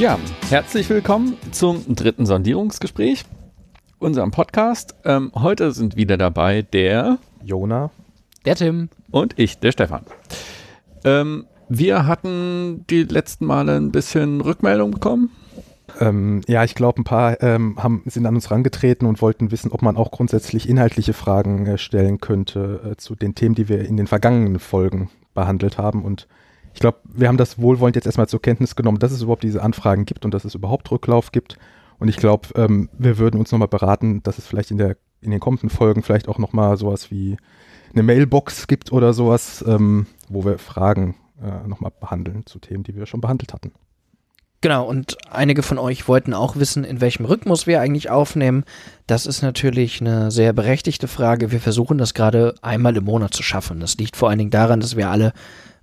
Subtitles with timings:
[0.00, 0.18] Ja,
[0.48, 3.24] herzlich willkommen zum dritten Sondierungsgespräch,
[3.98, 4.94] unserem Podcast.
[5.04, 7.90] Ähm, heute sind wieder dabei der Jona,
[8.46, 10.06] der Tim und ich, der Stefan.
[11.04, 15.32] Ähm, wir hatten die letzten Male ein bisschen Rückmeldung bekommen.
[16.00, 19.70] Ähm, ja, ich glaube, ein paar ähm, haben, sind an uns herangetreten und wollten wissen,
[19.70, 23.84] ob man auch grundsätzlich inhaltliche Fragen äh, stellen könnte äh, zu den Themen, die wir
[23.84, 26.06] in den vergangenen Folgen behandelt haben.
[26.06, 26.26] Und
[26.74, 29.62] ich glaube, wir haben das wohlwollend jetzt erstmal zur Kenntnis genommen, dass es überhaupt diese
[29.62, 31.58] Anfragen gibt und dass es überhaupt Rücklauf gibt.
[31.98, 35.30] Und ich glaube, ähm, wir würden uns nochmal beraten, dass es vielleicht in, der, in
[35.30, 37.36] den kommenden Folgen vielleicht auch nochmal sowas wie
[37.92, 42.94] eine Mailbox gibt oder sowas, ähm, wo wir Fragen äh, nochmal behandeln zu Themen, die
[42.94, 43.72] wir schon behandelt hatten.
[44.62, 48.64] Genau, und einige von euch wollten auch wissen, in welchem Rhythmus wir eigentlich aufnehmen.
[49.06, 51.50] Das ist natürlich eine sehr berechtigte Frage.
[51.50, 53.80] Wir versuchen das gerade einmal im Monat zu schaffen.
[53.80, 55.32] Das liegt vor allen Dingen daran, dass wir alle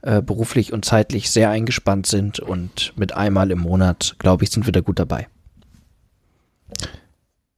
[0.08, 4.66] äh, beruflich und zeitlich sehr eingespannt sind und mit einmal im Monat, glaube ich, sind
[4.66, 5.27] wir da gut dabei.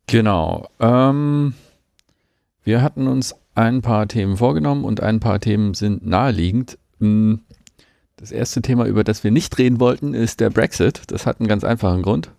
[0.08, 0.68] Genau.
[0.80, 1.54] Ähm,
[2.64, 6.80] wir hatten uns ein paar Themen vorgenommen und ein paar Themen sind naheliegend.
[7.00, 7.42] Hm,
[8.16, 11.04] das erste Thema, über das wir nicht reden wollten, ist der Brexit.
[11.06, 12.32] Das hat einen ganz einfachen Grund.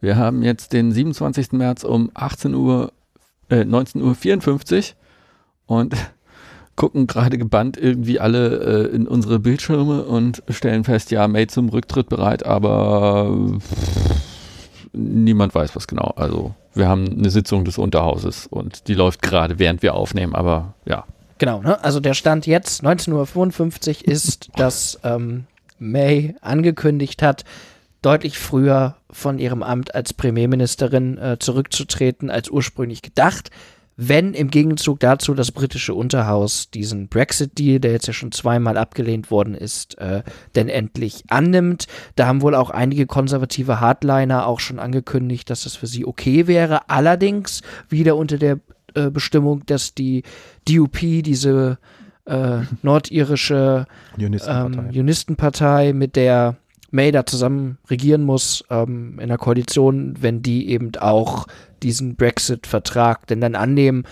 [0.00, 1.50] Wir haben jetzt den 27.
[1.54, 2.92] März um 18 Uhr,
[3.48, 4.94] äh, 19.54
[5.66, 5.96] Uhr und
[6.80, 11.68] gucken gerade gebannt irgendwie alle äh, in unsere Bildschirme und stellen fest, ja, May zum
[11.68, 13.36] Rücktritt bereit, aber
[14.94, 16.14] niemand weiß was genau.
[16.16, 20.72] Also wir haben eine Sitzung des Unterhauses und die läuft gerade, während wir aufnehmen, aber
[20.86, 21.04] ja,
[21.36, 21.84] Genau, ne?
[21.84, 25.44] also der Stand jetzt, 19.55 Uhr, ist, dass ähm,
[25.78, 27.44] May angekündigt hat,
[28.00, 33.50] deutlich früher von ihrem Amt als Premierministerin äh, zurückzutreten als ursprünglich gedacht,
[34.02, 39.30] wenn im Gegenzug dazu das britische Unterhaus diesen Brexit-Deal, der jetzt ja schon zweimal abgelehnt
[39.30, 40.22] worden ist, äh,
[40.54, 41.86] denn endlich annimmt.
[42.16, 46.46] Da haben wohl auch einige konservative Hardliner auch schon angekündigt, dass das für sie okay
[46.46, 46.88] wäre.
[46.88, 47.60] Allerdings
[47.90, 48.60] wieder unter der
[48.94, 50.22] äh, Bestimmung, dass die
[50.66, 51.76] DUP, diese
[52.24, 53.84] äh, nordirische.
[54.18, 56.56] Ähm, Unistenpartei, mit der
[56.90, 61.46] May da zusammen regieren muss ähm, in der Koalition, wenn die eben auch
[61.82, 64.04] diesen Brexit-Vertrag denn dann annehmen.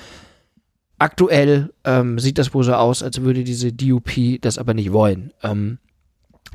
[0.99, 5.33] Aktuell ähm, sieht das wohl so aus, als würde diese DUP das aber nicht wollen.
[5.43, 5.79] Ähm,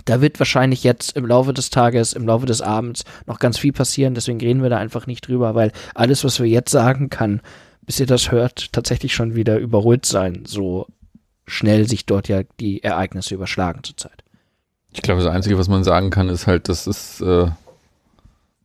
[0.06, 3.74] da wird wahrscheinlich jetzt im Laufe des Tages, im Laufe des Abends noch ganz viel
[3.74, 7.42] passieren, deswegen reden wir da einfach nicht drüber, weil alles, was wir jetzt sagen kann,
[7.82, 10.44] bis ihr das hört, tatsächlich schon wieder überholt sein.
[10.46, 10.88] So
[11.46, 14.23] schnell sich dort ja die Ereignisse überschlagen zurzeit.
[14.94, 17.48] Ich glaube, das Einzige, was man sagen kann, ist halt, dass es äh,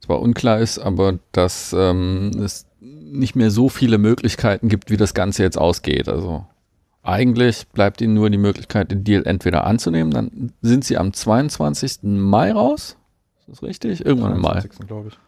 [0.00, 5.14] zwar unklar ist, aber dass ähm, es nicht mehr so viele Möglichkeiten gibt, wie das
[5.14, 6.08] Ganze jetzt ausgeht.
[6.08, 6.44] Also
[7.02, 12.00] eigentlich bleibt ihnen nur die Möglichkeit, den Deal entweder anzunehmen, dann sind sie am 22.
[12.02, 12.96] Mai raus.
[13.40, 14.04] Ist das richtig?
[14.04, 14.62] Irgendwann im Mai.
[14.86, 15.18] glaube ich.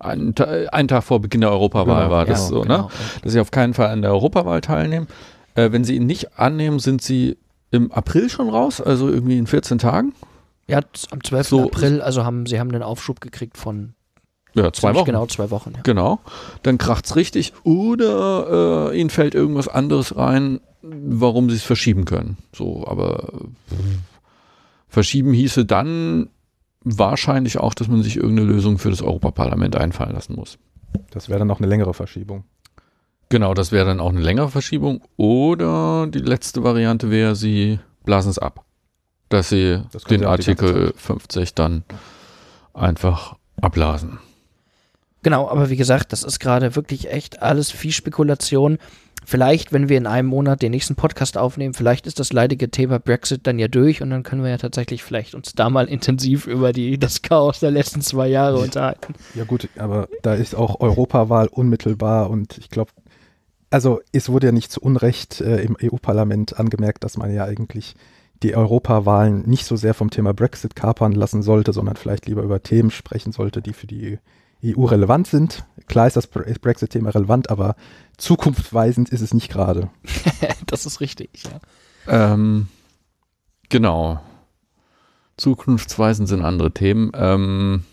[0.00, 0.34] Ein,
[0.72, 2.62] ein, Tag vor Beginn der Europawahl genau, war das ja, so, ne?
[2.62, 2.82] genau.
[2.82, 2.88] ne?
[3.22, 5.08] Dass sie auf keinen Fall an der Europawahl teilnehmen.
[5.54, 7.36] Äh, wenn sie ihn nicht annehmen, sind sie
[7.70, 10.12] im April schon raus, also irgendwie in 14 Tagen.
[10.68, 10.80] Ja,
[11.10, 11.48] am 12.
[11.48, 13.94] So, April, also haben sie haben einen Aufschub gekriegt von
[14.54, 15.06] ja, zwei Wochen.
[15.06, 15.72] Genau, zwei Wochen.
[15.74, 15.80] Ja.
[15.82, 16.20] Genau.
[16.62, 22.38] Dann kracht's richtig oder äh, ihnen fällt irgendwas anderes rein, warum sie es verschieben können.
[22.54, 23.32] So, aber
[24.88, 26.28] verschieben hieße dann
[26.82, 30.58] wahrscheinlich auch, dass man sich irgendeine Lösung für das Europaparlament einfallen lassen muss.
[31.10, 32.44] Das wäre dann auch eine längere Verschiebung.
[33.28, 35.02] Genau, das wäre dann auch eine längere Verschiebung.
[35.16, 38.64] Oder die letzte Variante wäre, sie blasen es ab.
[39.28, 41.84] Dass sie das den Artikel 50 dann
[42.72, 44.18] einfach abblasen.
[45.22, 48.78] Genau, aber wie gesagt, das ist gerade wirklich echt alles viel Spekulation.
[49.24, 52.98] Vielleicht, wenn wir in einem Monat den nächsten Podcast aufnehmen, vielleicht ist das leidige Thema
[52.98, 56.46] Brexit dann ja durch und dann können wir ja tatsächlich vielleicht uns da mal intensiv
[56.46, 59.14] über die, das Chaos der letzten zwei Jahre unterhalten.
[59.34, 62.92] Ja gut, aber da ist auch Europawahl unmittelbar und ich glaube,
[63.70, 67.96] also es wurde ja nicht zu Unrecht äh, im EU-Parlament angemerkt, dass man ja eigentlich
[68.42, 72.62] die Europawahlen nicht so sehr vom Thema Brexit kapern lassen sollte, sondern vielleicht lieber über
[72.62, 74.18] Themen sprechen sollte, die für die
[74.64, 75.64] EU relevant sind.
[75.86, 77.76] Klar ist das Brexit-Thema relevant, aber
[78.16, 79.90] zukunftsweisend ist es nicht gerade.
[80.66, 82.32] das ist richtig, ja.
[82.32, 82.68] Ähm,
[83.68, 84.20] genau.
[85.36, 87.84] Zukunftsweisend sind andere Themen, ähm,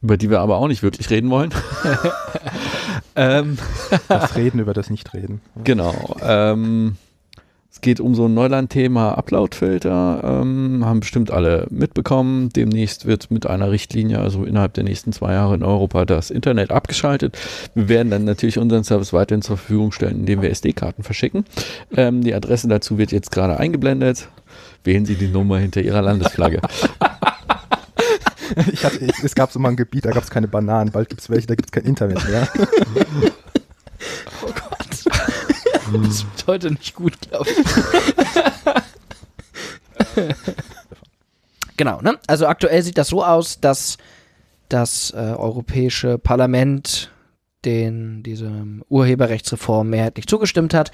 [0.00, 1.52] über die wir aber auch nicht wirklich reden wollen.
[3.16, 3.58] ähm,
[4.08, 5.40] das Reden über das Nicht-Reden.
[5.64, 6.16] Genau.
[6.22, 6.96] Ähm,
[7.76, 12.48] es geht um so ein Neuland-Thema Upload-Filter, ähm, haben bestimmt alle mitbekommen.
[12.48, 16.70] Demnächst wird mit einer Richtlinie, also innerhalb der nächsten zwei Jahre in Europa, das Internet
[16.70, 17.36] abgeschaltet.
[17.74, 21.44] Wir werden dann natürlich unseren Service weiterhin zur Verfügung stellen, indem wir SD-Karten verschicken.
[21.94, 24.30] Ähm, die Adresse dazu wird jetzt gerade eingeblendet.
[24.82, 26.62] Wählen Sie die Nummer hinter Ihrer Landesflagge.
[28.72, 31.10] ich hatte, ich, es gab so mal ein Gebiet, da gab es keine Bananen, bald
[31.10, 32.48] gibt es welche, da gibt es kein Internet mehr.
[36.02, 37.56] Das wird heute nicht gut, glaube ich.
[41.76, 42.18] genau, ne?
[42.26, 43.98] Also aktuell sieht das so aus, dass
[44.68, 47.10] das äh, Europäische Parlament
[47.64, 50.90] den, diese Urheberrechtsreform mehrheitlich zugestimmt hat.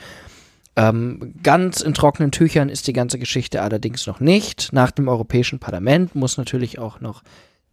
[0.75, 4.73] Ähm, ganz in trockenen Tüchern ist die ganze Geschichte allerdings noch nicht.
[4.73, 7.23] Nach dem Europäischen Parlament muss natürlich auch noch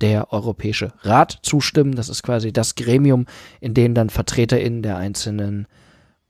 [0.01, 1.95] der Europäische Rat zustimmen.
[1.95, 3.25] Das ist quasi das Gremium,
[3.61, 5.67] in dem dann VertreterInnen der einzelnen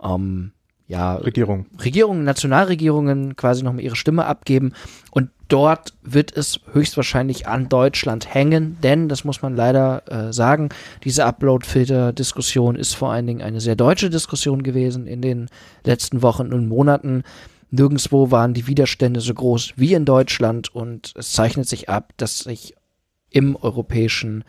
[0.02, 0.52] ähm,
[0.90, 1.68] ja, Regierung.
[1.84, 4.74] Regierungen, Nationalregierungen quasi nochmal ihre Stimme abgeben.
[5.12, 10.70] Und dort wird es höchstwahrscheinlich an Deutschland hängen, denn, das muss man leider äh, sagen,
[11.04, 15.50] diese Upload-Filter-Diskussion ist vor allen Dingen eine sehr deutsche Diskussion gewesen in den
[15.86, 17.22] letzten Wochen und Monaten.
[17.70, 22.40] Nirgendwo waren die Widerstände so groß wie in Deutschland und es zeichnet sich ab, dass
[22.40, 22.74] sich
[23.30, 24.44] im Europäischen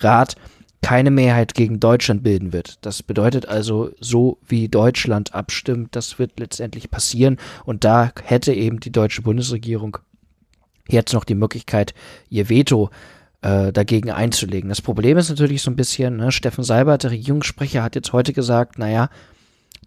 [0.00, 0.36] Rat
[0.82, 2.78] keine Mehrheit gegen Deutschland bilden wird.
[2.82, 7.38] Das bedeutet also, so wie Deutschland abstimmt, das wird letztendlich passieren.
[7.64, 9.98] Und da hätte eben die deutsche Bundesregierung
[10.88, 11.94] jetzt noch die Möglichkeit,
[12.30, 12.90] ihr Veto
[13.42, 14.68] äh, dagegen einzulegen.
[14.68, 18.32] Das Problem ist natürlich so ein bisschen, ne, Steffen Seibert, der Regierungssprecher, hat jetzt heute
[18.32, 19.10] gesagt, naja,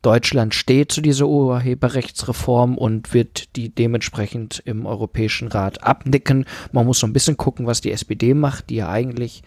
[0.01, 6.45] Deutschland steht zu dieser Urheberrechtsreform und wird die dementsprechend im Europäischen Rat abnicken.
[6.71, 9.44] Man muss so ein bisschen gucken, was die SPD macht, die ja eigentlich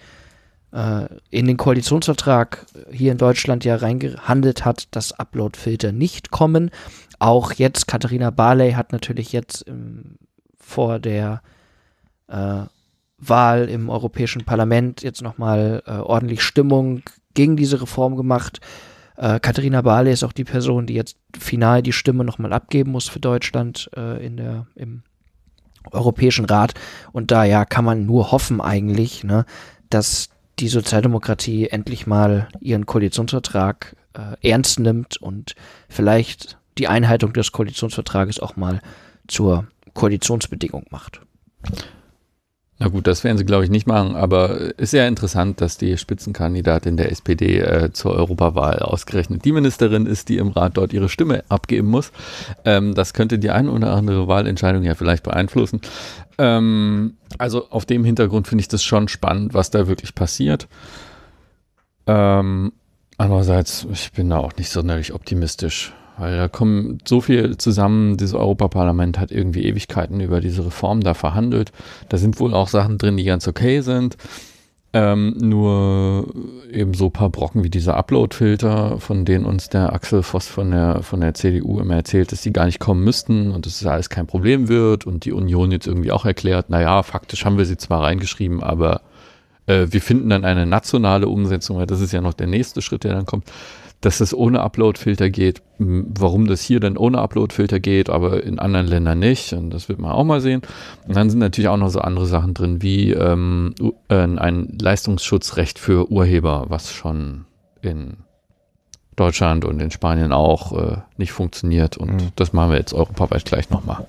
[1.31, 6.71] in den Koalitionsvertrag hier in Deutschland ja reingehandelt hat, dass Upload-Filter nicht kommen.
[7.21, 10.17] Auch jetzt, Katharina Barley hat natürlich jetzt im,
[10.59, 11.43] vor der
[12.29, 12.63] äh,
[13.19, 17.03] Wahl im Europäischen Parlament jetzt nochmal äh, ordentlich Stimmung
[17.35, 18.61] gegen diese Reform gemacht.
[19.17, 23.09] Äh, Katharina Barley ist auch die Person, die jetzt final die Stimme nochmal abgeben muss
[23.09, 25.03] für Deutschland äh, in der, im
[25.93, 26.75] Europäischen Rat.
[27.13, 29.47] Und da ja kann man nur hoffen eigentlich, ne,
[29.89, 35.55] dass die Sozialdemokratie endlich mal ihren Koalitionsvertrag äh, ernst nimmt und
[35.89, 38.81] vielleicht die Einhaltung des Koalitionsvertrages auch mal
[39.27, 41.21] zur Koalitionsbedingung macht.
[42.85, 45.97] Na gut, das werden sie, glaube ich, nicht machen, aber ist sehr interessant, dass die
[45.97, 51.09] Spitzenkandidatin der SPD äh, zur Europawahl ausgerechnet die Ministerin ist, die im Rat dort ihre
[51.09, 52.13] Stimme abgeben muss.
[52.67, 55.81] Ähm, das könnte die eine oder andere Wahlentscheidung ja vielleicht beeinflussen.
[56.37, 60.69] Ähm, also auf dem Hintergrund finde ich das schon spannend, was da wirklich passiert.
[62.07, 62.71] Ähm,
[63.17, 68.17] andererseits, ich bin da auch nicht sonderlich optimistisch, weil da kommen so viel zusammen.
[68.17, 71.73] Dieses Europaparlament hat irgendwie Ewigkeiten über diese Reform da verhandelt.
[72.09, 74.17] Da sind wohl auch Sachen drin, die ganz okay sind.
[74.93, 76.33] Ähm, nur
[76.71, 81.03] eben so paar Brocken wie dieser Upload-Filter, von denen uns der Axel Voss von der,
[81.03, 84.09] von der CDU immer erzählt, dass die gar nicht kommen müssten und dass es alles
[84.09, 87.77] kein Problem wird und die Union jetzt irgendwie auch erklärt, naja, faktisch haben wir sie
[87.77, 89.01] zwar reingeschrieben, aber
[89.67, 93.03] äh, wir finden dann eine nationale Umsetzung, weil das ist ja noch der nächste Schritt,
[93.03, 93.51] der dann kommt
[94.05, 95.63] dass es ohne Upload-Filter geht.
[95.79, 99.53] Warum das hier dann ohne Upload-Filter geht, aber in anderen Ländern nicht.
[99.55, 100.63] Und das wird man auch mal sehen.
[101.09, 103.75] Und dann sind natürlich auch noch so andere Sachen drin, wie ähm,
[104.09, 107.47] äh, ein Leistungsschutzrecht für Urheber, was schon
[107.81, 108.19] in
[109.17, 111.97] Deutschland und in Spanien auch äh, nicht funktioniert.
[111.97, 112.29] Und mhm.
[112.37, 114.07] das machen wir jetzt europaweit gleich nochmal.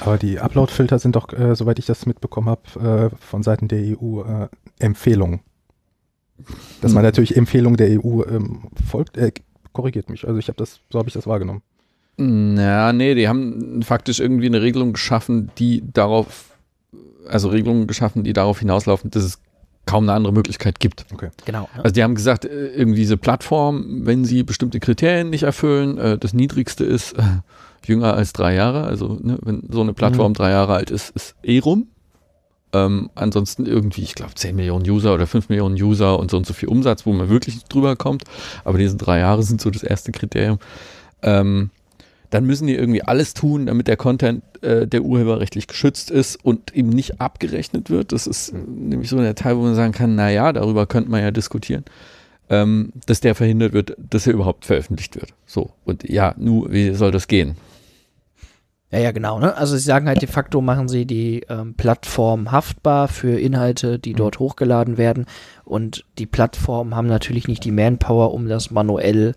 [0.00, 3.96] Aber die Upload-Filter sind doch, äh, soweit ich das mitbekommen habe, äh, von Seiten der
[4.00, 4.48] EU äh,
[4.78, 5.40] Empfehlungen.
[6.80, 9.32] Dass man natürlich Empfehlungen der EU ähm, folgt, äh,
[9.72, 10.26] korrigiert mich.
[10.26, 11.62] Also ich habe das, so habe ich das wahrgenommen.
[12.18, 16.56] Ja, nee, die haben faktisch irgendwie eine Regelung geschaffen, die darauf,
[17.28, 19.38] also Regelungen geschaffen, die darauf hinauslaufen, dass es
[19.86, 21.06] kaum eine andere Möglichkeit gibt.
[21.12, 21.30] Okay.
[21.44, 21.68] Genau.
[21.76, 26.18] Also die haben gesagt, äh, irgendwie diese Plattform, wenn sie bestimmte Kriterien nicht erfüllen, äh,
[26.18, 27.22] das niedrigste ist äh,
[27.86, 28.84] jünger als drei Jahre.
[28.84, 30.36] Also ne, wenn so eine Plattform mhm.
[30.36, 31.86] drei Jahre alt ist, ist eh rum.
[32.72, 36.46] Ähm, ansonsten irgendwie, ich glaube, 10 Millionen User oder 5 Millionen User und so und
[36.46, 38.24] so viel Umsatz, wo man wirklich drüber kommt.
[38.64, 40.58] Aber diese drei Jahre sind so das erste Kriterium.
[41.22, 41.70] Ähm,
[42.30, 46.74] dann müssen die irgendwie alles tun, damit der Content äh, der urheberrechtlich geschützt ist und
[46.74, 48.12] eben nicht abgerechnet wird.
[48.12, 48.88] Das ist mhm.
[48.88, 51.84] nämlich so der Teil, wo man sagen kann, naja, darüber könnte man ja diskutieren.
[52.50, 55.34] Ähm, dass der verhindert wird, dass er überhaupt veröffentlicht wird.
[55.46, 55.70] So.
[55.84, 57.56] Und ja, nu, wie soll das gehen?
[58.90, 59.38] Ja, ja, genau.
[59.38, 59.54] Ne?
[59.54, 64.14] Also sie sagen halt de facto, machen sie die ähm, Plattform haftbar für Inhalte, die
[64.14, 64.16] mhm.
[64.18, 65.26] dort hochgeladen werden.
[65.64, 69.34] Und die Plattformen haben natürlich nicht die Manpower, um das manuell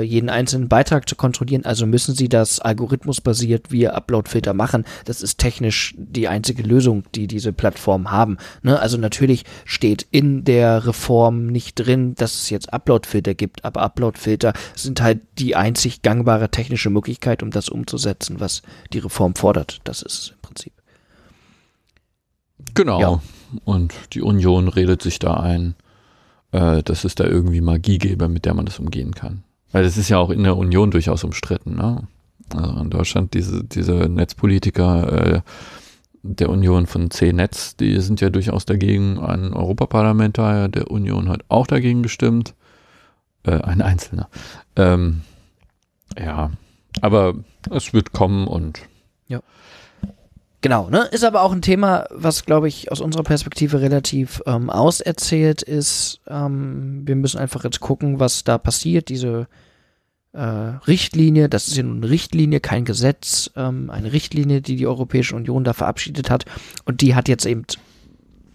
[0.00, 1.64] jeden einzelnen Beitrag zu kontrollieren.
[1.64, 4.84] Also müssen sie das algorithmusbasiert via Uploadfilter machen.
[5.04, 8.38] Das ist technisch die einzige Lösung, die diese Plattformen haben.
[8.62, 8.80] Ne?
[8.80, 14.54] Also natürlich steht in der Reform nicht drin, dass es jetzt Uploadfilter gibt, aber Uploadfilter
[14.74, 19.80] sind halt die einzig gangbare technische Möglichkeit, um das umzusetzen, was die Reform fordert.
[19.84, 20.72] Das ist es im Prinzip.
[22.74, 23.00] Genau.
[23.00, 23.20] Ja.
[23.64, 25.74] Und die Union redet sich da ein,
[26.52, 29.44] äh, dass es da irgendwie Magie gäbe, mit der man das umgehen kann.
[29.72, 31.76] Weil das ist ja auch in der Union durchaus umstritten.
[31.76, 32.06] Ne?
[32.54, 35.40] Also in Deutschland diese, diese Netzpolitiker äh,
[36.22, 39.18] der Union von C-Netz, die sind ja durchaus dagegen.
[39.18, 42.54] Ein Europaparlamentarier der Union hat auch dagegen gestimmt.
[43.44, 44.28] Äh, ein Einzelner.
[44.74, 45.22] Ähm,
[46.18, 46.50] ja,
[47.00, 47.34] aber
[47.70, 48.82] es wird kommen und
[50.66, 51.04] Genau, ne?
[51.12, 56.18] Ist aber auch ein Thema, was, glaube ich, aus unserer Perspektive relativ ähm, auserzählt ist.
[56.26, 59.08] Ähm, wir müssen einfach jetzt gucken, was da passiert.
[59.08, 59.46] Diese
[60.32, 64.88] äh, Richtlinie, das ist ja nun eine Richtlinie, kein Gesetz, ähm, eine Richtlinie, die die
[64.88, 66.46] Europäische Union da verabschiedet hat.
[66.84, 67.62] Und die hat jetzt eben,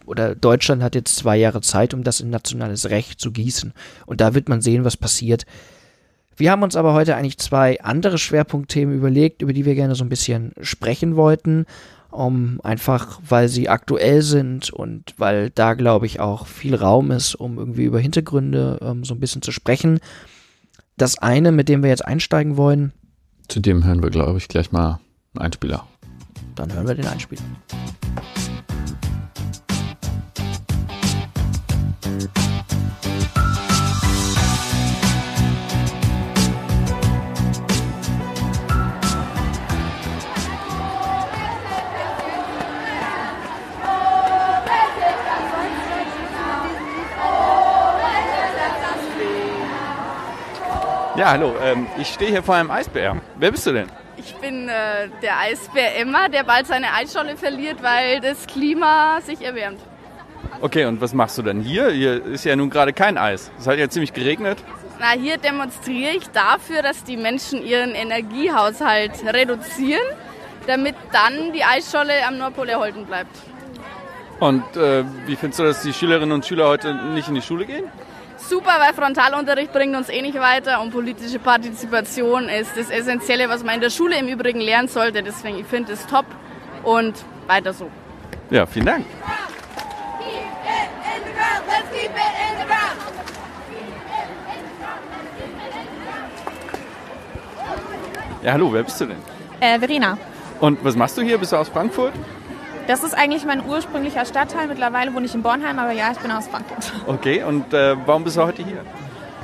[0.06, 3.72] oder Deutschland hat jetzt zwei Jahre Zeit, um das in nationales Recht zu gießen.
[4.06, 5.46] Und da wird man sehen, was passiert.
[6.36, 10.03] Wir haben uns aber heute eigentlich zwei andere Schwerpunktthemen überlegt, über die wir gerne so
[10.03, 11.65] ein bisschen sprechen wollten.
[12.12, 17.36] Um, einfach weil sie aktuell sind und weil da, glaube ich, auch viel Raum ist,
[17.36, 20.00] um irgendwie über Hintergründe ähm, so ein bisschen zu sprechen.
[20.98, 22.91] Das eine, mit dem wir jetzt einsteigen wollen,
[23.51, 25.01] zu dem hören wir, glaube ich, gleich mal
[25.34, 25.86] einen Einspieler.
[26.56, 27.41] dann hören wir den Einspieler.
[51.22, 51.54] Ja, hallo.
[51.62, 53.16] Ähm, ich stehe hier vor einem Eisbär.
[53.36, 53.86] Wer bist du denn?
[54.18, 59.40] Ich bin äh, der Eisbär Emma, der bald seine Eisscholle verliert, weil das Klima sich
[59.40, 59.80] erwärmt.
[60.62, 61.92] Okay, und was machst du denn hier?
[61.92, 63.51] Hier ist ja nun gerade kein Eis.
[63.60, 64.58] Es hat ja ziemlich geregnet.
[65.00, 70.01] Na, hier demonstriere ich dafür, dass die Menschen ihren Energiehaushalt reduzieren,
[70.66, 73.38] damit dann die Eisscholle am Nordpol erhalten bleibt.
[74.40, 77.68] Und äh, wie findest du, dass die Schülerinnen und Schüler heute nicht in die Schule
[77.68, 77.84] gehen?
[78.51, 83.63] Super, weil Frontalunterricht bringt uns eh nicht weiter und politische Partizipation ist das Essentielle, was
[83.63, 85.24] man in der Schule im Übrigen lernen sollte.
[85.24, 86.25] Deswegen, ich finde es top
[86.84, 87.13] und
[87.48, 87.89] weiter so.
[88.50, 89.05] Ja, vielen Dank.
[98.43, 99.17] Ja, hallo, wer bist du denn?
[99.62, 100.17] Äh, Verena.
[100.60, 101.38] Und was machst du hier?
[101.38, 102.12] Bist du aus Frankfurt?
[102.88, 104.67] Das ist eigentlich mein ursprünglicher Stadtteil.
[104.67, 106.91] Mittlerweile wohne ich in Bornheim, aber ja, ich bin aus Frankfurt.
[107.07, 108.83] Okay, und äh, warum bist du heute hier?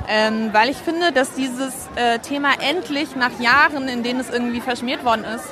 [0.08, 4.60] Ähm, weil ich finde, dass dieses äh, Thema endlich nach Jahren, in denen es irgendwie
[4.60, 5.46] verschmiert worden ist,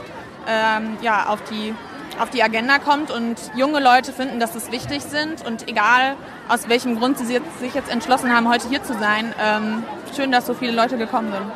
[0.48, 1.74] ähm, ja, auf die,
[2.18, 6.16] auf die Agenda kommt und junge Leute finden, dass es wichtig sind und egal
[6.48, 9.82] aus welchem Grund sie sich jetzt entschlossen haben, heute hier zu sein, ähm,
[10.14, 11.50] schön, dass so viele Leute gekommen sind.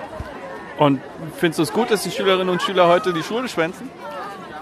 [0.79, 1.01] Und
[1.37, 3.91] findest du es gut, dass die Schülerinnen und Schüler heute die Schule schwänzen?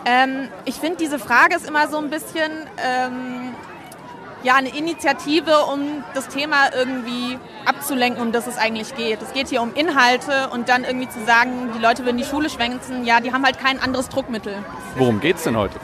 [0.08, 2.50] Ähm, ich finde, diese Frage ist immer so ein bisschen
[2.82, 3.54] ähm,
[4.42, 9.20] ja, eine Initiative, um das Thema irgendwie abzulenken, um das es eigentlich geht.
[9.20, 12.48] Es geht hier um Inhalte und dann irgendwie zu sagen, die Leute würden die Schule
[12.48, 14.54] schwänzen, ja, die haben halt kein anderes Druckmittel.
[14.96, 15.78] Worum geht's denn heute?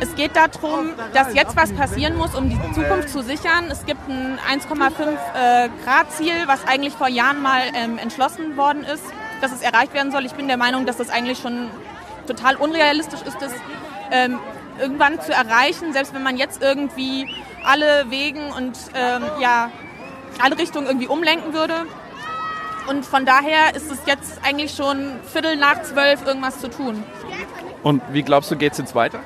[0.00, 3.70] Es geht darum, dass jetzt was passieren muss, um die Zukunft zu sichern.
[3.70, 8.84] Es gibt ein 1,5 äh, Grad Ziel, was eigentlich vor Jahren mal ähm, entschlossen worden
[8.84, 9.04] ist,
[9.40, 10.26] dass es erreicht werden soll.
[10.26, 11.70] Ich bin der Meinung, dass das eigentlich schon
[12.26, 13.52] total unrealistisch ist, das
[14.10, 14.38] ähm,
[14.80, 17.28] irgendwann zu erreichen, selbst wenn man jetzt irgendwie
[17.64, 19.70] alle Wegen und ähm, ja,
[20.42, 21.74] alle Richtungen irgendwie umlenken würde.
[22.88, 27.04] Und von daher ist es jetzt eigentlich schon Viertel nach zwölf irgendwas zu tun.
[27.82, 29.20] Und wie glaubst du, geht's jetzt weiter?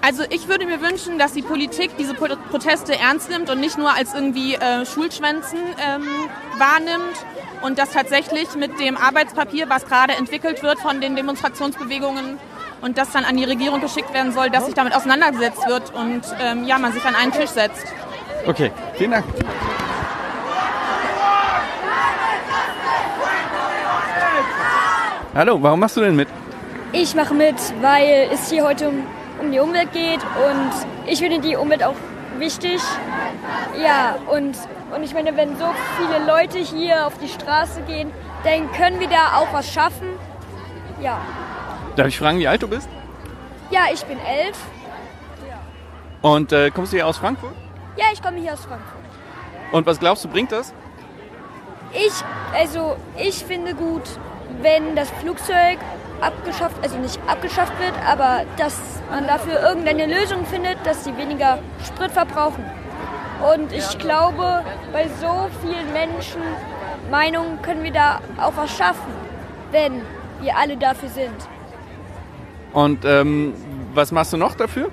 [0.00, 3.78] Also ich würde mir wünschen, dass die Politik diese Pro- Proteste ernst nimmt und nicht
[3.78, 6.06] nur als irgendwie äh, Schulschwänzen ähm,
[6.58, 7.16] wahrnimmt
[7.64, 12.38] und dass tatsächlich mit dem Arbeitspapier, was gerade entwickelt wird von den Demonstrationsbewegungen
[12.82, 16.20] und das dann an die Regierung geschickt werden soll, dass sich damit auseinandergesetzt wird und
[16.40, 17.86] ähm, ja, man sich an einen Tisch setzt.
[18.46, 19.24] Okay, vielen Dank.
[25.34, 26.28] Hallo, warum machst du denn mit?
[26.92, 29.06] Ich mache mit, weil es hier heute um,
[29.40, 30.70] um die Umwelt geht und
[31.10, 31.96] ich finde die Umwelt auch
[32.38, 32.82] wichtig.
[33.82, 34.54] Ja, und,
[34.94, 38.12] und ich meine, wenn so viele Leute hier auf die Straße gehen,
[38.44, 40.08] dann können wir da auch was schaffen.
[41.00, 41.20] Ja.
[41.96, 42.88] Darf ich fragen, wie alt du bist?
[43.70, 44.56] Ja, ich bin elf.
[46.22, 47.54] Und äh, kommst du hier aus Frankfurt?
[47.96, 49.00] Ja, ich komme hier aus Frankfurt.
[49.72, 50.72] Und was glaubst du, bringt das?
[51.92, 52.12] Ich,
[52.54, 54.02] also, ich finde gut,
[54.62, 55.78] wenn das Flugzeug
[56.20, 61.58] abgeschafft, also nicht abgeschafft wird, aber dass man dafür irgendeine Lösung findet, dass sie weniger
[61.84, 62.64] Sprit verbrauchen.
[63.42, 64.62] Und ich glaube,
[64.92, 66.42] bei so vielen Menschen
[67.10, 69.12] Meinungen können wir da auch was schaffen,
[69.70, 70.02] wenn
[70.40, 71.34] wir alle dafür sind.
[72.72, 73.54] Und ähm,
[73.94, 74.90] was machst du noch dafür?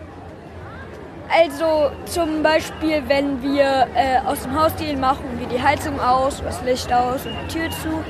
[1.30, 6.44] Also zum Beispiel, wenn wir äh, aus dem Haus gehen, machen wir die Heizung aus,
[6.44, 8.04] das Licht aus und die Tür zu.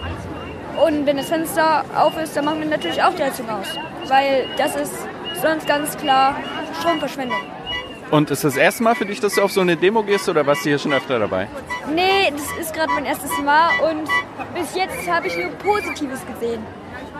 [0.84, 3.68] Und wenn das Fenster auf ist, dann machen wir natürlich auch die Heizung aus.
[4.08, 4.94] Weil das ist
[5.40, 6.36] sonst ganz klar
[6.80, 7.38] Stromverschwendung.
[8.12, 10.46] Und ist das erste Mal für dich, dass du auf so eine Demo gehst oder
[10.46, 11.48] warst du hier schon öfter dabei?
[11.96, 14.10] Nee, das ist gerade mein erstes Mal und
[14.54, 16.62] bis jetzt habe ich nur Positives gesehen.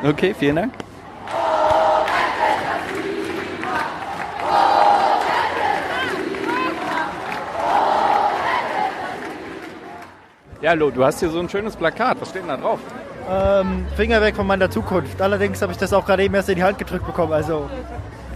[0.04, 0.74] Okay, vielen Dank.
[10.62, 12.20] Ja, hallo, du hast hier so ein schönes Plakat.
[12.20, 12.80] Was steht denn da drauf?
[13.30, 15.22] Ähm, Finger weg von meiner Zukunft.
[15.22, 17.32] Allerdings habe ich das auch gerade eben erst in die Hand gedrückt bekommen.
[17.32, 17.70] Also,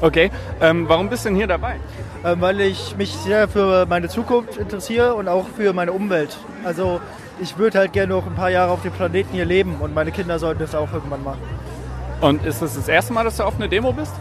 [0.02, 0.30] Okay,
[0.62, 1.78] ähm, warum bist du denn hier dabei?
[2.26, 6.36] Ähm, weil ich mich sehr für meine Zukunft interessiere und auch für meine Umwelt.
[6.64, 7.00] Also,
[7.40, 10.12] ich würde halt gerne noch ein paar Jahre auf dem Planeten hier leben und meine
[10.12, 11.42] Kinder sollten das auch irgendwann machen.
[12.22, 14.14] Und ist das das erste Mal, dass du auf eine Demo bist?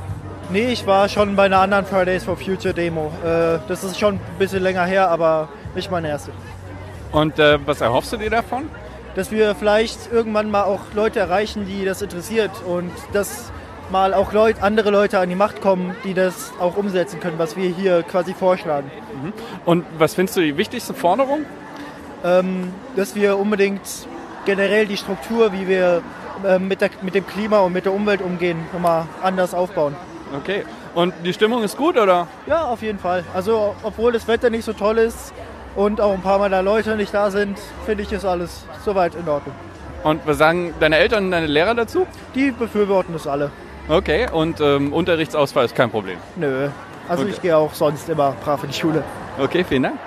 [0.51, 3.11] Nee, ich war schon bei einer anderen Fridays for Future Demo.
[3.25, 6.33] Äh, das ist schon ein bisschen länger her, aber nicht meine erste.
[7.13, 8.65] Und äh, was erhoffst du dir davon?
[9.15, 13.53] Dass wir vielleicht irgendwann mal auch Leute erreichen, die das interessiert und dass
[13.91, 17.57] mal auch Leut, andere Leute an die Macht kommen, die das auch umsetzen können, was
[17.57, 18.91] wir hier quasi vorschlagen.
[19.65, 21.45] Und was findest du die wichtigste Forderung?
[22.25, 23.83] Ähm, dass wir unbedingt
[24.47, 26.03] generell die Struktur, wie wir
[26.47, 29.95] ähm, mit, der, mit dem Klima und mit der Umwelt umgehen, nochmal anders aufbauen.
[30.37, 30.65] Okay.
[30.95, 32.29] Und die Stimmung ist gut, oder?
[32.47, 33.25] Ja, auf jeden Fall.
[33.35, 35.33] Also, obwohl das Wetter nicht so toll ist
[35.75, 39.29] und auch ein paar meiner Leute nicht da sind, finde ich, ist alles soweit in
[39.29, 39.55] Ordnung.
[40.05, 42.07] Und was sagen deine Eltern und deine Lehrer dazu?
[42.35, 43.51] Die befürworten das alle.
[43.89, 46.17] Okay, und ähm, Unterrichtsausfall ist kein Problem.
[46.37, 46.69] Nö.
[47.09, 47.33] Also, Okay.
[47.33, 49.05] ich gehe auch sonst immer brav in die Schule.
[49.39, 49.99] Okay, vielen Dank.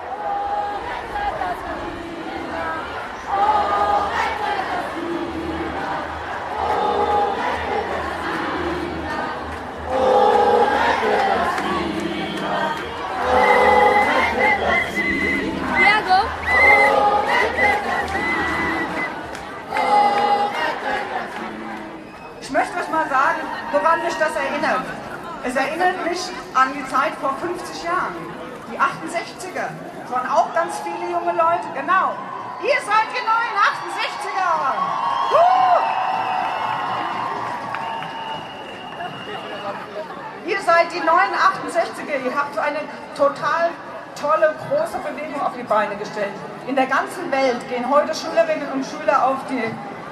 [45.68, 46.32] Beine gestellt.
[46.66, 49.64] In der ganzen Welt gehen heute Schülerinnen und Schüler auf die,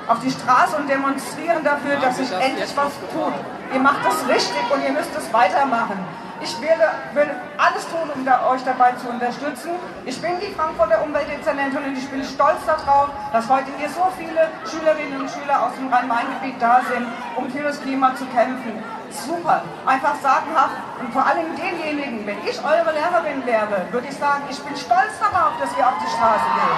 [0.06, 3.34] auf die Straße und demonstrieren dafür, dass sich endlich was tut.
[3.72, 5.98] Ihr macht das richtig und ihr müsst es weitermachen.
[6.40, 9.70] Ich werde, will alles tun, um da, euch dabei zu unterstützen.
[10.04, 14.48] Ich bin die Frankfurter Umweltdezernentin und ich bin stolz darauf, dass heute hier so viele
[14.68, 18.82] Schülerinnen und Schüler aus dem Rhein-Main-Gebiet da sind, um für das Klima zu kämpfen.
[19.10, 24.44] Super, einfach sagenhaft und vor allem denjenigen, wenn ich eure Lehrerin wäre, würde ich sagen,
[24.50, 26.76] ich bin stolz darauf, dass wir auf die Straße gehen.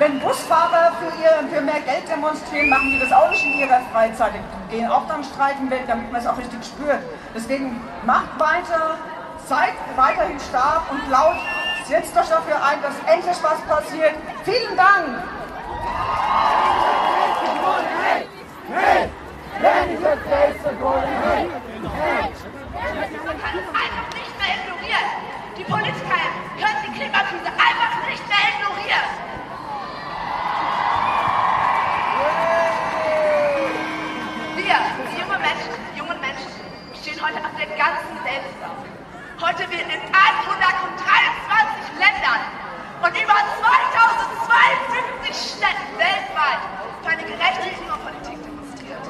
[0.00, 3.82] Wenn Busfahrer für, ihr, für mehr Geld demonstrieren, machen die das auch nicht in ihrer
[3.92, 4.32] Freizeit.
[4.72, 7.00] Die gehen auch dann streiken weg, damit man es auch richtig spürt.
[7.34, 8.96] Deswegen macht weiter,
[9.44, 11.36] seid weiterhin stark und laut.
[11.84, 14.14] Setzt euch dafür ein, dass endlich was passiert.
[14.42, 15.22] Vielen Dank!
[25.58, 26.20] Die Politiker
[26.58, 29.29] können die Klimakrise einfach nicht mehr ignorieren.
[37.80, 38.84] Ganzen Welt zusammen.
[39.40, 42.44] Heute werden in 123 Ländern
[43.00, 46.60] und über 2052 Städten weltweit
[47.00, 49.00] für eine gerechte Klimapolitik demonstriert.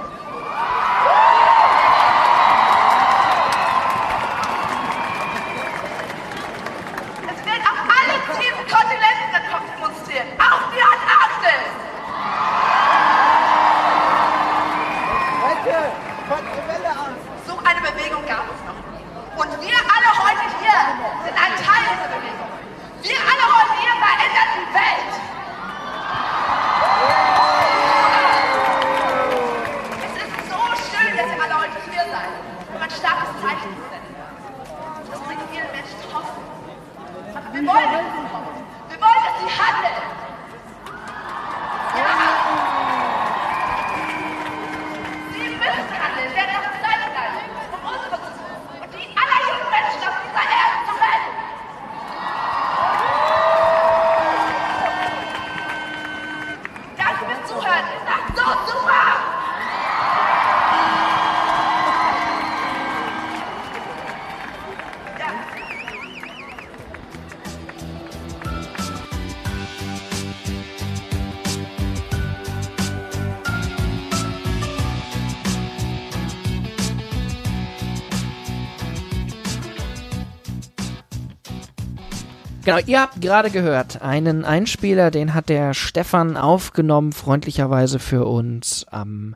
[82.77, 88.87] Genau, ihr habt gerade gehört, einen Einspieler, den hat der Stefan aufgenommen, freundlicherweise für uns
[88.91, 89.35] am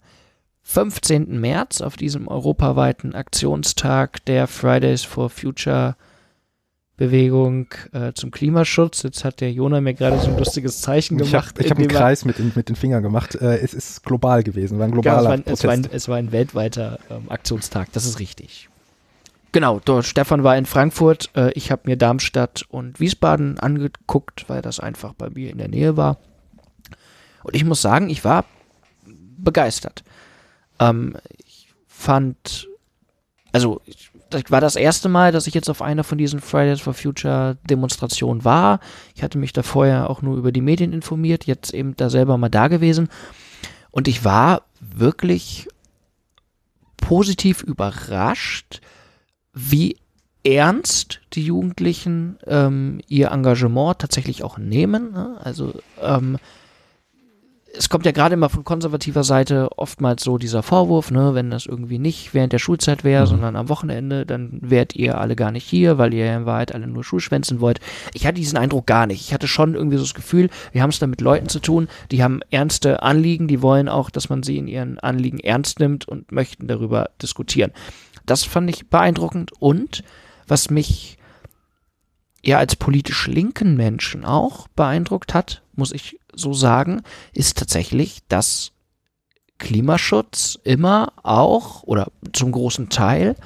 [0.63, 1.39] 15.
[1.41, 5.97] März auf diesem europaweiten Aktionstag der Fridays for Future
[6.97, 9.03] Bewegung äh, zum Klimaschutz.
[9.03, 11.55] Jetzt hat der Jona mir gerade so ein lustiges Zeichen Ich gemacht.
[11.59, 13.35] habe hab einen Kreis mit, den- mit den Fingern gemacht.
[13.35, 15.89] Äh, es ist global gewesen, war ein Genau, globaler es, war ein, es, war ein,
[15.93, 18.69] es war ein weltweiter ähm, Aktionstag, das ist richtig.
[19.55, 24.63] Genau, dort, Stefan war in Frankfurt, äh, ich habe mir Darmstadt und Wiesbaden angeguckt, weil
[24.63, 26.19] das einfach bei mir in der Nähe war.
[27.45, 28.47] Und ich muss sagen, ich war
[29.07, 30.03] begeistert.
[30.81, 32.67] Ähm, ich fand,
[33.53, 36.81] also ich, das war das erste Mal, dass ich jetzt auf einer von diesen Fridays
[36.81, 38.81] for Future Demonstrationen war.
[39.15, 42.39] Ich hatte mich da vorher auch nur über die Medien informiert, jetzt eben da selber
[42.39, 43.09] mal da gewesen.
[43.93, 45.69] Und ich war wirklich
[46.97, 48.81] positiv überrascht,
[49.55, 49.97] wie
[50.45, 55.13] ernst die Jugendlichen ähm, ihr Engagement tatsächlich auch nehmen.
[55.13, 55.39] Ne?
[55.43, 56.39] Also ähm,
[57.77, 61.67] es kommt ja gerade immer von konservativer Seite oftmals so dieser Vorwurf, ne, wenn das
[61.67, 65.67] irgendwie nicht während der Schulzeit wäre, sondern am Wochenende, dann wärt ihr alle gar nicht
[65.67, 67.81] hier, weil ihr ja in Wahrheit alle nur Schulschwänzen wollt.
[68.13, 69.21] Ich hatte diesen Eindruck gar nicht.
[69.21, 71.89] Ich hatte schon irgendwie so das Gefühl, wir haben es da mit Leuten zu tun,
[72.13, 76.07] die haben ernste Anliegen, die wollen auch, dass man sie in ihren Anliegen ernst nimmt
[76.07, 77.73] und möchten darüber diskutieren.
[78.27, 80.03] Das fand ich beeindruckend und
[80.47, 81.19] was mich
[82.43, 88.73] ja als politisch linken Menschen auch beeindruckt hat, muss ich so sagen, ist tatsächlich, dass
[89.59, 93.37] Klimaschutz immer auch oder zum großen Teil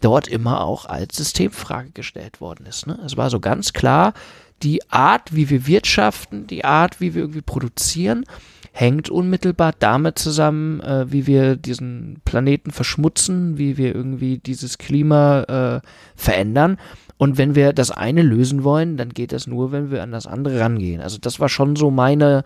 [0.00, 2.86] dort immer auch als Systemfrage gestellt worden ist.
[2.86, 2.98] Ne?
[3.04, 4.14] Es war so ganz klar,
[4.62, 8.24] die Art, wie wir wirtschaften, die Art, wie wir irgendwie produzieren,
[8.72, 15.42] hängt unmittelbar damit zusammen, äh, wie wir diesen Planeten verschmutzen, wie wir irgendwie dieses Klima
[15.42, 15.80] äh,
[16.16, 16.78] verändern.
[17.16, 20.26] Und wenn wir das eine lösen wollen, dann geht das nur, wenn wir an das
[20.26, 21.00] andere rangehen.
[21.00, 22.44] Also das war schon so meine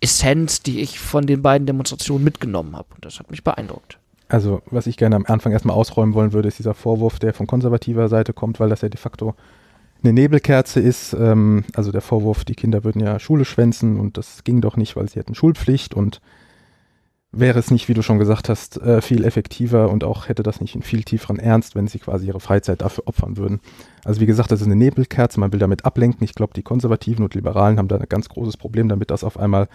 [0.00, 2.88] Essenz, die ich von den beiden Demonstrationen mitgenommen habe.
[2.94, 3.98] Und das hat mich beeindruckt.
[4.28, 7.46] Also, was ich gerne am Anfang erstmal ausräumen wollen würde, ist dieser Vorwurf, der von
[7.46, 9.34] konservativer Seite kommt, weil das ja de facto
[10.02, 11.14] eine Nebelkerze ist.
[11.14, 14.96] Ähm, also der Vorwurf, die Kinder würden ja Schule schwänzen und das ging doch nicht,
[14.96, 16.20] weil sie hätten Schulpflicht und
[17.32, 20.60] wäre es nicht, wie du schon gesagt hast, äh, viel effektiver und auch hätte das
[20.60, 23.60] nicht einen viel tieferen Ernst, wenn sie quasi ihre Freizeit dafür opfern würden.
[24.04, 26.24] Also wie gesagt, das ist eine Nebelkerze, man will damit ablenken.
[26.24, 29.38] Ich glaube, die Konservativen und Liberalen haben da ein ganz großes Problem damit, dass auf
[29.38, 29.68] einmal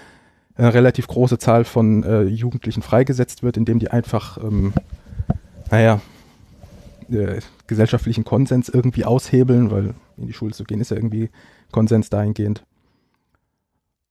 [0.55, 4.73] eine relativ große Zahl von äh, Jugendlichen freigesetzt wird, indem die einfach, ähm,
[5.69, 6.01] naja,
[7.09, 11.29] äh, gesellschaftlichen Konsens irgendwie aushebeln, weil in die Schule zu gehen ist ja irgendwie
[11.71, 12.63] Konsens dahingehend.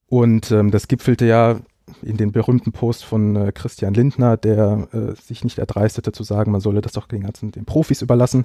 [0.06, 1.60] Und ähm, das gipfelte ja
[2.02, 6.52] in den berühmten Post von äh, Christian Lindner, der äh, sich nicht erdreistete zu sagen,
[6.52, 8.44] man solle das doch den ganzen den Profis überlassen.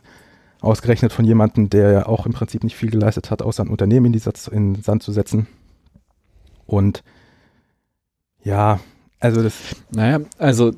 [0.61, 4.07] Ausgerechnet von jemandem, der ja auch im Prinzip nicht viel geleistet hat, außer ein Unternehmen
[4.07, 5.47] in, die Satz, in den Sand zu setzen.
[6.65, 7.03] Und
[8.43, 8.79] ja,
[9.19, 9.53] also das.
[9.91, 10.71] Naja, also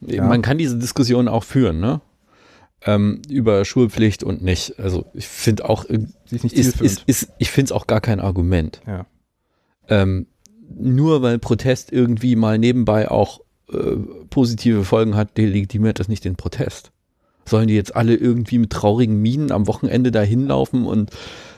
[0.00, 0.24] Ja.
[0.24, 2.00] man kann diese Diskussion auch führen, ne?
[2.86, 4.78] Ähm, über Schulpflicht und nicht.
[4.78, 8.80] Also ich finde auch, äh, ist ist, ist, ich finde es auch gar kein Argument.
[8.86, 9.06] Ja.
[9.88, 10.26] Ähm,
[10.68, 13.40] nur weil Protest irgendwie mal nebenbei auch
[13.72, 13.96] äh,
[14.30, 16.92] positive Folgen hat, delegitimiert das nicht den Protest.
[17.44, 21.10] Sollen die jetzt alle irgendwie mit traurigen Minen am Wochenende da hinlaufen und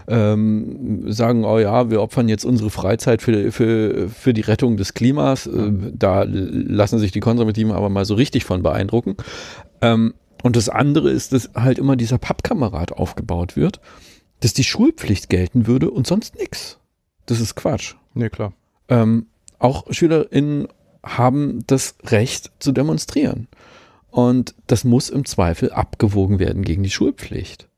[0.09, 4.95] ähm, sagen, oh ja, wir opfern jetzt unsere Freizeit für, für, für die Rettung des
[4.95, 5.47] Klimas.
[5.47, 9.17] Äh, da lassen sich die Konservativen aber mal so richtig von beeindrucken.
[9.83, 13.81] Ähm, und das andere ist, dass halt immer dieser Pappkamerad aufgebaut wird,
[14.41, 16.79] dass die Schulpflicht gelten würde und sonst nichts.
[17.27, 17.95] Das ist Quatsch.
[18.15, 18.53] Nee, klar.
[18.89, 19.27] Ähm,
[19.59, 20.69] auch SchülerInnen
[21.05, 23.49] haben das Recht zu demonstrieren.
[24.11, 27.69] Und das muss im Zweifel abgewogen werden gegen die Schulpflicht.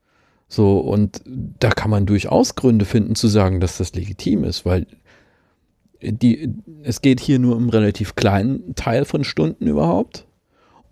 [0.47, 4.87] So, und da kann man durchaus Gründe finden zu sagen, dass das legitim ist, weil
[6.01, 10.25] die, es geht hier nur um einen relativ kleinen Teil von Stunden überhaupt.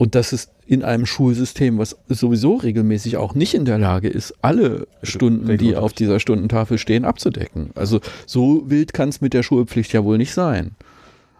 [0.01, 4.33] Und das ist in einem Schulsystem, was sowieso regelmäßig auch nicht in der Lage ist,
[4.41, 7.69] alle Stunden, die auf dieser Stundentafel stehen, abzudecken.
[7.75, 10.71] Also so wild kann es mit der Schulpflicht ja wohl nicht sein.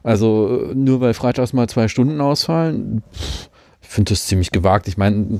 [0.03, 3.01] Also äh, nur weil freitags mal zwei Stunden ausfallen,
[3.81, 4.87] finde das ziemlich gewagt.
[4.87, 5.39] Ich meine,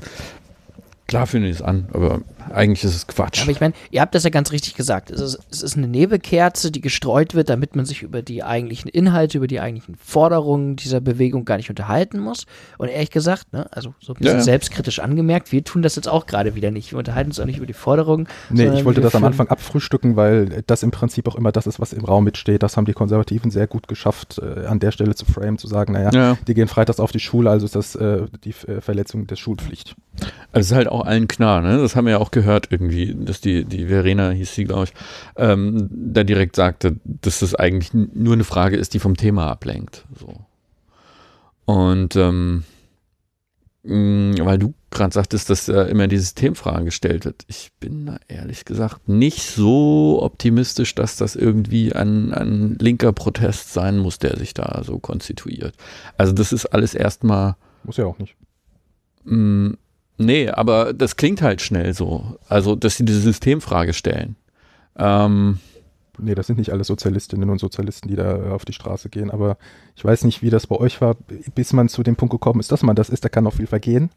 [1.06, 3.42] klar finde ich es an, aber eigentlich ist es Quatsch.
[3.42, 5.10] Aber ich meine, ihr habt das ja ganz richtig gesagt.
[5.10, 8.88] Es ist, es ist eine Nebelkerze, die gestreut wird, damit man sich über die eigentlichen
[8.90, 12.46] Inhalte, über die eigentlichen Forderungen dieser Bewegung gar nicht unterhalten muss.
[12.78, 14.42] Und ehrlich gesagt, ne, also so ein bisschen Ja, ja.
[14.42, 16.92] selbstkritisch angemerkt, wir tun das jetzt auch gerade wieder nicht.
[16.92, 18.28] Wir unterhalten uns auch nicht über die Forderungen.
[18.50, 21.80] Nee, ich wollte das am Anfang abfrühstücken, weil das im Prinzip auch immer das ist,
[21.80, 22.62] was im Raum mitsteht.
[22.62, 25.92] Das haben die Konservativen sehr gut geschafft, äh, an der Stelle zu frame, zu sagen,
[25.92, 26.38] naja, Ja.
[26.46, 29.94] die gehen freitags auf die Schule, also ist das äh, die äh, Verletzung der Schulpflicht.
[30.52, 31.78] Also es ist halt auch allen klar, ne?
[31.78, 34.92] Das haben wir ja auch gehört irgendwie, dass die, die Verena hieß sie, glaube ich,
[35.36, 40.04] ähm, da direkt sagte, dass das eigentlich nur eine Frage ist, die vom Thema ablenkt.
[40.18, 40.34] So.
[41.64, 42.64] Und ähm,
[43.84, 47.44] mh, weil du gerade sagtest, dass äh, immer die Systemfrage gestellt wird.
[47.48, 53.72] Ich bin da ehrlich gesagt nicht so optimistisch, dass das irgendwie ein, ein linker Protest
[53.72, 55.74] sein muss, der sich da so konstituiert.
[56.16, 58.36] Also das ist alles erstmal Muss ja auch nicht.
[59.24, 59.72] Mm,
[60.18, 62.36] Nee, aber das klingt halt schnell so.
[62.48, 64.36] Also, dass sie diese Systemfrage stellen.
[64.96, 65.58] Ähm,
[66.18, 69.30] Nee, das sind nicht alle Sozialistinnen und Sozialisten, die da äh, auf die Straße gehen.
[69.30, 69.56] Aber
[69.96, 71.16] ich weiß nicht, wie das bei euch war,
[71.54, 73.66] bis man zu dem Punkt gekommen ist, dass man das ist, da kann noch viel
[73.66, 74.10] vergehen.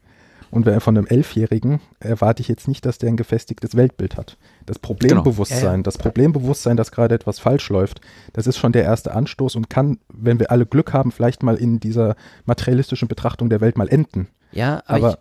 [0.51, 4.37] Und wer von einem Elfjährigen erwarte ich jetzt nicht, dass der ein gefestigtes Weltbild hat.
[4.65, 5.83] Das Problembewusstsein, ja.
[5.83, 7.99] das Problembewusstsein, dass gerade etwas falsch läuft,
[8.33, 11.55] das ist schon der erste Anstoß und kann, wenn wir alle Glück haben, vielleicht mal
[11.55, 14.27] in dieser materialistischen Betrachtung der Welt mal enden.
[14.51, 15.17] Ja, aber, Aber, ich,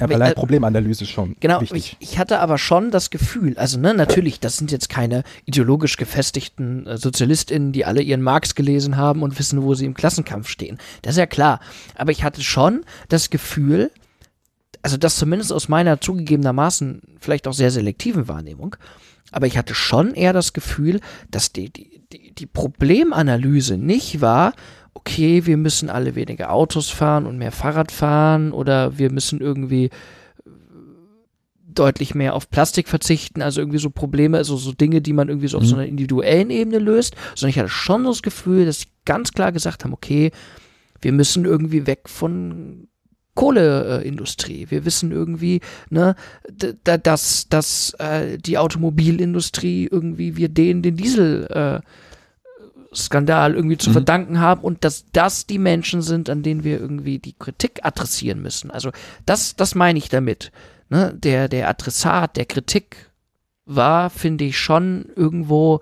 [0.00, 1.96] aber allein äh, Problemanalyse ist schon Genau, wichtig.
[2.00, 5.96] ich, ich hatte aber schon das Gefühl, also ne, natürlich, das sind jetzt keine ideologisch
[5.96, 10.48] gefestigten äh, SozialistInnen, die alle ihren Marx gelesen haben und wissen, wo sie im Klassenkampf
[10.48, 10.78] stehen.
[11.02, 11.60] Das ist ja klar.
[11.94, 13.90] Aber ich hatte schon das Gefühl,
[14.82, 18.76] also das zumindest aus meiner zugegebenermaßen vielleicht auch sehr selektiven Wahrnehmung,
[19.32, 24.52] aber ich hatte schon eher das Gefühl, dass die, die, die, die Problemanalyse nicht war,
[25.06, 29.90] okay, wir müssen alle weniger Autos fahren und mehr Fahrrad fahren oder wir müssen irgendwie
[31.64, 35.46] deutlich mehr auf Plastik verzichten, also irgendwie so Probleme, also so Dinge, die man irgendwie
[35.46, 35.68] so auf Mhm.
[35.68, 39.52] so einer individuellen Ebene löst, sondern ich hatte schon das Gefühl, dass sie ganz klar
[39.52, 40.32] gesagt haben, okay,
[41.00, 42.88] wir müssen irgendwie weg von
[43.34, 44.66] Kohleindustrie.
[44.70, 46.16] Wir wissen irgendwie, ne,
[47.02, 51.80] dass, dass äh, die Automobilindustrie irgendwie wir denen den Diesel äh,
[52.96, 53.94] Skandal irgendwie zu Mhm.
[53.94, 58.42] verdanken haben und dass das die Menschen sind, an denen wir irgendwie die Kritik adressieren
[58.42, 58.70] müssen.
[58.70, 58.90] Also
[59.24, 60.50] das, das meine ich damit.
[60.88, 61.14] Ne?
[61.14, 63.10] Der, der Adressat der Kritik
[63.64, 65.80] war, finde ich, schon irgendwo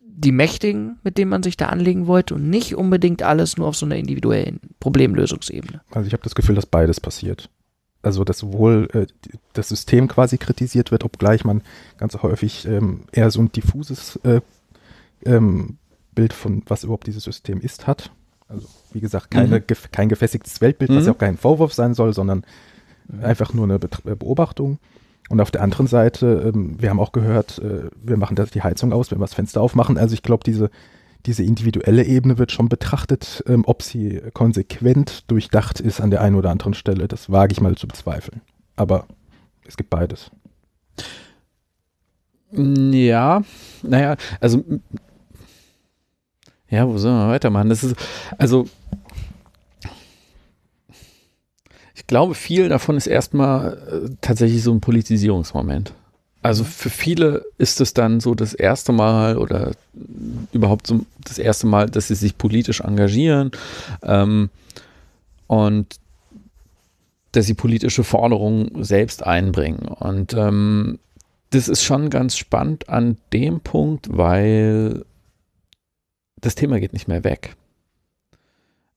[0.00, 3.76] die Mächtigen, mit denen man sich da anlegen wollte und nicht unbedingt alles nur auf
[3.76, 5.80] so einer individuellen Problemlösungsebene.
[5.90, 7.50] Also ich habe das Gefühl, dass beides passiert.
[8.00, 9.06] Also dass sowohl äh,
[9.54, 11.62] das System quasi kritisiert wird, obgleich man
[11.96, 14.40] ganz häufig ähm, eher so ein diffuses äh,
[15.26, 15.78] ähm,
[16.14, 18.10] Bild von was überhaupt dieses System ist hat.
[18.48, 19.66] Also wie gesagt, keine, Mhm.
[19.66, 21.06] gef kein gefestigtes Weltbild, was Mhm.
[21.06, 22.44] ja auch kein Vorwurf sein soll, sondern
[23.22, 24.78] einfach nur eine Bet äh, Beobachtung.
[25.30, 28.62] Und auf der anderen Seite, ähm, wir haben auch gehört, äh, wir machen das die
[28.62, 29.96] Heizung aus, wenn wir das Fenster aufmachen.
[29.96, 30.70] Also ich glaube, diese,
[31.26, 36.36] diese individuelle Ebene wird schon betrachtet, ähm, ob sie konsequent durchdacht ist an der einen
[36.36, 37.08] oder anderen Stelle.
[37.08, 38.42] Das wage ich mal zu bezweifeln.
[38.76, 39.06] Aber
[39.66, 40.30] es gibt beides.
[42.52, 43.42] Ja,
[43.82, 44.62] naja, also
[46.74, 47.68] ja, wo sollen wir weitermachen?
[47.68, 47.96] Das ist,
[48.38, 48.66] also
[51.94, 55.94] ich glaube, viel davon ist erstmal äh, tatsächlich so ein Politisierungsmoment.
[56.42, 59.72] Also für viele ist es dann so das erste Mal oder
[60.52, 63.50] überhaupt so das erste Mal, dass sie sich politisch engagieren
[64.02, 64.50] ähm,
[65.46, 65.96] und
[67.32, 69.88] dass sie politische Forderungen selbst einbringen.
[69.88, 70.98] Und ähm,
[71.48, 75.06] das ist schon ganz spannend an dem Punkt, weil
[76.44, 77.56] das Thema geht nicht mehr weg.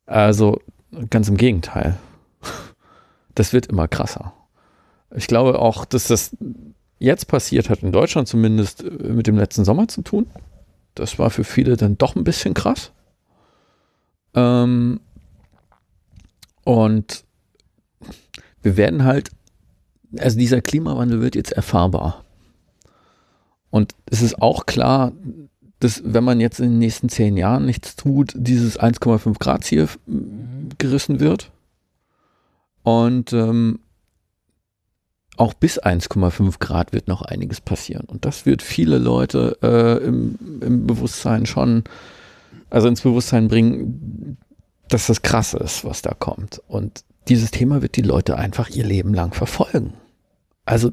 [0.05, 0.62] Also
[1.10, 1.97] ganz im Gegenteil.
[3.36, 4.33] Das wird immer krasser.
[5.15, 6.36] Ich glaube auch, dass das
[6.99, 10.27] jetzt passiert hat, in Deutschland zumindest, äh, mit dem letzten Sommer zu tun.
[10.95, 12.91] Das war für viele dann doch ein bisschen krass.
[14.33, 14.99] Ähm,
[16.65, 17.23] und
[18.62, 19.29] wir werden halt,
[20.17, 22.25] also dieser Klimawandel wird jetzt erfahrbar.
[23.69, 25.13] Und es ist auch klar,
[25.79, 29.87] dass wenn man jetzt in den nächsten zehn Jahren nichts tut, dieses 1,5 Grad Ziel
[30.05, 31.51] mm, gerissen wird.
[32.83, 33.79] Und ähm,
[35.35, 38.05] auch bis 1,5 Grad wird noch einiges passieren.
[38.07, 41.83] Und das wird viele Leute äh, im, im Bewusstsein schon,
[42.69, 44.37] also ins Bewusstsein bringen,
[44.89, 46.61] dass das krass ist, was da kommt.
[46.67, 49.93] Und dieses Thema wird die Leute einfach ihr Leben lang verfolgen.
[50.65, 50.91] Also,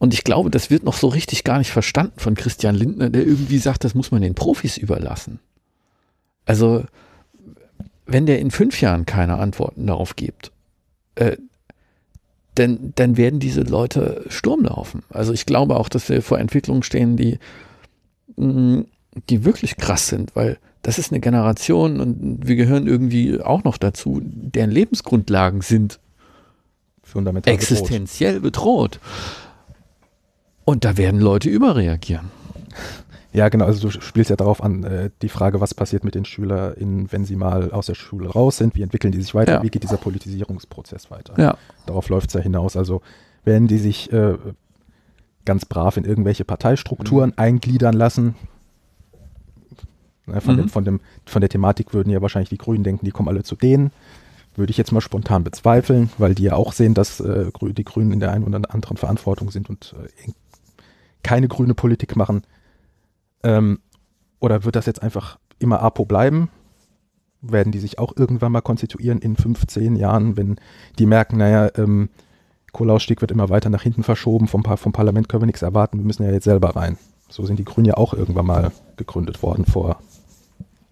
[0.00, 3.26] und ich glaube, das wird noch so richtig gar nicht verstanden von Christian Lindner, der
[3.26, 5.40] irgendwie sagt, das muss man den Profis überlassen.
[6.46, 6.84] Also,
[8.06, 10.52] wenn der in fünf Jahren keine Antworten darauf gibt,
[11.16, 11.36] äh,
[12.54, 15.02] dann, dann werden diese Leute Sturm laufen.
[15.10, 17.38] Also ich glaube auch, dass wir vor Entwicklungen stehen, die,
[18.36, 18.84] mh,
[19.28, 23.76] die wirklich krass sind, weil das ist eine Generation und wir gehören irgendwie auch noch
[23.76, 26.00] dazu, deren Lebensgrundlagen sind
[27.02, 27.70] Fundamental bedroht.
[27.70, 28.98] existenziell bedroht.
[30.70, 32.30] Und da werden Leute überreagieren.
[33.32, 36.24] Ja, genau, also du spielst ja darauf an, äh, die Frage, was passiert mit den
[36.24, 39.62] SchülerInnen, wenn sie mal aus der Schule raus sind, wie entwickeln die sich weiter, Ja.
[39.64, 41.34] wie geht dieser Politisierungsprozess weiter.
[41.40, 41.56] Ja.
[41.86, 42.76] Darauf läuft es ja hinaus.
[42.76, 43.02] Also
[43.44, 44.36] werden die sich äh,
[45.44, 48.36] ganz brav in irgendwelche Parteistrukturen eingliedern lassen.
[50.26, 50.58] Ne, von, Mhm.
[50.58, 53.42] dem, von, dem, von der Thematik würden ja wahrscheinlich die Grünen denken, die kommen alle
[53.42, 53.90] zu denen.
[54.56, 58.12] Würde ich jetzt mal spontan bezweifeln, weil die ja auch sehen, dass äh, die Grünen
[58.12, 60.30] in der einen oder anderen Verantwortung sind und äh,
[61.22, 62.42] keine grüne Politik machen.
[63.42, 63.80] Ähm,
[64.38, 66.50] oder wird das jetzt einfach immer APO bleiben?
[67.42, 70.56] Werden die sich auch irgendwann mal konstituieren in 15 Jahren, wenn
[70.98, 72.10] die merken, naja, ähm,
[72.72, 76.04] Kohleausstieg wird immer weiter nach hinten verschoben, vom, vom Parlament können wir nichts erwarten, wir
[76.04, 76.98] müssen ja jetzt selber rein.
[77.28, 80.00] So sind die Grünen ja auch irgendwann mal gegründet worden vor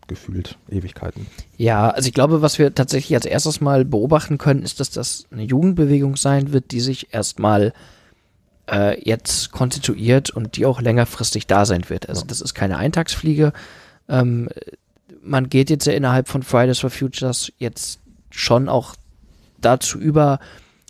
[0.09, 1.27] gefühlt Ewigkeiten.
[1.57, 5.27] Ja, also ich glaube, was wir tatsächlich als erstes mal beobachten können, ist, dass das
[5.31, 7.75] eine Jugendbewegung sein wird, die sich erstmal
[8.71, 12.09] äh, jetzt konstituiert und die auch längerfristig da sein wird.
[12.09, 13.53] Also das ist keine Eintagsfliege.
[14.09, 14.49] Ähm,
[15.23, 18.01] man geht jetzt ja innerhalb von Fridays for Futures jetzt
[18.31, 18.95] schon auch
[19.61, 20.39] dazu über,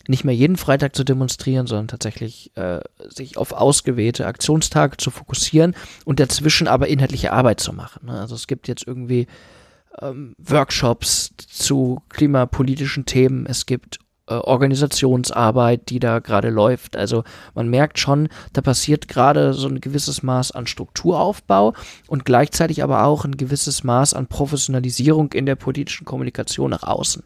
[0.07, 5.75] nicht mehr jeden Freitag zu demonstrieren, sondern tatsächlich äh, sich auf ausgewählte Aktionstage zu fokussieren
[6.05, 8.07] und dazwischen aber inhaltliche Arbeit zu machen.
[8.07, 8.19] Ne?
[8.19, 9.27] Also es gibt jetzt irgendwie
[10.01, 16.97] ähm, Workshops zu klimapolitischen Themen, es gibt äh, Organisationsarbeit, die da gerade läuft.
[16.97, 21.75] Also man merkt schon, da passiert gerade so ein gewisses Maß an Strukturaufbau
[22.07, 27.23] und gleichzeitig aber auch ein gewisses Maß an Professionalisierung in der politischen Kommunikation nach außen.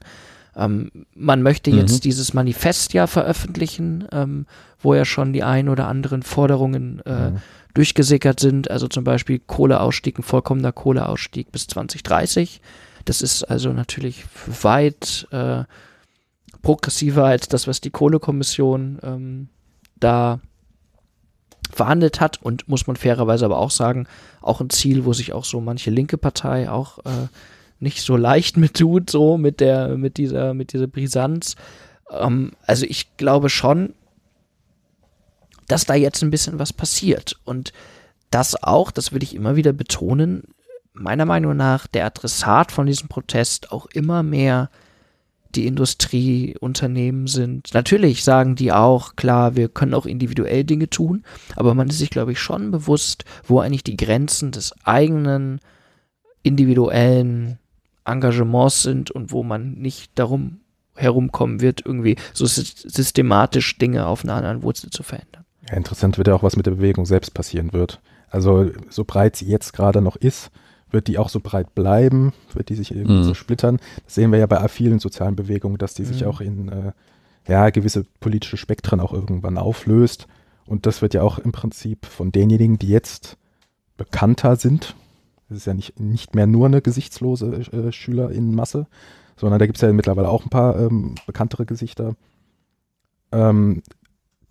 [0.55, 2.01] Ähm, man möchte jetzt Mhm.
[2.01, 4.47] dieses Manifest ja veröffentlichen, ähm,
[4.81, 7.33] wo ja schon die ein oder anderen Forderungen äh,
[7.75, 8.71] durchgesickert sind.
[8.71, 12.61] Also zum Beispiel Kohleausstieg, ein vollkommener Kohleausstieg bis 2030.
[13.07, 14.25] Das ist also natürlich
[14.63, 15.65] weit äh,
[16.63, 19.49] progressiver als das, was die Kohlekommission ähm,
[19.97, 20.41] da
[21.71, 24.07] verhandelt hat und muss man fairerweise aber auch sagen,
[24.41, 27.29] auch ein Ziel, wo sich auch so manche linke Partei auch äh,
[27.79, 31.57] nicht so leicht mit tut, so mit der, mit dieser, mit dieser Brisanz.
[32.11, 33.95] Ähm, also ich glaube schon,
[35.69, 37.73] dass da jetzt ein bisschen was passiert und
[38.31, 40.55] das auch, das will ich immer wieder betonen,
[40.95, 44.71] meiner Meinung nach der Adressat von diesem Protest auch immer mehr
[45.55, 47.73] die Industrieunternehmen sind.
[47.75, 51.25] Natürlich sagen die auch, klar, wir können auch individuell Dinge tun,
[51.57, 55.61] aber man ist sich, glaube ich, schon bewusst, wo eigentlich die Grenzen des eigenen
[56.43, 57.59] individuellen
[58.05, 60.61] Engagements sind und wo man nicht darum
[60.95, 65.45] herumkommen wird, irgendwie so sy- systematisch Dinge auf einer anderen Wurzel zu verändern.
[65.69, 68.01] Ja, interessant wird ja auch, was mit der Bewegung selbst passieren wird.
[68.29, 70.51] Also so breit sie jetzt gerade noch ist,
[70.93, 73.25] wird die auch so breit bleiben, wird die sich irgendwie Mhm.
[73.25, 73.79] zersplittern.
[74.05, 76.27] Das sehen wir ja bei vielen sozialen Bewegungen, dass die sich Mhm.
[76.29, 76.93] auch in äh,
[77.49, 80.27] ja, gewisse politische Spektren auch irgendwann auflöst.
[80.67, 83.37] Und das wird ja auch im Prinzip von denjenigen, die jetzt
[83.97, 84.95] bekannter sind,
[85.49, 88.87] das ist ja nicht, nicht mehr nur eine gesichtslose äh, Schülerinnenmasse,
[89.37, 92.15] sondern da gibt es ja mittlerweile auch ein paar ähm, bekanntere Gesichter.
[93.33, 93.83] Ähm,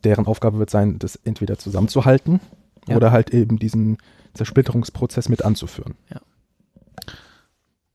[0.03, 2.39] deren Aufgabe wird sein, das entweder zusammenzuhalten
[2.87, 2.95] Ja.
[2.97, 3.97] oder halt eben diesen
[4.33, 5.95] Zersplitterungsprozess mit anzuführen.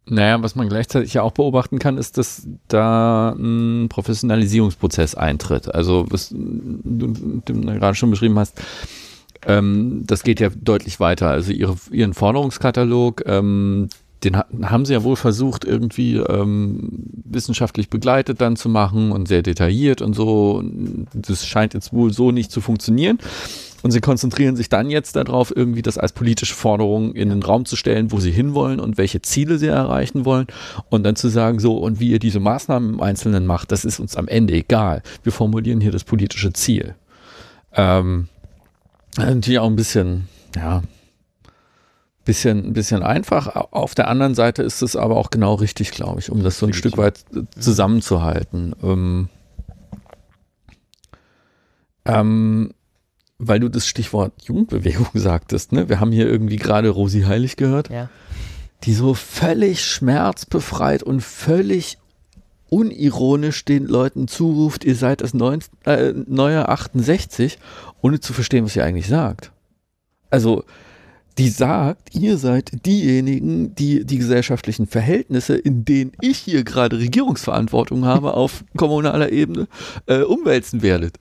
[0.08, 5.74] Naja, was man gleichzeitig ja auch beobachten kann, ist, dass da ein Professionalisierungsprozess eintritt.
[5.74, 7.12] Also, was du,
[7.44, 8.60] gerade schon beschrieben hast,
[9.44, 11.28] ähm, das geht ja deutlich weiter.
[11.28, 13.88] Also ihre, ihren Forderungskatalog, ähm,
[14.22, 16.88] den ha haben sie ja wohl versucht, irgendwie ähm,
[17.24, 20.62] wissenschaftlich begleitet dann zu machen und sehr detailliert und so.
[21.12, 23.18] Das scheint jetzt wohl so nicht zu funktionieren.
[23.86, 27.66] Und sie konzentrieren sich dann jetzt darauf, irgendwie das als politische Forderung in den Raum
[27.66, 30.48] zu stellen, wo sie hinwollen und welche Ziele sie erreichen wollen.
[30.90, 34.00] Und dann zu sagen, so, und wie ihr diese Maßnahmen im Einzelnen macht, das ist
[34.00, 35.04] uns am Ende egal.
[35.22, 36.96] Wir formulieren hier das politische Ziel.
[37.74, 38.26] Ähm,
[39.18, 40.82] natürlich auch ein bisschen, ja,
[42.24, 43.54] bisschen, bisschen einfach.
[43.70, 46.66] Auf der anderen Seite ist es aber auch genau richtig, glaube ich, um das so
[46.66, 47.20] ein Stück weit
[47.56, 48.74] zusammenzuhalten.
[48.82, 49.28] Ähm,
[52.04, 52.72] ähm,
[53.38, 55.88] weil du das Stichwort Jugendbewegung sagtest, ne?
[55.88, 58.08] Wir haben hier irgendwie gerade Rosi Heilig gehört, Ja.
[58.84, 61.98] die so völlig schmerzbefreit und völlig
[62.68, 67.58] unironisch den Leuten zuruft, ihr seid das neun, äh, neue 68,
[68.02, 69.52] ohne zu verstehen, was sie eigentlich sagt.
[70.30, 70.64] Also,
[71.38, 78.04] die sagt, ihr seid diejenigen, die die gesellschaftlichen Verhältnisse, in denen ich hier gerade Regierungsverantwortung
[78.04, 79.68] habe auf kommunaler Ebene,
[80.06, 81.18] äh, umwälzen werdet.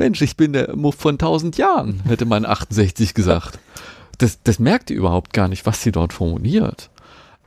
[0.00, 3.58] Mensch, ich bin der Muff von 1000 Jahren, hätte man 68 gesagt.
[4.16, 6.88] Das, das merkt ihr überhaupt gar nicht, was sie dort formuliert.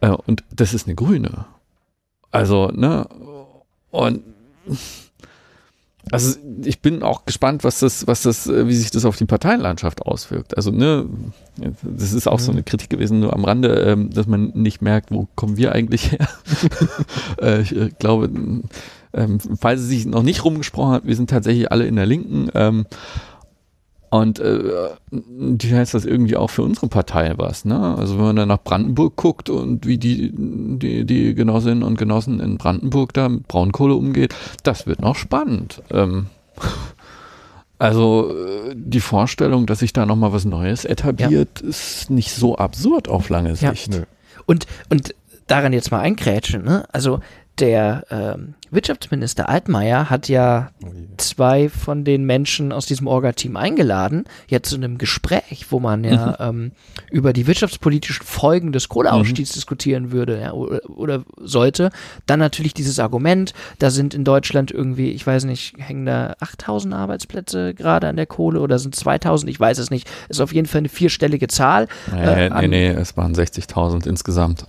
[0.01, 1.45] Äh, und das ist eine Grüne.
[2.29, 3.07] Also, ne,
[3.89, 4.23] und
[6.11, 9.25] also ich bin auch gespannt, was das, was das, äh, wie sich das auf die
[9.25, 10.57] Parteienlandschaft auswirkt.
[10.57, 11.05] Also, ne,
[11.81, 15.11] das ist auch so eine Kritik gewesen, nur am Rande, ähm, dass man nicht merkt,
[15.11, 16.27] wo kommen wir eigentlich her.
[17.41, 18.29] äh, ich äh, glaube,
[19.13, 22.49] ähm, falls es sich noch nicht rumgesprochen hat, wir sind tatsächlich alle in der Linken.
[24.13, 27.95] Und äh, die heißt das irgendwie auch für unsere Partei was, ne?
[27.97, 32.39] Also wenn man dann nach Brandenburg guckt und wie die, die, die Genossinnen und Genossen
[32.39, 35.81] in Brandenburg da mit Braunkohle umgeht, das wird noch spannend.
[35.89, 36.27] Ähm,
[37.79, 41.69] also äh, die Vorstellung, dass sich da nochmal was Neues etabliert, ja.
[41.69, 43.95] ist nicht so absurd auf lange Sicht.
[43.95, 44.03] Ja.
[44.45, 45.15] Und, und
[45.47, 46.85] daran jetzt mal einkrätschen, ne?
[46.91, 47.19] Also
[47.59, 50.87] der ähm, Wirtschaftsminister Altmaier hat ja oh
[51.17, 56.37] zwei von den Menschen aus diesem Orga-Team eingeladen, jetzt zu einem Gespräch, wo man ja
[56.39, 56.63] mhm.
[56.63, 56.71] ähm,
[57.11, 59.53] über die wirtschaftspolitischen Folgen des Kohleausstiegs mhm.
[59.53, 61.91] diskutieren würde ja, oder, oder, sollte.
[62.25, 66.93] Dann natürlich dieses Argument, da sind in Deutschland irgendwie, ich weiß nicht, hängen da 8000
[66.93, 70.09] Arbeitsplätze gerade an der Kohle oder sind 2000, ich weiß es nicht.
[70.29, 71.87] Ist auf jeden Fall eine vierstellige Zahl.
[72.11, 74.65] Äh, nee, nee, nee, es waren 60.000 insgesamt.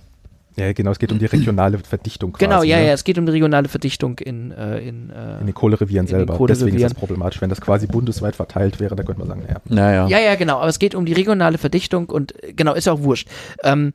[0.57, 2.33] Ja, genau, es geht um die regionale Verdichtung.
[2.33, 2.87] Genau, quasi, ja, ne?
[2.87, 6.37] ja, es geht um die regionale Verdichtung in, äh, in, äh, in den Kohlerevieren selber.
[6.37, 6.67] Kohlerevieren.
[6.67, 7.41] Deswegen ist das problematisch.
[7.41, 9.61] Wenn das quasi bundesweit verteilt wäre, dann könnte man sagen, naja.
[9.65, 10.07] Naja.
[10.07, 13.01] Ja, ja, genau, aber es geht um die regionale Verdichtung und äh, genau, ist auch
[13.01, 13.27] wurscht.
[13.63, 13.93] Ähm,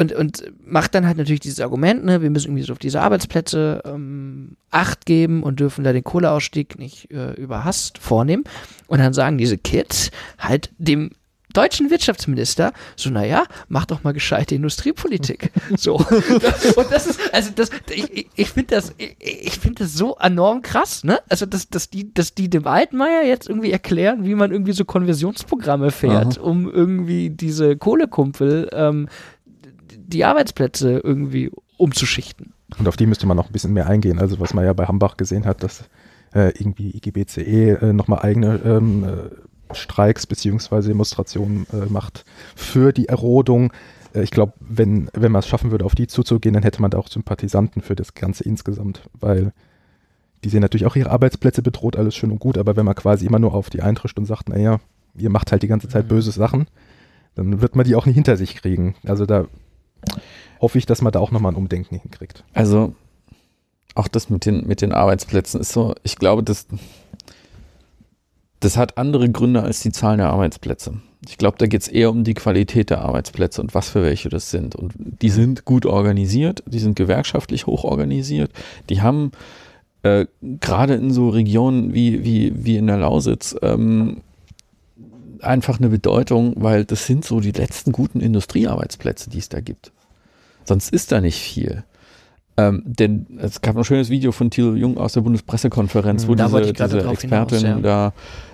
[0.00, 3.00] und, und macht dann halt natürlich dieses Argument, ne, wir müssen irgendwie so auf diese
[3.00, 8.44] Arbeitsplätze ähm, Acht geben und dürfen da den Kohleausstieg nicht äh, überhasst vornehmen.
[8.86, 11.10] Und dann sagen diese Kids halt dem
[11.52, 15.52] deutschen Wirtschaftsminister so, naja, mach doch mal gescheite Industriepolitik.
[15.76, 15.96] so.
[15.96, 20.62] Und das ist, also das, ich, ich finde das, ich, ich finde das so enorm
[20.62, 21.20] krass, ne?
[21.28, 24.84] Also, dass, dass die, dass die dem Altmaier jetzt irgendwie erklären, wie man irgendwie so
[24.84, 26.44] Konversionsprogramme fährt, Aha.
[26.44, 29.08] um irgendwie diese Kohlekumpel, ähm,
[29.90, 32.52] die Arbeitsplätze irgendwie umzuschichten.
[32.78, 34.18] Und auf die müsste man noch ein bisschen mehr eingehen.
[34.18, 35.84] Also, was man ja bei Hambach gesehen hat, dass
[36.34, 42.24] äh, irgendwie IGBCE äh, nochmal eigene ähm, äh, Streiks beziehungsweise Demonstrationen äh, macht
[42.56, 43.72] für die Erodung.
[44.14, 46.90] Äh, ich glaube, wenn, wenn man es schaffen würde, auf die zuzugehen, dann hätte man
[46.90, 49.52] da auch Sympathisanten für das Ganze insgesamt, weil
[50.44, 53.26] die sehen natürlich auch ihre Arbeitsplätze bedroht, alles schön und gut, aber wenn man quasi
[53.26, 54.78] immer nur auf die eintrischt und sagt, naja,
[55.16, 56.08] ihr macht halt die ganze Zeit mhm.
[56.08, 56.66] böse Sachen,
[57.34, 58.94] dann wird man die auch nicht hinter sich kriegen.
[59.04, 59.46] Also da
[60.60, 62.44] hoffe ich, dass man da auch nochmal ein Umdenken hinkriegt.
[62.52, 62.94] Also
[63.94, 66.66] auch das mit den, mit den Arbeitsplätzen ist so, ich glaube, dass
[68.60, 71.00] das hat andere Gründe als die Zahl der Arbeitsplätze.
[71.26, 74.28] Ich glaube, da geht es eher um die Qualität der Arbeitsplätze und was für welche
[74.28, 74.76] das sind.
[74.76, 78.52] Und die sind gut organisiert, die sind gewerkschaftlich hoch organisiert,
[78.88, 79.32] die haben
[80.02, 84.22] äh, gerade in so Regionen wie, wie, wie in der Lausitz ähm,
[85.40, 89.92] einfach eine Bedeutung, weil das sind so die letzten guten Industriearbeitsplätze, die es da gibt.
[90.64, 91.84] Sonst ist da nicht viel.
[92.56, 96.48] Ähm, denn es gab ein schönes Video von Thilo Jung aus der Bundespressekonferenz, wo da
[96.48, 97.80] diese, diese Expertin hinaus, ja.
[97.80, 98.12] da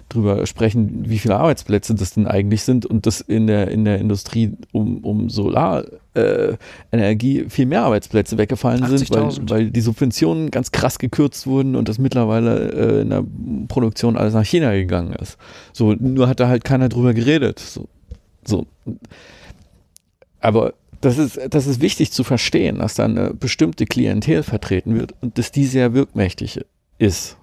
[0.09, 3.99] drüber sprechen, wie viele Arbeitsplätze das denn eigentlich sind und dass in der, in der
[3.99, 10.73] Industrie um, um Solarenergie äh, viel mehr Arbeitsplätze weggefallen sind, weil, weil die Subventionen ganz
[10.73, 13.25] krass gekürzt wurden und das mittlerweile äh, in der
[13.69, 15.39] Produktion alles nach China gegangen ist.
[15.73, 17.59] So, nur hat da halt keiner drüber geredet.
[17.59, 17.89] So.
[18.45, 18.67] so.
[20.41, 25.15] Aber das ist, das ist wichtig zu verstehen, dass da eine bestimmte Klientel vertreten wird
[25.21, 26.61] und dass die sehr wirkmächtig
[26.99, 27.37] ist.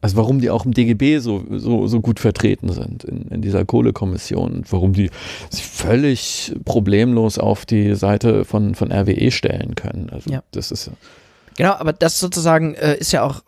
[0.00, 3.64] Also warum die auch im DGB so, so, so gut vertreten sind in, in dieser
[3.64, 5.10] Kohlekommission und warum die
[5.50, 10.10] sich völlig problemlos auf die Seite von, von RWE stellen können.
[10.10, 10.42] Also ja.
[10.52, 10.90] das ist
[11.56, 13.42] Genau, aber das sozusagen äh, ist ja auch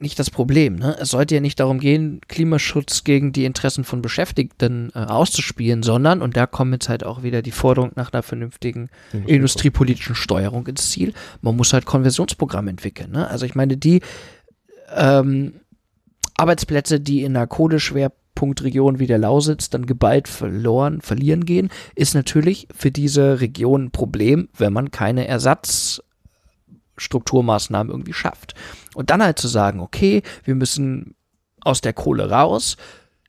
[0.00, 0.76] nicht das Problem.
[0.76, 0.96] Ne?
[1.00, 6.22] Es sollte ja nicht darum gehen, Klimaschutz gegen die Interessen von Beschäftigten äh, auszuspielen, sondern,
[6.22, 8.90] und da kommt jetzt halt auch wieder die Forderung nach einer vernünftigen
[9.26, 13.12] industriepolitischen Steuerung ins Ziel, man muss halt Konversionsprogramme entwickeln.
[13.12, 13.28] Ne?
[13.28, 14.00] Also ich meine, die
[14.94, 15.60] ähm,
[16.36, 22.68] Arbeitsplätze, die in einer Kohleschwerpunktregion wie der Lausitz dann geballt verloren, verlieren gehen, ist natürlich
[22.74, 28.54] für diese Region ein Problem, wenn man keine Ersatzstrukturmaßnahmen irgendwie schafft.
[28.94, 31.14] Und dann halt zu sagen, okay, wir müssen
[31.60, 32.76] aus der Kohle raus,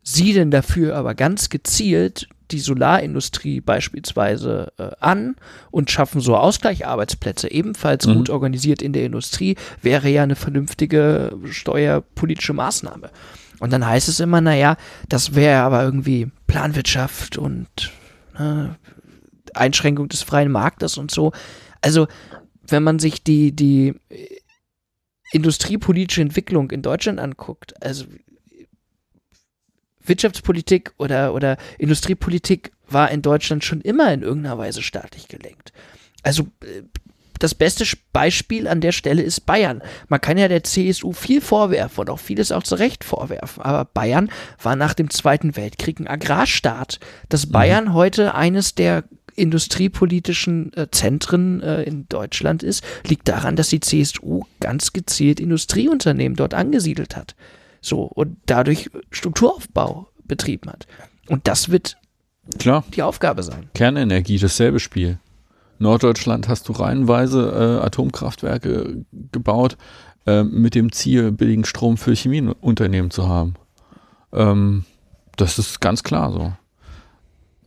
[0.05, 5.35] siedeln dafür aber ganz gezielt die Solarindustrie beispielsweise äh, an
[5.71, 8.13] und schaffen so Ausgleicharbeitsplätze, ebenfalls mhm.
[8.13, 13.09] gut organisiert in der Industrie, wäre ja eine vernünftige steuerpolitische Maßnahme.
[13.59, 14.77] Und dann heißt es immer, naja,
[15.09, 17.67] das wäre aber irgendwie Planwirtschaft und
[18.37, 18.75] ne,
[19.55, 21.31] Einschränkung des freien Marktes und so.
[21.81, 22.07] Also,
[22.67, 23.95] wenn man sich die, die
[25.31, 28.05] industriepolitische Entwicklung in Deutschland anguckt, also
[30.07, 35.73] Wirtschaftspolitik oder, oder Industriepolitik war in Deutschland schon immer in irgendeiner Weise staatlich gelenkt.
[36.23, 36.83] Also äh,
[37.39, 39.81] das beste Beispiel an der Stelle ist Bayern.
[40.07, 43.61] Man kann ja der CSU viel vorwerfen und auch vieles auch zu Recht vorwerfen.
[43.61, 44.29] Aber Bayern
[44.61, 46.99] war nach dem Zweiten Weltkrieg ein Agrarstaat.
[47.29, 49.03] Dass Bayern heute eines der
[49.35, 56.37] industriepolitischen äh, Zentren äh, in Deutschland ist, liegt daran, dass die CSU ganz gezielt Industrieunternehmen
[56.37, 57.35] dort angesiedelt hat.
[57.85, 60.87] So und dadurch Strukturaufbau betrieben hat.
[61.29, 61.97] Und das wird
[62.57, 62.83] Klar.
[62.95, 63.69] die Aufgabe sein.
[63.75, 65.19] Kernenergie, dasselbe Spiel.
[65.77, 69.77] Norddeutschland hast du reihenweise äh, Atomkraftwerke gebaut,
[70.25, 73.53] äh, mit dem Ziel, billigen Strom für Chemieunternehmen zu haben.
[74.33, 74.85] Ähm,
[75.35, 76.53] das ist ganz klar so.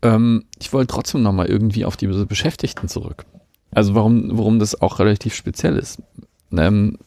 [0.02, 3.24] Ähm, ich wollte trotzdem nochmal irgendwie auf diese Beschäftigten zurück.
[3.70, 6.02] Also warum, warum das auch relativ speziell ist.
[6.50, 6.98] Ähm,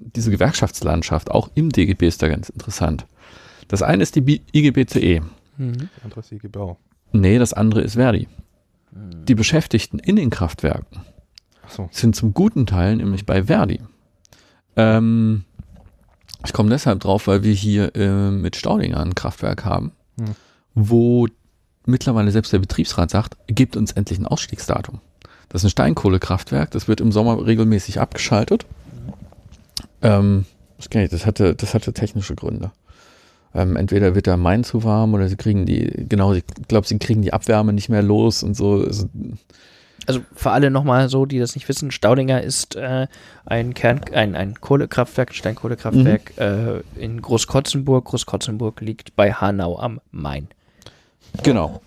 [0.00, 3.06] diese Gewerkschaftslandschaft, auch im DGB ist da ganz interessant.
[3.68, 5.20] Das eine ist die IGBCE.
[5.56, 5.88] Mhm.
[6.02, 6.78] Andere ist IG Bau.
[7.12, 8.28] Nee, das andere ist Verdi.
[8.92, 11.02] Die Beschäftigten in den Kraftwerken
[11.68, 11.88] so.
[11.92, 13.80] sind zum guten Teil nämlich bei Verdi.
[14.76, 15.44] Ähm,
[16.44, 20.34] ich komme deshalb drauf, weil wir hier äh, mit Staudinger ein Kraftwerk haben, Hm.
[20.74, 21.26] wo
[21.86, 25.00] mittlerweile selbst der Betriebsrat sagt, gebt uns endlich ein Ausstiegsdatum.
[25.48, 28.66] Das ist ein Steinkohlekraftwerk, das wird im Sommer regelmäßig abgeschaltet.
[30.02, 30.44] Ähm,
[30.76, 32.70] das, kenn ich, das, hatte, das hatte technische Gründe.
[33.54, 36.98] Ähm, entweder wird der Main zu warm oder sie kriegen die, genau, ich glaube, sie
[36.98, 38.84] kriegen die Abwärme nicht mehr los und so.
[38.84, 39.08] Also,
[40.06, 43.06] Also für alle nochmal so, die das nicht wissen, Staudinger ist äh,
[43.46, 48.04] ein Kern, ein, ein Kohlekraftwerk, ein Steinkohlekraftwerk äh, in Großkotzenburg.
[48.04, 50.48] Großkotzenburg liegt bei Hanau am Main.
[51.42, 51.80] Genau.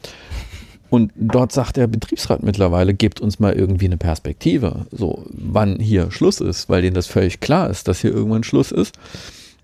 [0.92, 6.12] Und dort sagt der Betriebsrat mittlerweile, gebt uns mal irgendwie eine Perspektive, so wann hier
[6.12, 8.98] Schluss ist, weil denen das völlig klar ist, dass hier irgendwann Schluss ist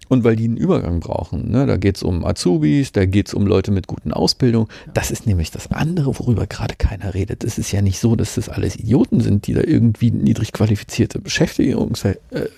[0.07, 1.51] und weil die einen Übergang brauchen.
[1.51, 1.65] Ne?
[1.65, 4.69] Da geht es um Azubis, da geht es um Leute mit guten Ausbildungen.
[4.93, 7.43] Das ist nämlich das andere, worüber gerade keiner redet.
[7.43, 11.19] Es ist ja nicht so, dass das alles Idioten sind, die da irgendwie niedrig qualifizierte
[11.19, 12.49] Beschäftigung äh, äh,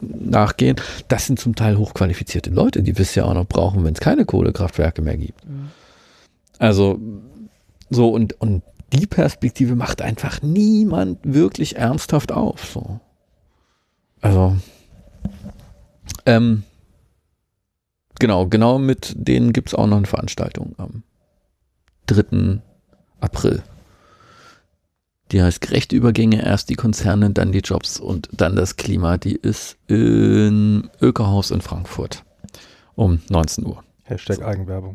[0.00, 0.80] nachgehen.
[1.06, 4.00] Das sind zum Teil hochqualifizierte Leute, die wir es ja auch noch brauchen, wenn es
[4.00, 5.40] keine Kohlekraftwerke mehr gibt.
[6.58, 6.98] Also
[7.94, 12.64] so und, und die Perspektive macht einfach niemand wirklich ernsthaft auf.
[12.64, 13.00] So.
[14.20, 14.56] Also
[16.26, 16.62] ähm,
[18.18, 21.02] genau, genau mit denen gibt es auch noch eine Veranstaltung am
[22.06, 22.60] 3.
[23.20, 23.62] April.
[25.32, 29.16] Die heißt gerechte Übergänge, erst die Konzerne, dann die Jobs und dann das Klima.
[29.16, 32.24] Die ist im Ökohaus in Frankfurt
[32.94, 33.82] um 19 Uhr.
[34.04, 34.94] Hashtag Eigenwerbung.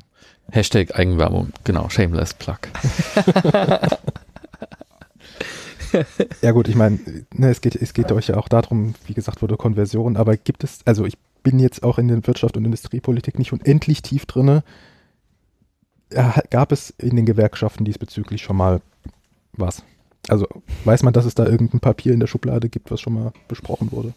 [0.51, 2.59] Hashtag Eigenwerbung, genau, shameless plug.
[6.41, 6.99] Ja gut, ich meine,
[7.33, 10.63] ne, es, geht, es geht euch ja auch darum, wie gesagt wurde, Konversion, aber gibt
[10.63, 14.63] es, also ich bin jetzt auch in der Wirtschaft und Industriepolitik nicht unendlich tief drinne.
[16.49, 18.81] Gab es in den Gewerkschaften diesbezüglich schon mal
[19.53, 19.83] was?
[20.27, 20.47] Also
[20.85, 23.91] weiß man, dass es da irgendein Papier in der Schublade gibt, was schon mal besprochen
[23.91, 24.13] wurde?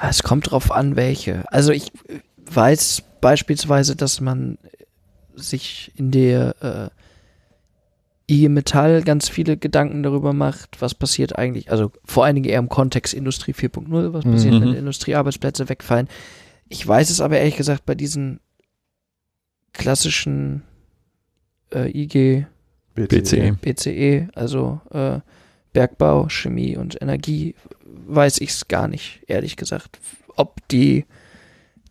[0.00, 1.50] Es kommt drauf an, welche.
[1.52, 2.20] Also ich äh,
[2.52, 4.58] weiß beispielsweise, dass man
[5.34, 6.90] sich in der
[8.28, 12.48] äh, IG Metall ganz viele Gedanken darüber macht, was passiert eigentlich, also vor allen Dingen
[12.48, 14.60] eher im Kontext Industrie 4.0, was passiert, Mhm.
[14.62, 16.08] wenn Industriearbeitsplätze wegfallen.
[16.68, 18.40] Ich weiß es aber ehrlich gesagt bei diesen
[19.72, 20.62] klassischen
[21.72, 22.46] äh, IG
[22.94, 23.52] BCE.
[23.60, 25.20] BCE, also äh,
[25.72, 27.54] Bergbau, Chemie und Energie,
[27.84, 30.00] weiß ich es gar nicht, ehrlich gesagt,
[30.34, 31.04] ob die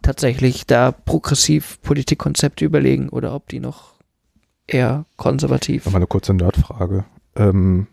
[0.05, 3.93] tatsächlich da progressiv Politikkonzepte überlegen oder ob die noch
[4.67, 5.85] eher konservativ.
[5.85, 7.05] Nochmal eine kurze Nerdfrage.
[7.35, 7.87] Ähm,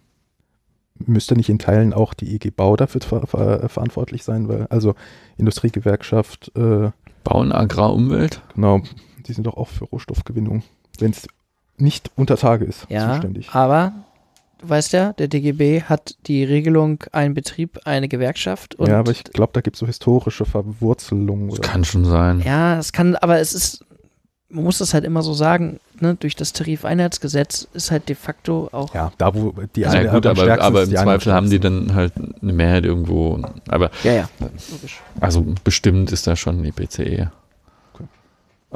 [0.94, 4.94] müsste nicht in Teilen auch die IG Bau dafür ver ver verantwortlich sein, weil also
[5.36, 6.90] Industriegewerkschaft, äh,
[7.24, 8.40] Bauen, Agrar, Umwelt.
[8.54, 8.80] genau,
[9.26, 10.62] die sind doch auch für Rohstoffgewinnung,
[10.98, 11.26] wenn es
[11.76, 13.50] nicht unter Tage ist, Ja, zuständig.
[13.52, 13.92] aber
[14.62, 18.74] weißt ja, der DGB hat die Regelung, ein Betrieb, eine Gewerkschaft.
[18.76, 21.48] Und ja, aber ich glaube, da gibt es so historische Verwurzelungen.
[21.50, 22.40] Das kann schon sein.
[22.44, 23.84] Ja, es kann, aber es ist,
[24.48, 28.68] man muss das halt immer so sagen, ne, durch das Tarifeinheitsgesetz ist halt de facto
[28.72, 28.94] auch.
[28.94, 31.60] Ja, da wo die Ja, eine gut, am aber, aber ist, im Zweifel haben die
[31.60, 33.40] dann halt eine Mehrheit irgendwo.
[33.68, 34.28] Aber Ja, ja.
[34.70, 35.00] Logisch.
[35.20, 37.32] also bestimmt ist da schon die PCE.
[37.94, 38.04] Okay.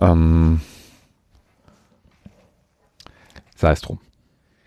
[0.01, 0.61] Ähm,
[3.57, 3.99] Sei es drum.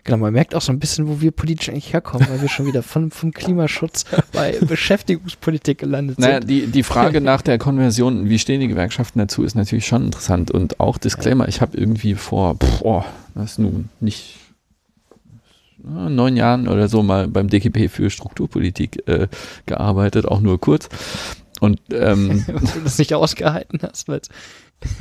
[0.04, 2.66] Genau, man merkt auch so ein bisschen, wo wir politisch eigentlich herkommen, weil wir schon
[2.66, 6.48] wieder von, vom Klimaschutz bei Beschäftigungspolitik gelandet naja, sind.
[6.48, 10.50] die, die Frage nach der Konversion, wie stehen die Gewerkschaften dazu, ist natürlich schon interessant.
[10.50, 14.36] Und auch Disclaimer, ich habe irgendwie vor, pff, oh, das ist nun nicht
[15.82, 19.28] na, neun Jahren oder so mal beim DGB für Strukturpolitik äh,
[19.66, 20.88] gearbeitet, auch nur kurz.
[21.60, 22.44] Und ähm,
[22.74, 24.20] du das nicht ausgehalten hast, weil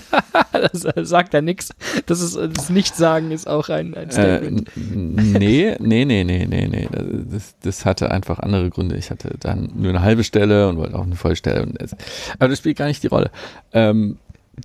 [0.52, 1.70] das äh, sagt er nichts.
[2.06, 4.68] Das ist das Nichtsagen ist auch ein, ein Äh, Statement.
[4.76, 6.88] n- nee, nee, nee, nee, nee, nee.
[7.30, 8.96] Das, das hatte einfach andere Gründe.
[8.96, 11.62] Ich hatte dann nur eine halbe Stelle und wollte auch eine Vollstelle.
[11.62, 11.96] Und das,
[12.38, 13.30] aber das spielt gar nicht die Rolle.
[13.72, 14.18] Ähm,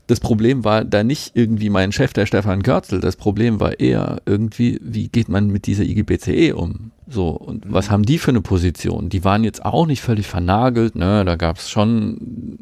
[0.08, 3.00] das Problem war da nicht irgendwie mein Chef, der Stefan Görzel.
[3.00, 6.92] Das Problem war eher irgendwie, wie geht man mit dieser IGBCE um?
[7.10, 9.08] So, und was haben die für eine Position?
[9.08, 11.24] Die waren jetzt auch nicht völlig vernagelt, ne?
[11.24, 12.60] Da gab es schon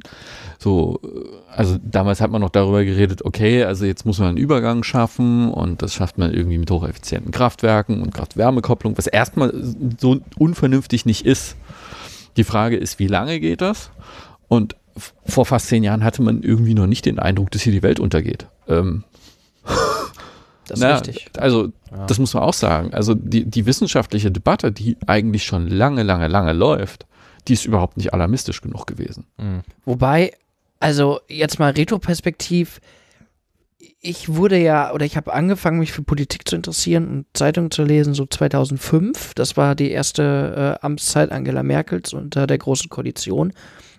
[0.60, 1.00] so,
[1.50, 5.52] also damals hat man noch darüber geredet, okay, also jetzt muss man einen Übergang schaffen
[5.52, 9.52] und das schafft man irgendwie mit hocheffizienten Kraftwerken und Kraft-Wärme-Kopplung, was erstmal
[10.00, 11.56] so unvernünftig nicht ist.
[12.38, 13.90] Die Frage ist, wie lange geht das?
[14.48, 14.76] Und
[15.26, 18.00] vor fast zehn Jahren hatte man irgendwie noch nicht den Eindruck, dass hier die Welt
[18.00, 18.48] untergeht.
[18.68, 19.04] Ähm,
[20.68, 21.30] Das ist na, richtig.
[21.38, 21.72] Also,
[22.08, 22.92] das muss man auch sagen.
[22.92, 27.06] Also, die, die wissenschaftliche Debatte, die eigentlich schon lange, lange, lange läuft,
[27.48, 29.28] die ist überhaupt nicht alarmistisch genug gewesen.
[29.86, 30.32] Wobei,
[30.80, 32.82] also jetzt mal Retroperspektiv,
[34.02, 37.84] ich wurde ja, oder ich habe angefangen, mich für Politik zu interessieren und Zeitungen zu
[37.84, 39.34] lesen, so 2005.
[39.36, 43.54] Das war die erste äh, Amtszeit Angela Merkels unter der Großen Koalition.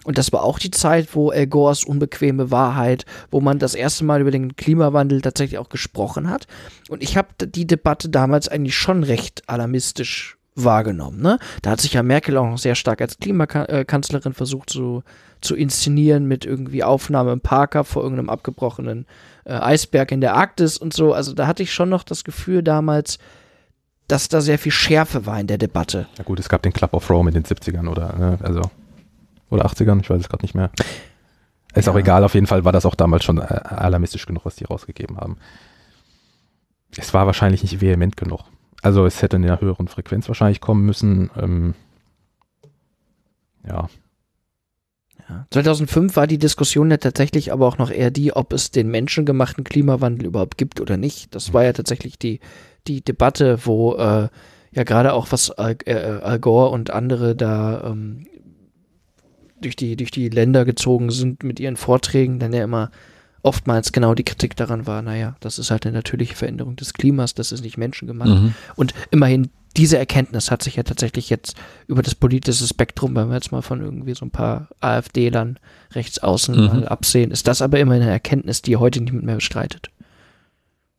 [0.06, 4.04] Und das war auch die Zeit, wo Al Gores unbequeme Wahrheit, wo man das erste
[4.04, 6.46] Mal über den Klimawandel tatsächlich auch gesprochen hat.
[6.88, 11.20] Und ich habe die Debatte damals eigentlich schon recht alarmistisch wahrgenommen.
[11.20, 11.40] Ne?
[11.62, 15.02] Da hat sich ja Merkel auch noch sehr stark als Klimakanzlerin versucht zu,
[15.40, 19.06] zu inszenieren mit irgendwie Aufnahme im Parker vor irgendeinem abgebrochenen
[19.44, 21.14] äh, Eisberg in der Arktis und so.
[21.14, 23.18] Also da hatte ich schon noch das Gefühl damals,
[24.06, 26.06] dass da sehr viel Schärfe war in der Debatte.
[26.16, 28.62] Na gut, es gab den Club of Rome in den 70ern oder, ne, also,
[29.50, 30.70] oder 80ern, ich weiß es gerade nicht mehr.
[31.74, 32.00] Ist auch Ja.
[32.00, 35.18] egal, auf jeden Fall war das auch damals schon äh, alarmistisch genug, was die rausgegeben
[35.18, 35.36] haben.
[36.96, 38.40] Es war wahrscheinlich nicht vehement genug.
[38.82, 41.30] Also es hätte in einer höheren Frequenz wahrscheinlich kommen müssen.
[41.36, 41.74] Ähm,
[43.66, 43.88] ja,
[45.28, 45.46] Ja.
[45.50, 49.64] 2005 war die Diskussion ja tatsächlich aber auch noch eher die, ob es den menschengemachten
[49.64, 51.34] Klimawandel überhaupt gibt oder nicht.
[51.34, 52.38] Das war ja tatsächlich die,
[52.86, 54.28] die Debatte, wo äh,
[54.70, 58.26] ja gerade auch was Al, äh, Al Gore und andere da ähm,
[59.60, 62.90] durch, die, durch die Länder gezogen sind mit ihren Vorträgen, dann ja immer
[63.42, 67.34] oftmals genau die Kritik daran war, naja, das ist halt eine natürliche Veränderung des Klimas,
[67.34, 68.28] das ist nicht menschengemacht.
[68.28, 68.54] Mhm.
[68.74, 71.54] Und immerhin diese Erkenntnis hat sich ja tatsächlich jetzt
[71.86, 75.58] über das politische Spektrum, wenn wir jetzt mal von irgendwie so ein paar AfD-Lern
[75.92, 76.66] rechts außen Mhm.
[76.66, 79.90] mal absehen, ist das aber immer eine Erkenntnis, die heute niemand mehr bestreitet.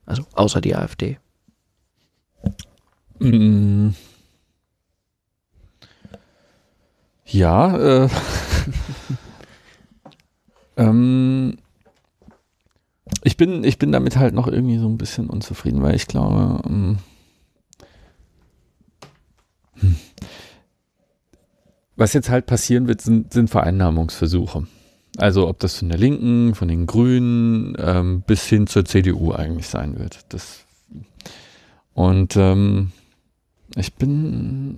[0.05, 1.17] Also außer die AfD.
[3.19, 3.89] Mm.
[7.29, 8.09] Ja, äh,
[10.77, 11.57] ähm,
[13.23, 16.61] ich bin, ich bin damit halt noch irgendwie so ein bisschen unzufrieden, weil ich glaube,
[16.65, 16.97] ähm,
[19.73, 19.95] hm.
[21.97, 24.65] was jetzt halt passieren wird, sind, sind Vereinnahmungsversuche.
[25.17, 29.67] Also ob das von der Linken, von den Grünen ähm, bis hin zur CDU eigentlich
[29.67, 30.25] sein wird.
[30.29, 30.65] Das
[31.93, 32.91] und ähm,
[33.75, 34.77] ich bin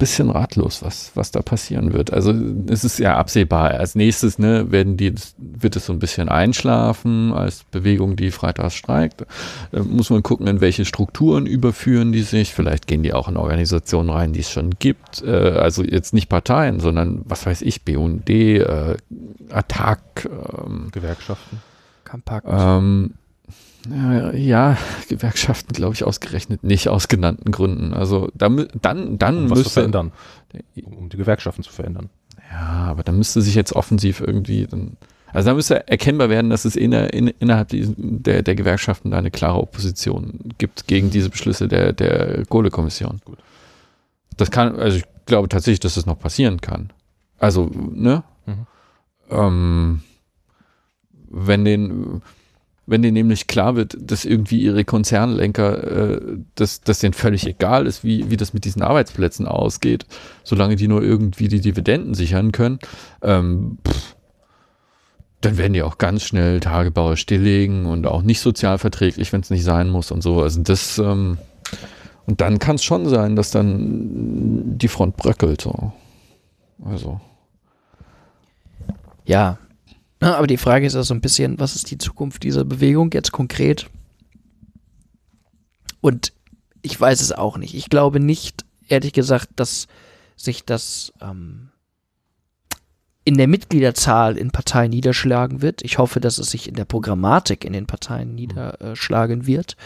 [0.00, 2.12] bisschen ratlos, was, was da passieren wird.
[2.12, 2.34] Also
[2.68, 3.70] es ist ja absehbar.
[3.72, 8.74] Als nächstes ne, werden die, wird es so ein bisschen einschlafen als Bewegung, die freitags
[8.74, 9.26] streikt.
[9.72, 12.54] Da muss man gucken, in welche Strukturen überführen die sich.
[12.54, 15.22] Vielleicht gehen die auch in Organisationen rein, die es schon gibt.
[15.22, 18.96] Äh, also jetzt nicht Parteien, sondern was weiß ich, BUND, äh,
[19.50, 21.62] Attac, ähm, Gewerkschaften.
[22.04, 22.46] Kampakt.
[22.50, 23.12] ähm,
[23.88, 24.78] ja, ja,
[25.08, 27.94] Gewerkschaften glaube ich ausgerechnet nicht aus genannten Gründen.
[27.94, 30.12] Also da, dann, dann Um müsste verändern.
[30.84, 32.10] Um, um die Gewerkschaften zu verändern.
[32.50, 34.96] Ja, aber dann müsste sich jetzt offensiv irgendwie dann,
[35.32, 39.30] also da müsste erkennbar werden, dass es inner, in, innerhalb der, der Gewerkschaften da eine
[39.30, 43.20] klare Opposition gibt gegen diese Beschlüsse der, der Kohlekommission.
[43.24, 43.38] Gut.
[44.36, 46.92] Das kann, also ich glaube tatsächlich, dass das noch passieren kann.
[47.38, 48.24] Also, ne?
[48.46, 48.66] Mhm.
[49.30, 50.02] Ähm,
[51.30, 52.22] wenn den,
[52.90, 56.20] wenn denen nämlich klar wird, dass irgendwie ihre Konzernlenker, äh,
[56.56, 60.06] dass, dass denen völlig egal ist, wie, wie das mit diesen Arbeitsplätzen ausgeht,
[60.42, 62.80] solange die nur irgendwie die Dividenden sichern können,
[63.22, 64.16] ähm, pff,
[65.40, 69.62] dann werden die auch ganz schnell Tagebauer stilllegen und auch nicht sozialverträglich, wenn es nicht
[69.64, 70.42] sein muss und so.
[70.42, 71.38] Also das, ähm,
[72.26, 75.60] und dann kann es schon sein, dass dann die Front bröckelt.
[75.60, 75.92] So.
[76.84, 77.20] Also.
[79.26, 79.58] Ja.
[80.20, 83.32] Aber die Frage ist ja so ein bisschen, was ist die Zukunft dieser Bewegung jetzt
[83.32, 83.88] konkret?
[86.00, 86.32] Und
[86.82, 87.74] ich weiß es auch nicht.
[87.74, 89.86] Ich glaube nicht, ehrlich gesagt, dass
[90.36, 91.70] sich das ähm,
[93.24, 95.82] in der Mitgliederzahl in Parteien niederschlagen wird.
[95.82, 99.76] Ich hoffe, dass es sich in der Programmatik in den Parteien niederschlagen wird,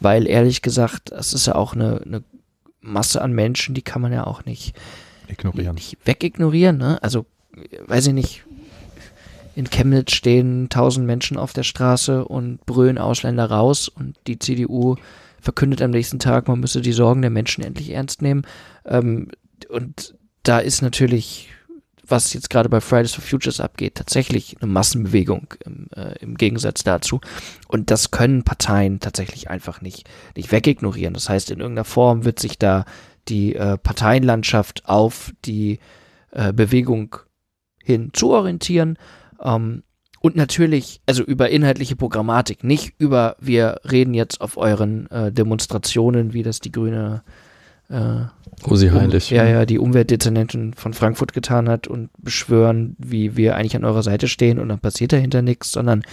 [0.00, 2.22] weil ehrlich gesagt, es ist ja auch eine, eine
[2.80, 4.74] Masse an Menschen, die kann man ja auch nicht
[5.28, 5.74] Ignorieren.
[5.74, 7.02] nicht wegignorieren, ne?
[7.02, 7.24] Also,
[7.86, 8.44] weiß ich nicht.
[9.54, 14.96] In Chemnitz stehen tausend Menschen auf der Straße und brüllen Ausländer raus und die CDU
[15.40, 18.42] verkündet am nächsten Tag, man müsse die Sorgen der Menschen endlich ernst nehmen.
[18.86, 19.28] Ähm,
[19.68, 21.50] und da ist natürlich,
[22.06, 26.84] was jetzt gerade bei Fridays for Futures abgeht, tatsächlich eine Massenbewegung im, äh, im Gegensatz
[26.84, 27.20] dazu.
[27.68, 31.14] Und das können Parteien tatsächlich einfach nicht, nicht wegignorieren.
[31.14, 32.84] Das heißt, in irgendeiner Form wird sich da
[33.28, 35.78] die äh, Parteienlandschaft auf die
[36.30, 37.16] äh, Bewegung
[37.82, 38.96] hin zu orientieren.
[39.42, 39.82] Ähm,
[40.20, 46.32] und natürlich, also über inhaltliche Programmatik, nicht über, wir reden jetzt auf euren äh, Demonstrationen,
[46.32, 47.24] wie das die grüne
[47.88, 48.26] äh,
[48.64, 49.32] Rosi Heinrich.
[49.32, 53.84] Um, ja, ja, die Umweltdezernentin von Frankfurt getan hat und beschwören, wie wir eigentlich an
[53.84, 56.04] eurer Seite stehen und dann passiert dahinter nichts, sondern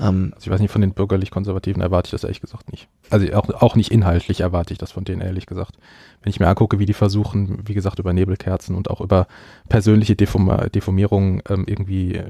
[0.00, 2.88] ähm, also ich weiß nicht, von den bürgerlich-konservativen erwarte ich das ehrlich gesagt nicht.
[3.10, 5.76] Also auch, auch nicht inhaltlich erwarte ich das von denen ehrlich gesagt.
[6.22, 9.26] Wenn ich mir angucke, wie die versuchen, wie gesagt, über Nebelkerzen und auch über
[9.68, 12.22] persönliche Deform Deformierungen ähm, irgendwie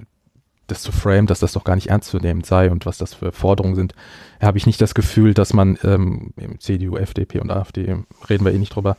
[0.67, 3.15] das zu frame, dass das doch gar nicht ernst zu nehmen sei und was das
[3.15, 3.95] für Forderungen sind,
[4.41, 7.97] habe ich nicht das Gefühl, dass man ähm, CDU, FDP und AfD,
[8.29, 8.97] reden wir eh nicht drüber,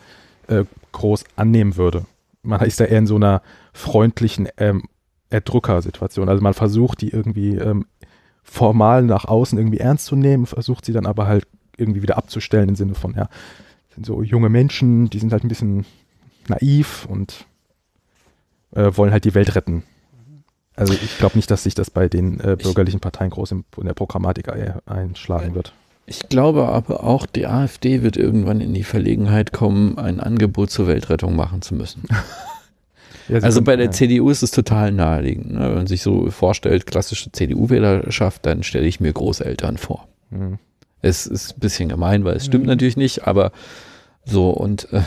[0.47, 2.05] äh, groß annehmen würde.
[2.43, 3.41] Man ist da eher in so einer
[3.74, 4.84] freundlichen ähm,
[5.30, 6.30] Erdrücker-Situation.
[6.30, 7.86] Also man versucht, die irgendwie ähm,
[8.43, 11.47] formal nach außen irgendwie ernst zu nehmen, versucht sie dann aber halt
[11.78, 13.28] irgendwie wieder abzustellen im Sinne von, ja,
[13.93, 15.86] sind so junge Menschen, die sind halt ein bisschen
[16.47, 17.45] naiv und
[18.76, 19.84] äh, wollen halt die Welt retten.
[20.76, 23.86] Also ich glaube nicht, dass sich das bei den äh, bürgerlichen Parteien groß in, in
[23.86, 24.49] der Programmatik
[24.86, 25.73] einschlagen wird.
[26.07, 30.88] Ich glaube aber auch, die AfD wird irgendwann in die Verlegenheit kommen, ein Angebot zur
[30.88, 32.03] Weltrettung machen zu müssen.
[33.28, 33.91] ja, also bei der ja.
[33.91, 35.53] CDU ist es total naheliegend.
[35.53, 35.61] Ne?
[35.61, 40.07] Wenn man sich so vorstellt, klassische CDU-Wählerschaft, dann stelle ich mir Großeltern vor.
[40.30, 40.59] Mhm.
[41.01, 42.69] Es ist ein bisschen gemein, weil es stimmt mhm.
[42.69, 43.51] natürlich nicht, aber
[44.26, 45.01] so und äh,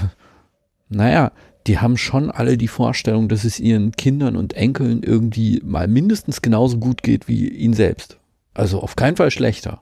[0.88, 1.30] naja,
[1.68, 6.40] die haben schon alle die Vorstellung, dass es ihren Kindern und Enkeln irgendwie mal mindestens
[6.40, 8.18] genauso gut geht wie ihnen selbst.
[8.54, 9.80] Also auf keinen Fall schlechter.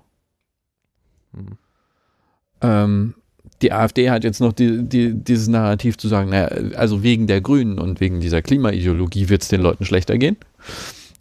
[1.32, 1.58] Hm.
[2.60, 3.14] Ähm,
[3.62, 7.40] die AfD hat jetzt noch die, die, dieses Narrativ zu sagen, naja, also wegen der
[7.40, 10.36] Grünen und wegen dieser Klimaideologie wird es den Leuten schlechter gehen.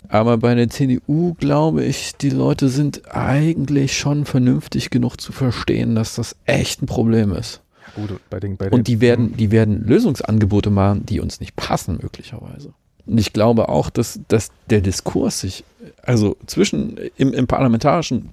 [0.07, 5.95] Aber bei der CDU glaube ich, die Leute sind eigentlich schon vernünftig genug zu verstehen,
[5.95, 7.61] dass das echt ein Problem ist.
[7.95, 11.55] Gut, bei den, bei den, und die werden, die werden Lösungsangebote machen, die uns nicht
[11.55, 12.73] passen, möglicherweise.
[13.05, 15.63] Und ich glaube auch, dass, dass der Diskurs sich,
[16.01, 18.29] also zwischen im, im parlamentarischen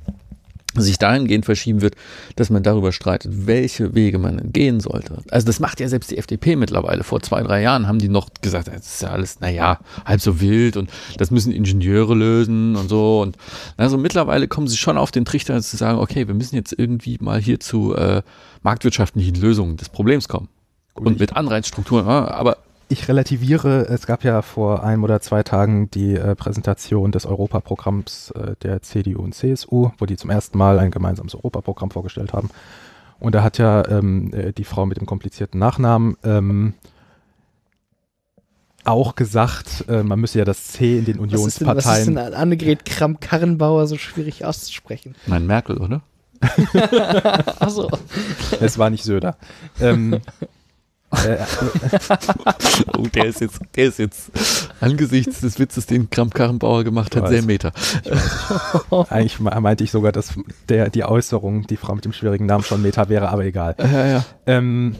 [0.74, 1.96] sich dahingehend verschieben wird,
[2.36, 5.18] dass man darüber streitet, welche Wege man gehen sollte.
[5.30, 7.04] Also das macht ja selbst die FDP mittlerweile.
[7.04, 10.40] Vor zwei, drei Jahren haben die noch gesagt, das ist ja alles, naja, halb so
[10.40, 13.20] wild und das müssen Ingenieure lösen und so.
[13.20, 13.36] Und
[13.76, 17.18] also mittlerweile kommen sie schon auf den Trichter zu sagen, okay, wir müssen jetzt irgendwie
[17.20, 18.22] mal hier zu äh,
[18.62, 20.48] marktwirtschaftlichen Lösungen des Problems kommen.
[20.94, 22.58] Gut, und mit Anreizstrukturen, aber
[22.92, 28.32] ich relativiere, es gab ja vor einem oder zwei Tagen die äh, Präsentation des Europaprogramms
[28.32, 32.50] äh, der CDU und CSU, wo die zum ersten Mal ein gemeinsames Europaprogramm vorgestellt haben.
[33.18, 36.74] Und da hat ja ähm, äh, die Frau mit dem komplizierten Nachnamen ähm,
[38.84, 41.76] auch gesagt, äh, man müsse ja das C in den Unionsparteien.
[41.76, 45.14] Was ist denn, was ist denn Annegret Kramp-Karrenbauer so schwierig auszusprechen?
[45.26, 46.02] Nein, Merkel, oder?
[47.60, 47.90] Achso.
[48.60, 49.36] Es war nicht Söder.
[49.80, 50.20] Ähm, äh,
[52.96, 54.30] oh, der ist jetzt, der ist jetzt
[54.80, 57.72] angesichts des Witzes, den Kramp Karrenbauer gemacht hat, sehr Meter.
[59.10, 60.32] Eigentlich meinte ich sogar, dass
[60.68, 63.76] der, die Äußerung, die Frau mit dem schwierigen Namen schon Meta wäre, aber egal.
[63.78, 64.24] Ja, ja.
[64.46, 64.96] Ähm,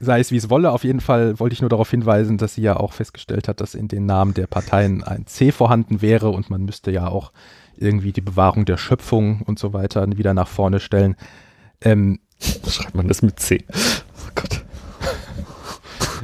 [0.00, 2.62] sei es wie es wolle, auf jeden Fall wollte ich nur darauf hinweisen, dass sie
[2.62, 6.50] ja auch festgestellt hat, dass in den Namen der Parteien ein C vorhanden wäre und
[6.50, 7.32] man müsste ja auch
[7.76, 11.16] irgendwie die Bewahrung der Schöpfung und so weiter wieder nach vorne stellen.
[11.80, 12.18] Ähm,
[12.68, 13.64] Schreibt man das mit C?
[13.70, 14.64] Oh Gott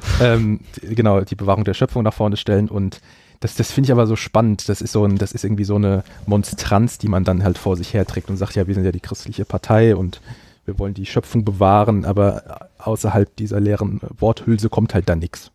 [0.21, 3.01] ähm, genau, die Bewahrung der Schöpfung nach vorne stellen und
[3.41, 4.69] das, das finde ich aber so spannend.
[4.69, 7.77] Das ist so ein, das ist irgendwie so eine Monstranz, die man dann halt vor
[7.77, 10.21] sich herträgt und sagt, ja, wir sind ja die christliche Partei und
[10.65, 15.51] wir wollen die Schöpfung bewahren, aber außerhalb dieser leeren Worthülse kommt halt da nichts.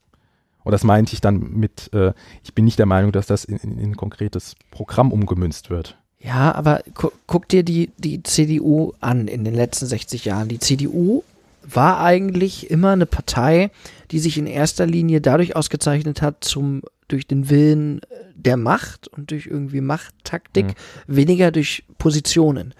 [0.64, 2.14] Und das meinte ich dann mit, äh,
[2.44, 5.98] ich bin nicht der Meinung, dass das in, in, in ein konkretes Programm umgemünzt wird.
[6.20, 10.48] Ja, aber gu guck dir die, die CDU an in den letzten 60 Jahren.
[10.48, 11.24] Die CDU
[11.64, 13.72] war eigentlich immer eine Partei,
[14.14, 17.99] die sich in erster Linie dadurch ausgezeichnet hat, zum, durch den Willen
[18.36, 20.74] der Macht und durch irgendwie Machttaktik, mhm.
[21.07, 22.76] weniger durch Positionen.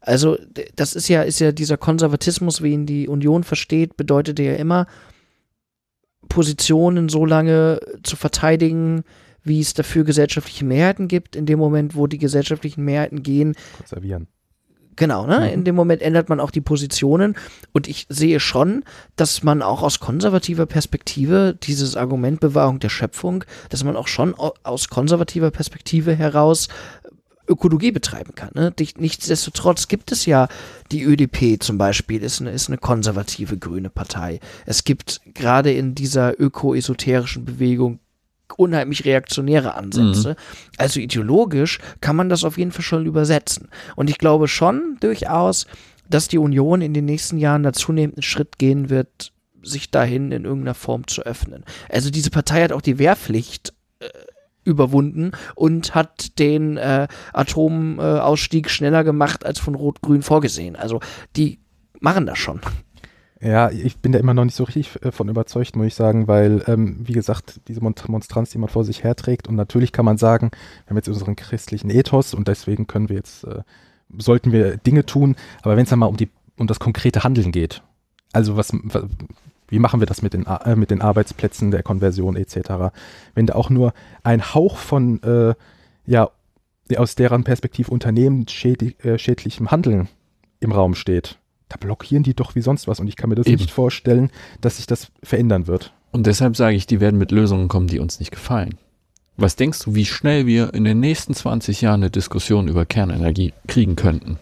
[0.00, 0.36] Also,
[0.74, 4.88] das ist ja, ist ja dieser Konservatismus, wie ihn die Union versteht, bedeutet ja immer,
[6.28, 9.04] Positionen so lange zu verteidigen,
[9.44, 11.36] wie es dafür gesellschaftliche Mehrheiten gibt.
[11.36, 14.26] In dem Moment, wo die gesellschaftlichen Mehrheiten gehen, konservieren
[14.96, 15.52] Genau, ne?
[15.52, 17.34] In dem Moment ändert man auch die Positionen
[17.72, 18.84] und ich sehe schon,
[19.16, 24.34] dass man auch aus konservativer Perspektive dieses Argument Bewahrung der Schöpfung, dass man auch schon
[24.34, 26.68] au- aus konservativer Perspektive heraus
[27.48, 28.50] Ökologie betreiben kann.
[28.54, 28.72] Ne?
[28.98, 30.48] Nichtsdestotrotz gibt es ja
[30.92, 34.40] die ÖDP zum Beispiel, ist eine, ist eine konservative grüne Partei.
[34.66, 37.98] Es gibt gerade in dieser öko-esoterischen Bewegung
[38.58, 40.36] unheimlich reaktionäre Ansätze.
[40.76, 43.68] Also ideologisch kann man das auf jeden Fall schon übersetzen.
[43.96, 45.66] Und ich glaube schon durchaus,
[46.08, 49.32] dass die Union in den nächsten Jahren da zunehmend einen Schritt gehen wird,
[49.62, 51.64] sich dahin in irgendeiner Form zu öffnen.
[51.88, 54.08] Also diese Partei hat auch die Wehrpflicht äh,
[54.64, 60.76] überwunden und hat den äh, Atomausstieg schneller gemacht als von Rot-Grün vorgesehen.
[60.76, 61.00] Also
[61.36, 61.60] die
[62.00, 62.60] machen das schon.
[63.44, 66.28] Ja, ich bin da immer noch nicht so richtig äh, von überzeugt, muss ich sagen,
[66.28, 70.04] weil, ähm, wie gesagt, diese Mon Monstranz, die man vor sich herträgt, und natürlich kann
[70.04, 70.52] man sagen,
[70.84, 73.62] wir haben jetzt unseren christlichen Ethos und deswegen können wir jetzt, äh,
[74.16, 77.50] sollten wir Dinge tun, aber wenn es dann mal um, die, um das konkrete Handeln
[77.50, 77.82] geht,
[78.32, 79.08] also was, wa-
[79.66, 82.94] wie machen wir das mit den, äh, mit den Arbeitsplätzen, der Konversion etc.,
[83.34, 85.54] wenn da auch nur ein Hauch von, äh,
[86.06, 86.30] ja,
[86.96, 90.08] aus deren Perspektive unternehmensschädlichem äh, schädlichem Handeln
[90.60, 91.38] im Raum steht,
[91.72, 93.56] da blockieren die doch wie sonst was und ich kann mir das Eben.
[93.56, 95.92] nicht vorstellen, dass sich das verändern wird.
[96.10, 98.74] Und deshalb sage ich, die werden mit Lösungen kommen, die uns nicht gefallen.
[99.38, 103.54] Was denkst du, wie schnell wir in den nächsten 20 Jahren eine Diskussion über Kernenergie
[103.66, 104.36] kriegen könnten?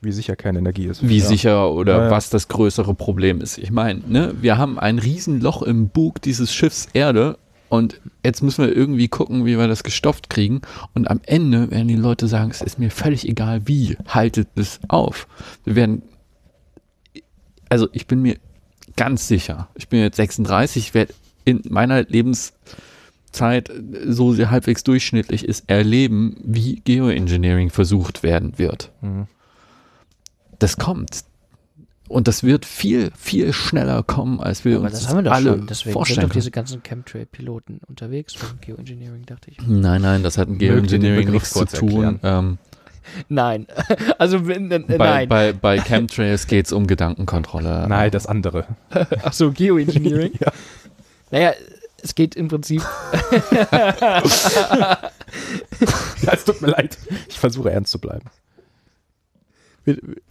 [0.00, 1.06] Wie sicher keine Energie ist.
[1.06, 1.24] Wie Ja.
[1.26, 2.10] sicher oder ja.
[2.12, 3.58] was das größere Problem ist.
[3.58, 7.36] Ich meine, ne, wir haben ein Riesenloch im Bug dieses Schiffs Erde
[7.68, 10.62] und jetzt müssen wir irgendwie gucken, wie wir das gestopft kriegen.
[10.94, 14.80] Und am Ende werden die Leute sagen, es ist mir völlig egal wie, haltet es
[14.88, 15.26] auf.
[15.64, 16.02] Wir werden,
[17.68, 18.36] also ich bin mir
[18.96, 21.14] ganz sicher, ich bin jetzt 36, ich werde
[21.44, 23.70] in meiner Lebenszeit
[24.06, 29.26] so sehr halbwegs durchschnittlich ist, erleben, wie Geoengineering versucht werden wird Mhm.
[30.58, 31.24] das kommt.
[32.08, 35.32] Und das wird viel, viel schneller kommen, als wir Aber uns das haben wir doch
[35.32, 35.66] alle schon.
[35.66, 36.40] Deswegen sind vorstellen doch können.
[36.40, 39.58] diese ganzen Chemtrail-Piloten unterwegs beim Geoengineering, dachte ich.
[39.66, 42.18] Nein, nein, das hat mit Geoengineering nichts zu tun.
[42.22, 42.58] Ähm,
[43.28, 43.66] Nein.
[44.18, 45.28] Also, wenn, äh, bei, nein.
[45.28, 47.86] bei, bei Chemtrails geht es um Gedankenkontrolle.
[47.88, 48.66] Nein, das andere.
[49.22, 50.32] Ach so, Geoengineering?
[50.40, 50.52] Ja.
[51.30, 51.52] Naja,
[52.02, 52.82] es geht im Prinzip.
[53.70, 54.22] Ja,
[56.32, 56.96] es tut mir leid.
[57.28, 58.30] Ich versuche ernst zu bleiben.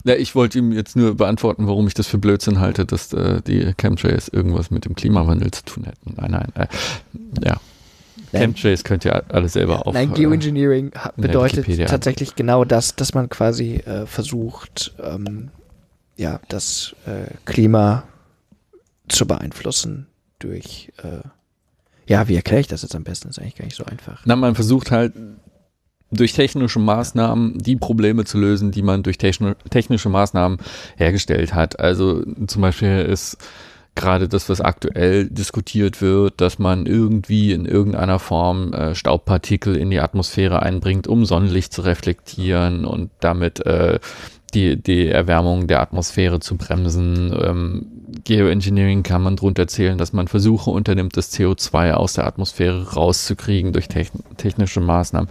[0.04, 3.40] Ja, ich wollte ihm jetzt nur beantworten, warum ich das für Blödsinn halte, dass äh,
[3.42, 6.14] die Chemtrails irgendwas mit dem Klimawandel zu tun hätten.
[6.16, 6.52] Nein, nein.
[6.54, 6.66] Äh,
[7.44, 7.60] ja.
[8.32, 8.42] Nein.
[8.42, 9.94] Chemtrails könnt ihr alle selber auf.
[9.94, 15.50] Nein, äh, Geoengineering bedeutet tatsächlich genau das, dass man quasi äh, versucht, ähm,
[16.16, 18.04] ja, das äh, Klima
[19.08, 20.06] zu beeinflussen
[20.38, 21.26] durch, äh,
[22.06, 23.28] ja, wie erkläre ich das jetzt am besten?
[23.28, 24.22] ist eigentlich gar nicht so einfach.
[24.24, 25.14] Na, man versucht halt
[26.10, 30.58] durch technische Maßnahmen die Probleme zu lösen, die man durch techni technische Maßnahmen
[30.96, 31.78] hergestellt hat.
[31.80, 33.38] Also zum Beispiel ist
[33.94, 39.90] gerade das, was aktuell diskutiert wird, dass man irgendwie in irgendeiner Form äh, Staubpartikel in
[39.90, 43.98] die Atmosphäre einbringt, um Sonnenlicht zu reflektieren und damit äh,
[44.54, 47.36] die, die Erwärmung der Atmosphäre zu bremsen.
[47.38, 47.86] Ähm,
[48.24, 53.72] Geoengineering kann man drunter zählen, dass man Versuche unternimmt, das CO2 aus der Atmosphäre rauszukriegen
[53.72, 55.28] durch techn technische Maßnahmen.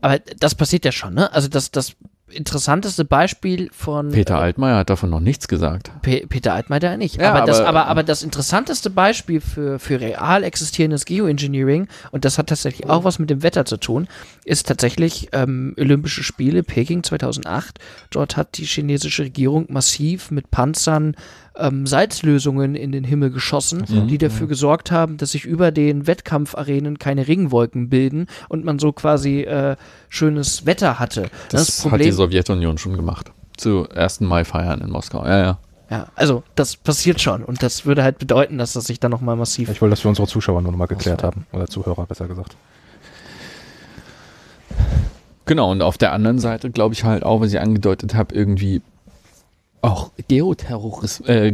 [0.00, 1.32] Aber das passiert ja schon, ne?
[1.32, 1.96] Also das, das
[2.32, 5.90] interessanteste Beispiel von Peter Altmaier hat davon noch nichts gesagt.
[6.02, 7.20] Pe Peter Altmaier nicht.
[7.20, 12.24] Ja, aber, das, aber- aber, aber das interessanteste Beispiel für, für real existierendes Geoengineering, und
[12.24, 14.06] das hat tatsächlich auch was mit dem Wetter zu tun,
[14.44, 17.78] ist tatsächlich ähm, Olympische Spiele Peking 2008.
[18.10, 21.16] Dort hat die chinesische Regierung massiv mit Panzern
[21.56, 24.08] ähm, Salzlösungen in den Himmel geschossen, Mhm.
[24.08, 28.92] die dafür gesorgt haben, dass sich über den Wettkampfarenen keine Regenwolken bilden und man so
[28.92, 29.76] quasi äh,
[30.08, 31.30] schönes Wetter hatte.
[31.50, 33.32] Das, hat die Sowjetunion schon gemacht.
[33.56, 34.20] Zu 1.
[34.20, 35.24] Mai feiern in Moskau.
[35.24, 35.58] Ja, ja.
[35.90, 39.34] Ja, also das passiert schon und das würde halt bedeuten, dass das sich dann nochmal
[39.34, 39.68] massiv.
[39.70, 41.46] Ich wollte das für unsere Zuschauer nur noch mal geklärt haben.
[41.52, 42.54] Oder Zuhörer, besser gesagt.
[45.46, 48.82] Genau, und auf der anderen Seite glaube ich halt auch, was ich angedeutet habe, irgendwie
[49.82, 51.52] auch Geoterrorismus, äh,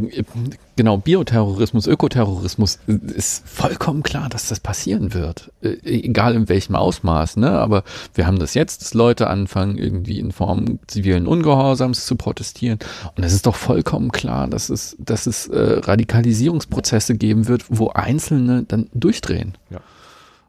[0.74, 5.53] genau, Bioterrorismus, Ökoterrorismus, äh, ist vollkommen klar, dass das passieren wird.
[5.62, 7.51] Äh, egal in welchem Ausmaß, ne?
[7.53, 12.79] Aber wir haben das jetzt, dass Leute anfangen, irgendwie in Form zivilen Ungehorsams zu protestieren.
[13.16, 17.91] Und es ist doch vollkommen klar, dass es, dass es äh, Radikalisierungsprozesse geben wird, wo
[17.91, 19.55] Einzelne dann durchdrehen.
[19.70, 19.81] Ja.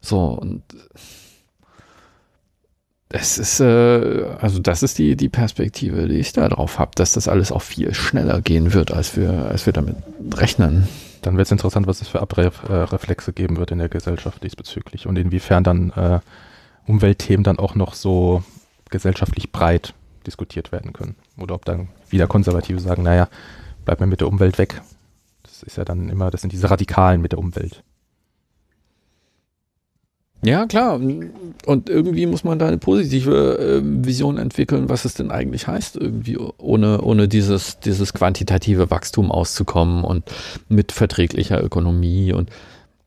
[0.01, 0.63] So, und
[3.09, 7.13] es ist, äh, also das ist die, die Perspektive, die ich da drauf habe, dass
[7.13, 9.95] das alles auch viel schneller gehen wird, als wir, als wir damit
[10.33, 10.87] rechnen.
[11.21, 15.17] Dann wird es interessant, was es für Abreflexe geben wird in der Gesellschaft diesbezüglich und
[15.17, 16.19] inwiefern dann äh,
[16.85, 18.43] Umweltthemen dann auch noch so
[18.89, 19.93] gesellschaftlich breit
[20.25, 21.15] diskutiert werden können.
[21.37, 23.29] Oder ob dann wieder Konservative sagen, naja,
[23.85, 24.81] bleib mir mit der Umwelt weg.
[25.43, 27.83] Das ist ja dann immer, das sind diese Radikalen mit der Umwelt.
[30.43, 30.95] Ja, klar.
[30.95, 35.97] Und irgendwie muss man da eine positive äh, Vision entwickeln, was es denn eigentlich heißt,
[35.97, 40.23] irgendwie ohne, ohne dieses, dieses quantitative Wachstum auszukommen und
[40.69, 42.33] mit verträglicher Ökonomie.
[42.33, 42.49] Und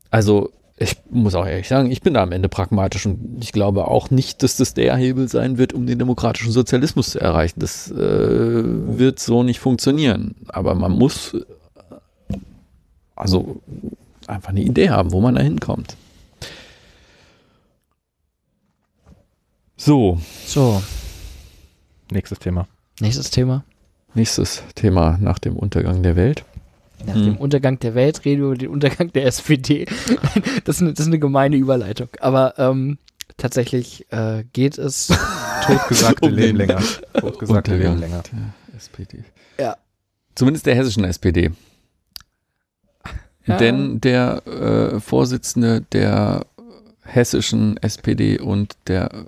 [0.09, 3.87] also ich muss auch ehrlich sagen, ich bin da am Ende pragmatisch und ich glaube
[3.87, 7.59] auch nicht, dass das der Hebel sein wird, um den demokratischen Sozialismus zu erreichen.
[7.59, 10.35] Das äh, wird so nicht funktionieren.
[10.47, 12.35] Aber man muss äh,
[13.15, 13.61] also
[14.27, 15.95] einfach eine Idee haben, wo man da hinkommt.
[19.83, 20.21] So.
[20.45, 20.83] So.
[22.11, 22.67] Nächstes Thema.
[22.99, 23.63] Nächstes Thema.
[24.13, 26.45] Nächstes Thema nach dem Untergang der Welt.
[27.03, 27.25] Nach hm.
[27.25, 29.85] dem Untergang der Welt reden wir über den Untergang der SPD.
[30.65, 32.09] das, ist eine, das ist eine gemeine Überleitung.
[32.19, 32.99] Aber ähm,
[33.37, 35.07] tatsächlich äh, geht es.
[35.65, 36.79] Totgesagte um leben länger.
[37.13, 38.21] Totgesagte leben länger.
[38.77, 39.23] SPD.
[39.59, 39.77] Ja.
[40.35, 41.49] Zumindest der hessischen SPD.
[43.47, 43.57] Ja.
[43.57, 46.45] Denn der äh, Vorsitzende der
[47.01, 49.25] hessischen SPD und der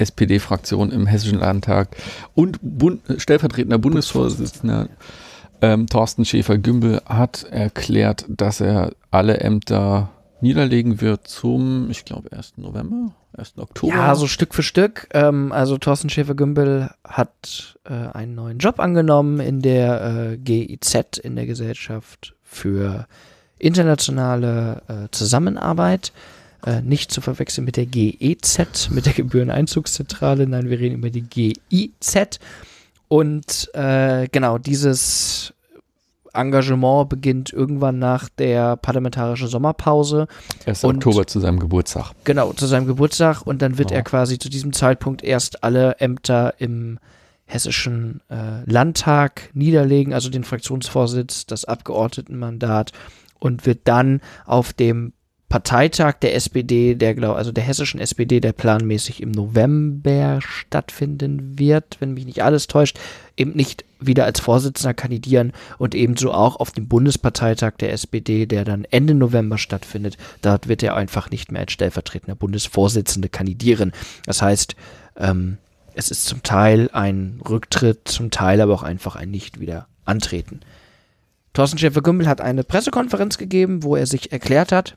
[0.00, 1.96] SPD-Fraktion im Hessischen Landtag
[2.34, 4.88] und Bund stellvertretender Bundesvorsitzender
[5.62, 12.54] ähm, Thorsten Schäfer-Gümbel hat erklärt, dass er alle Ämter niederlegen wird zum, ich glaube, 1.
[12.56, 13.58] November, 1.
[13.58, 13.94] Oktober.
[13.94, 15.08] Ja, so Stück für Stück.
[15.12, 21.36] Ähm, also Thorsten Schäfer-Gümbel hat äh, einen neuen Job angenommen in der äh, GIZ, in
[21.36, 23.06] der Gesellschaft für
[23.58, 26.12] internationale äh, Zusammenarbeit.
[26.64, 30.46] Äh, nicht zu verwechseln mit der GEZ, mit der Gebühreneinzugszentrale.
[30.46, 32.38] Nein, wir reden über die GIZ.
[33.08, 35.54] Und äh, genau, dieses
[36.32, 40.26] Engagement beginnt irgendwann nach der parlamentarischen Sommerpause.
[40.66, 40.84] 1.
[40.84, 42.12] Oktober zu seinem Geburtstag.
[42.24, 43.42] Genau, zu seinem Geburtstag.
[43.42, 43.94] Und dann wird oh.
[43.94, 46.98] er quasi zu diesem Zeitpunkt erst alle Ämter im
[47.46, 52.92] hessischen äh, Landtag niederlegen, also den Fraktionsvorsitz, das Abgeordnetenmandat
[53.40, 55.12] und wird dann auf dem
[55.50, 61.96] Parteitag der SPD, der glaub, also der hessischen SPD, der planmäßig im November stattfinden wird,
[61.98, 63.00] wenn mich nicht alles täuscht,
[63.36, 68.64] eben nicht wieder als Vorsitzender kandidieren und ebenso auch auf dem Bundesparteitag der SPD, der
[68.64, 70.16] dann Ende November stattfindet.
[70.40, 73.90] Dort wird er einfach nicht mehr als stellvertretender Bundesvorsitzende kandidieren.
[74.26, 74.76] Das heißt,
[75.16, 75.58] ähm,
[75.94, 80.60] es ist zum Teil ein Rücktritt, zum Teil aber auch einfach ein nicht wieder antreten.
[81.54, 84.96] Thorsten Schäfer-Gümbel hat eine Pressekonferenz gegeben, wo er sich erklärt hat,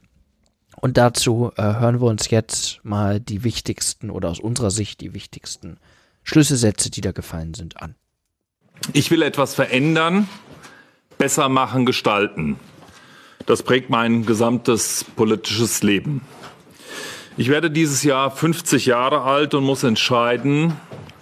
[0.76, 5.14] und dazu äh, hören wir uns jetzt mal die wichtigsten oder aus unserer Sicht die
[5.14, 5.78] wichtigsten
[6.24, 7.96] Schlüsselsätze, die da gefallen sind, an.
[8.92, 10.28] Ich will etwas verändern,
[11.18, 12.60] besser machen, gestalten.
[13.46, 16.22] Das prägt mein gesamtes politisches Leben.
[17.36, 20.74] Ich werde dieses Jahr 50 Jahre alt und muss entscheiden,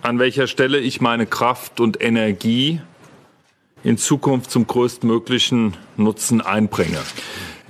[0.01, 2.81] an welcher Stelle ich meine Kraft und Energie
[3.83, 6.99] in Zukunft zum größtmöglichen Nutzen einbringe.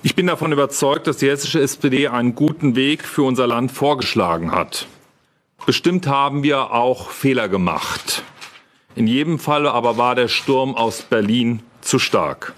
[0.04, 4.52] Ich bin davon überzeugt, dass die hessische SPD einen guten Weg für unser Land vorgeschlagen
[4.52, 4.88] hat.
[5.68, 8.24] Bestimmt haben wir auch Fehler gemacht.
[8.96, 12.54] In jedem Falle aber war der Sturm aus Berlin zu stark.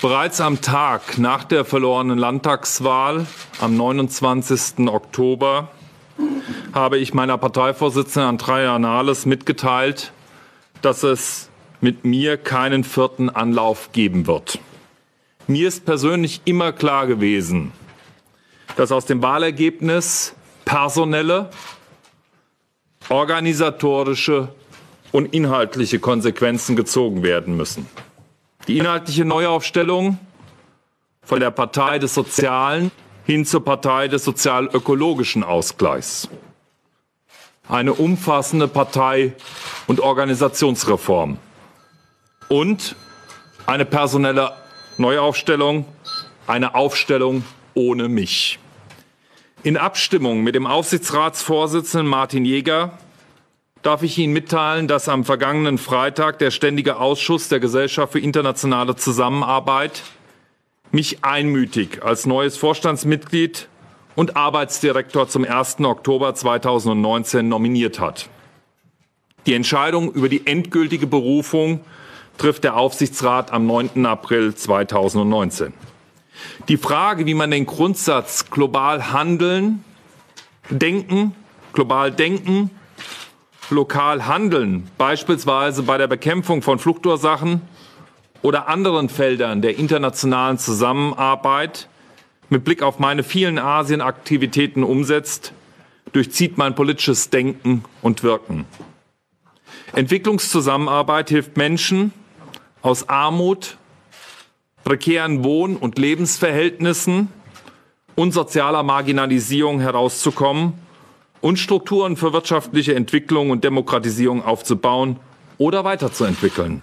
[0.00, 3.26] Bereits am Tag nach der verlorenen Landtagswahl
[3.60, 4.88] am 29.
[4.88, 5.68] Oktober
[6.72, 10.12] habe ich meiner Parteivorsitzenden Andrea Nahles mitgeteilt,
[10.82, 11.50] dass es
[11.80, 14.58] mit mir keinen vierten Anlauf geben wird.
[15.50, 17.72] Mir ist persönlich immer klar gewesen,
[18.76, 20.32] dass aus dem Wahlergebnis
[20.64, 21.50] personelle,
[23.08, 24.54] organisatorische
[25.10, 27.88] und inhaltliche Konsequenzen gezogen werden müssen.
[28.68, 30.20] Die inhaltliche Neuaufstellung
[31.22, 32.92] von der Partei des Sozialen
[33.24, 36.28] hin zur Partei des sozial-ökologischen Ausgleichs.
[37.68, 39.34] Eine umfassende Partei-
[39.88, 41.38] und Organisationsreform.
[42.46, 42.94] Und
[43.66, 44.52] eine personelle
[45.00, 45.86] Neuaufstellung,
[46.46, 47.42] eine Aufstellung
[47.74, 48.58] ohne mich.
[49.62, 52.98] In Abstimmung mit dem Aufsichtsratsvorsitzenden Martin Jäger
[53.82, 58.94] darf ich Ihnen mitteilen, dass am vergangenen Freitag der Ständige Ausschuss der Gesellschaft für internationale
[58.94, 60.02] Zusammenarbeit
[60.92, 63.68] mich einmütig als neues Vorstandsmitglied
[64.16, 65.80] und Arbeitsdirektor zum 1.
[65.80, 68.28] Oktober 2019 nominiert hat.
[69.46, 71.80] Die Entscheidung über die endgültige Berufung
[72.38, 74.06] trifft der Aufsichtsrat am 9.
[74.06, 75.72] April 2019.
[76.68, 79.84] Die Frage, wie man den Grundsatz global handeln,
[80.70, 81.34] denken,
[81.72, 82.70] global denken,
[83.70, 87.62] lokal handeln, beispielsweise bei der Bekämpfung von Fluchtursachen
[88.42, 91.88] oder anderen Feldern der internationalen Zusammenarbeit
[92.48, 95.52] mit Blick auf meine vielen Asienaktivitäten umsetzt,
[96.12, 98.64] durchzieht mein politisches Denken und Wirken.
[99.92, 102.12] Entwicklungszusammenarbeit hilft Menschen
[102.82, 103.76] aus Armut,
[104.84, 107.28] prekären Wohn- und Lebensverhältnissen
[108.14, 110.74] und sozialer Marginalisierung herauszukommen
[111.40, 115.18] und Strukturen für wirtschaftliche Entwicklung und Demokratisierung aufzubauen
[115.58, 116.82] oder weiterzuentwickeln.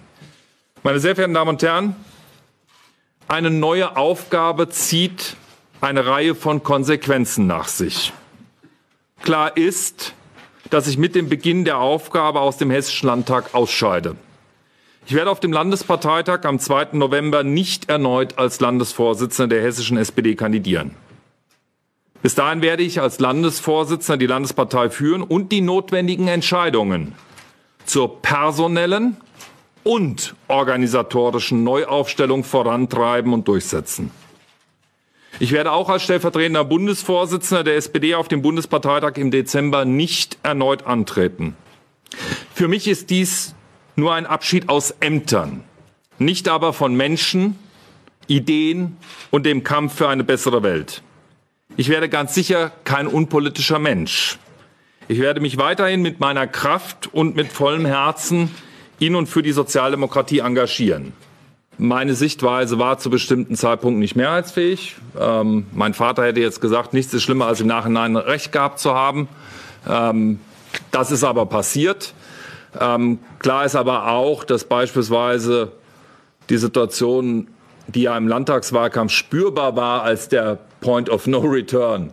[0.82, 1.96] Meine sehr verehrten Damen und Herren,
[3.26, 5.36] eine neue Aufgabe zieht
[5.80, 8.12] eine Reihe von Konsequenzen nach sich.
[9.22, 10.14] Klar ist,
[10.70, 14.16] dass ich mit dem Beginn der Aufgabe aus dem Hessischen Landtag ausscheide.
[15.08, 16.88] Ich werde auf dem Landesparteitag am 2.
[16.92, 20.90] November nicht erneut als Landesvorsitzender der hessischen SPD kandidieren.
[22.20, 27.14] Bis dahin werde ich als Landesvorsitzender die Landespartei führen und die notwendigen Entscheidungen
[27.86, 29.16] zur personellen
[29.82, 34.10] und organisatorischen Neuaufstellung vorantreiben und durchsetzen.
[35.40, 40.86] Ich werde auch als stellvertretender Bundesvorsitzender der SPD auf dem Bundesparteitag im Dezember nicht erneut
[40.86, 41.56] antreten.
[42.52, 43.54] Für mich ist dies
[43.98, 45.64] nur ein Abschied aus Ämtern,
[46.18, 47.58] nicht aber von Menschen,
[48.28, 48.96] Ideen
[49.30, 51.02] und dem Kampf für eine bessere Welt.
[51.76, 54.38] Ich werde ganz sicher kein unpolitischer Mensch.
[55.08, 58.50] Ich werde mich weiterhin mit meiner Kraft und mit vollem Herzen
[58.98, 61.12] in und für die Sozialdemokratie engagieren.
[61.78, 64.96] Meine Sichtweise war zu bestimmten Zeitpunkten nicht mehrheitsfähig.
[65.18, 68.94] Ähm, mein Vater hätte jetzt gesagt, nichts ist schlimmer, als im Nachhinein Recht gehabt zu
[68.94, 69.28] haben.
[69.88, 70.40] Ähm,
[70.90, 72.14] das ist aber passiert.
[72.78, 75.72] Ähm, klar ist aber auch, dass beispielsweise
[76.50, 77.48] die Situation,
[77.88, 82.12] die ja im Landtagswahlkampf spürbar war als der Point of No Return,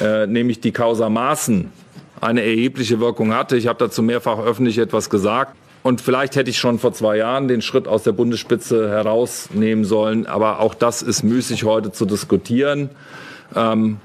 [0.00, 1.70] äh, nämlich die Causa Maaßen,
[2.20, 3.56] eine erhebliche Wirkung hatte.
[3.56, 5.56] Ich habe dazu mehrfach öffentlich etwas gesagt.
[5.82, 10.26] Und vielleicht hätte ich schon vor zwei Jahren den Schritt aus der Bundesspitze herausnehmen sollen.
[10.26, 12.90] Aber auch das ist müßig heute zu diskutieren.
[13.54, 13.98] Ähm,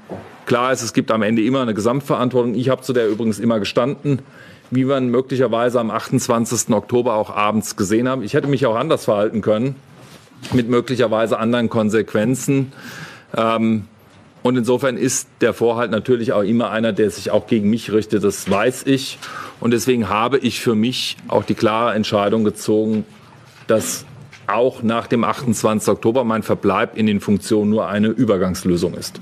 [0.46, 2.54] klar ist, es gibt am Ende immer eine Gesamtverantwortung.
[2.54, 4.20] Ich habe zu der übrigens immer gestanden,
[4.72, 6.70] wie man möglicherweise am 28.
[6.70, 8.22] Oktober auch abends gesehen haben.
[8.22, 9.76] Ich hätte mich auch anders verhalten können,
[10.54, 12.72] mit möglicherweise anderen Konsequenzen.
[13.36, 13.84] Ähm,
[14.42, 18.24] und insofern ist der Vorhalt natürlich auch immer einer, der sich auch gegen mich richtet.
[18.24, 19.18] Das weiß ich.
[19.60, 23.04] Und deswegen habe ich für mich auch die klare Entscheidung gezogen,
[23.66, 24.06] dass
[24.46, 25.86] auch nach dem 28.
[25.86, 29.20] Oktober mein Verbleib in den Funktionen nur eine Übergangslösung ist.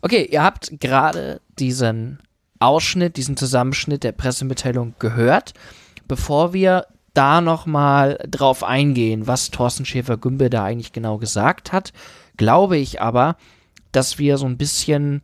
[0.00, 2.20] Okay, ihr habt gerade diesen
[2.62, 5.54] Ausschnitt, diesen Zusammenschnitt der Pressemitteilung gehört.
[6.08, 11.92] Bevor wir da nochmal drauf eingehen, was Thorsten Schäfer-Gümbel da eigentlich genau gesagt hat,
[12.36, 13.36] glaube ich aber,
[13.92, 15.22] dass wir so ein bisschen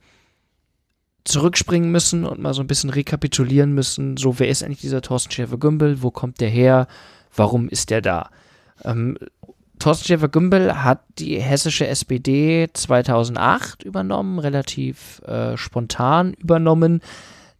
[1.25, 5.31] zurückspringen müssen und mal so ein bisschen rekapitulieren müssen, so wer ist eigentlich dieser Thorsten
[5.31, 6.87] Schäfer-Gümbel, wo kommt der her,
[7.35, 8.31] warum ist der da?
[8.85, 9.19] Ähm,
[9.79, 17.01] Thorsten Schäfer-Gümbel hat die hessische SPD 2008 übernommen, relativ äh, spontan übernommen,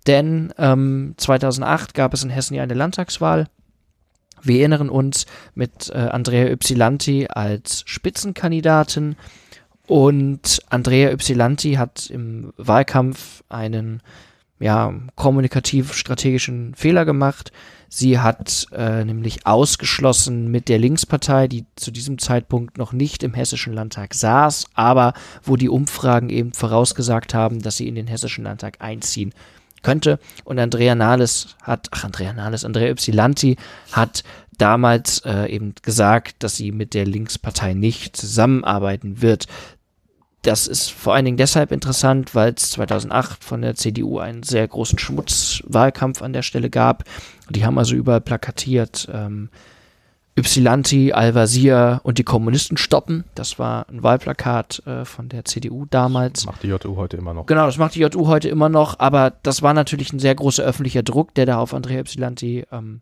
[0.07, 3.47] denn ähm, 2008 gab es in Hessen ja eine Landtagswahl.
[4.43, 9.17] Wir erinnern uns mit äh, Andrea Ypsilanti als Spitzenkandidatin
[9.87, 14.03] und Andrea Ypsilanti hat im Wahlkampf einen
[14.61, 17.53] ja, kommunikativ-strategischen Fehler gemacht.
[17.89, 23.33] Sie hat äh, nämlich ausgeschlossen mit der Linkspartei, die zu diesem Zeitpunkt noch nicht im
[23.33, 28.45] Hessischen Landtag saß, aber wo die Umfragen eben vorausgesagt haben, dass sie in den Hessischen
[28.45, 29.33] Landtag einziehen
[29.83, 30.19] könnte.
[30.45, 33.57] Und Andrea Nahles hat, ach Andrea Nahles, Andrea Ypsilanti
[33.93, 34.23] hat
[34.59, 39.47] damals äh, eben gesagt, dass sie mit der Linkspartei nicht zusammenarbeiten wird.
[40.43, 44.67] Das ist vor allen Dingen deshalb interessant, weil es 2008 von der CDU einen sehr
[44.67, 47.05] großen Schmutzwahlkampf an der Stelle gab.
[47.51, 49.51] Die haben also überall plakatiert, ähm,
[50.39, 53.25] Ypsilanti, Al-Wazir und die Kommunisten stoppen.
[53.35, 56.45] Das war ein Wahlplakat äh, von der CDU damals.
[56.45, 57.47] Das macht die JU heute immer noch.
[57.47, 60.63] Genau, das macht die JU heute immer noch, aber das war natürlich ein sehr großer
[60.63, 63.01] öffentlicher Druck, der da auf Andrea Ypsilanti ähm,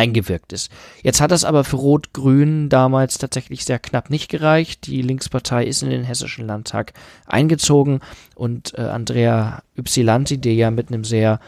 [0.00, 0.70] eingewirkt ist.
[1.02, 4.86] Jetzt hat das aber für Rot-Grün damals tatsächlich sehr knapp nicht gereicht.
[4.86, 6.94] Die Linkspartei ist in den Hessischen Landtag
[7.26, 8.00] eingezogen
[8.34, 11.38] und äh, Andrea Ypsilanti, der ja mit einem sehr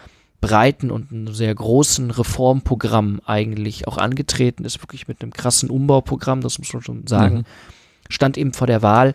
[0.43, 6.43] breiten und einem sehr großen Reformprogramm eigentlich auch angetreten ist, wirklich mit einem krassen Umbauprogramm,
[6.43, 7.45] das muss man schon sagen, mhm.
[8.11, 9.15] stand eben vor der Wahl,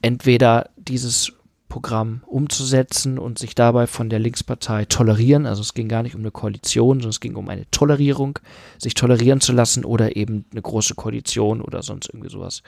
[0.00, 1.32] entweder dieses
[1.72, 5.46] Programm umzusetzen und sich dabei von der Linkspartei tolerieren.
[5.46, 8.38] Also es ging gar nicht um eine Koalition, sondern es ging um eine Tolerierung,
[8.76, 12.62] sich tolerieren zu lassen oder eben eine große Koalition oder sonst irgendwie sowas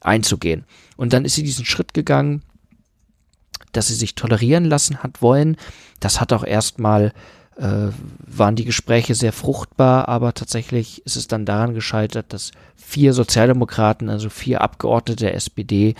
[0.00, 0.64] einzugehen.
[0.96, 2.40] Und dann ist sie diesen Schritt gegangen,
[3.72, 5.58] dass sie sich tolerieren lassen hat wollen.
[6.00, 7.12] Das hat auch erstmal
[7.58, 7.88] äh,
[8.26, 14.08] waren die Gespräche sehr fruchtbar, aber tatsächlich ist es dann daran gescheitert, dass vier Sozialdemokraten,
[14.08, 15.94] also vier Abgeordnete der SPD,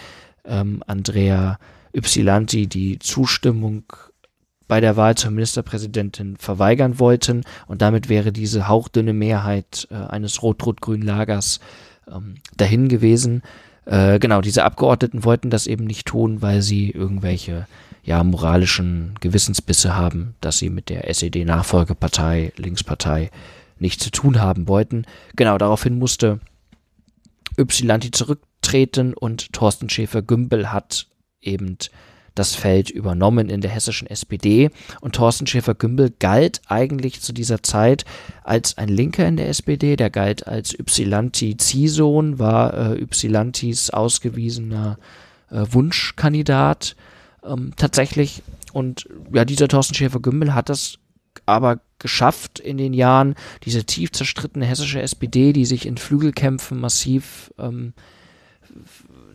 [0.46, 1.58] ähm, Andrea
[1.96, 3.84] Ypsilanti die Zustimmung
[4.68, 10.42] bei der Wahl zur Ministerpräsidentin verweigern wollten und damit wäre diese hauchdünne Mehrheit äh, eines
[10.42, 11.60] rot-rot-grünen Lagers
[12.10, 13.42] ähm, dahin gewesen.
[13.84, 17.66] Äh, genau, diese Abgeordneten wollten das eben nicht tun, weil sie irgendwelche
[18.02, 23.30] ja, moralischen Gewissensbisse haben, dass sie mit der SED-Nachfolgepartei, Linkspartei,
[23.78, 25.06] nichts zu tun haben wollten.
[25.34, 26.40] Genau, daraufhin musste
[27.58, 31.06] Ypsilanti zurücktreten und Thorsten Schäfer-Gümbel hat
[31.46, 31.78] eben
[32.36, 34.70] das Feld übernommen in der hessischen SPD.
[35.00, 38.04] Und Thorsten Schäfer-Gümbel galt eigentlich zu dieser Zeit
[38.44, 39.96] als ein Linker in der SPD.
[39.96, 44.98] Der galt als Ypsilanti-Ziehsohn, war äh, Ypsilantis ausgewiesener
[45.50, 46.94] äh, Wunschkandidat
[47.44, 48.42] ähm, tatsächlich.
[48.72, 50.98] Und ja, dieser Thorsten Schäfer-Gümbel hat das
[51.46, 57.52] aber geschafft in den Jahren, diese tief zerstrittene hessische SPD, die sich in Flügelkämpfen massiv
[57.58, 57.94] ähm,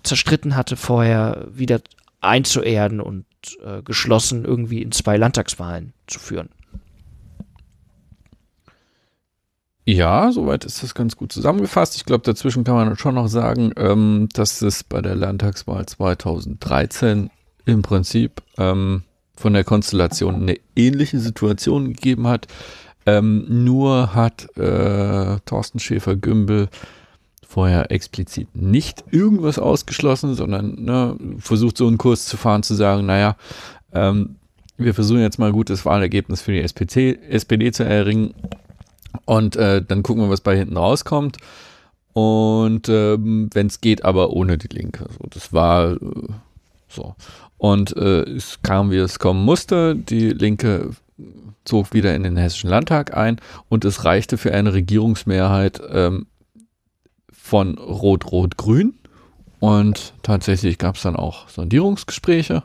[0.04, 1.82] zerstritten hatte, vorher wieder
[2.22, 3.26] einzuerden und
[3.64, 6.50] äh, geschlossen irgendwie in zwei Landtagswahlen zu führen.
[9.86, 11.96] Ja, soweit ist das ganz gut zusammengefasst.
[11.96, 17.32] Ich glaube, dazwischen kann man schon noch sagen, ähm, dass es bei der Landtagswahl 2013
[17.66, 19.04] im Prinzip ähm,
[19.36, 22.48] von der Konstellation eine ähnliche Situation gegeben hat.
[23.08, 26.70] Ähm, nur hat äh, Thorsten Schäfer-Gümbel
[27.52, 33.06] vorher explizit nicht irgendwas ausgeschlossen, sondern ne, versucht so einen Kurs zu fahren, zu sagen,
[33.06, 33.36] naja,
[33.94, 34.38] ähm,
[34.78, 38.34] wir versuchen jetzt mal ein gutes Wahlergebnis für die SPD, SPD zu erringen
[39.26, 41.38] und äh, dann gucken wir, was bei hinten rauskommt.
[42.14, 45.06] Und ähm, wenn es geht, aber ohne die Linke.
[45.18, 45.98] So, das war äh,
[46.90, 47.16] so.
[47.58, 49.96] Und äh, es kam, wie es kommen musste.
[49.96, 50.92] Die Linke
[51.64, 56.26] zog wieder in den Hessischen Landtag ein und es reichte für eine Regierungsmehrheit ähm,
[57.52, 58.94] von Rot-Rot-Grün.
[59.60, 62.64] Und tatsächlich gab es dann auch Sondierungsgespräche.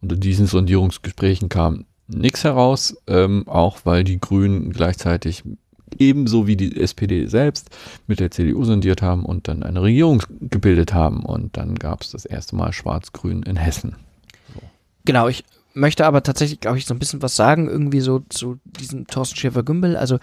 [0.00, 5.44] Und in diesen Sondierungsgesprächen kam nichts heraus, ähm, auch weil die Grünen gleichzeitig
[5.98, 7.68] ebenso wie die SPD selbst
[8.06, 11.22] mit der CDU sondiert haben und dann eine Regierung gebildet haben.
[11.22, 13.96] Und dann gab es das erste Mal Schwarz-Grün in Hessen.
[15.04, 15.44] Genau, ich
[15.74, 19.36] möchte aber tatsächlich, glaube ich, so ein bisschen was sagen, irgendwie so zu diesem Thorsten
[19.36, 19.96] Schäfer-Gümbel.
[19.96, 20.18] Also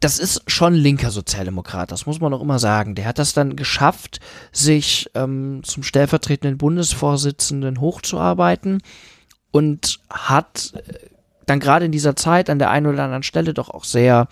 [0.00, 2.94] das ist schon linker Sozialdemokrat, das muss man auch immer sagen.
[2.94, 4.20] Der hat das dann geschafft,
[4.52, 8.80] sich ähm, zum stellvertretenden Bundesvorsitzenden hochzuarbeiten
[9.50, 11.08] und hat äh,
[11.46, 14.28] dann gerade in dieser Zeit an der einen oder anderen Stelle doch auch sehr,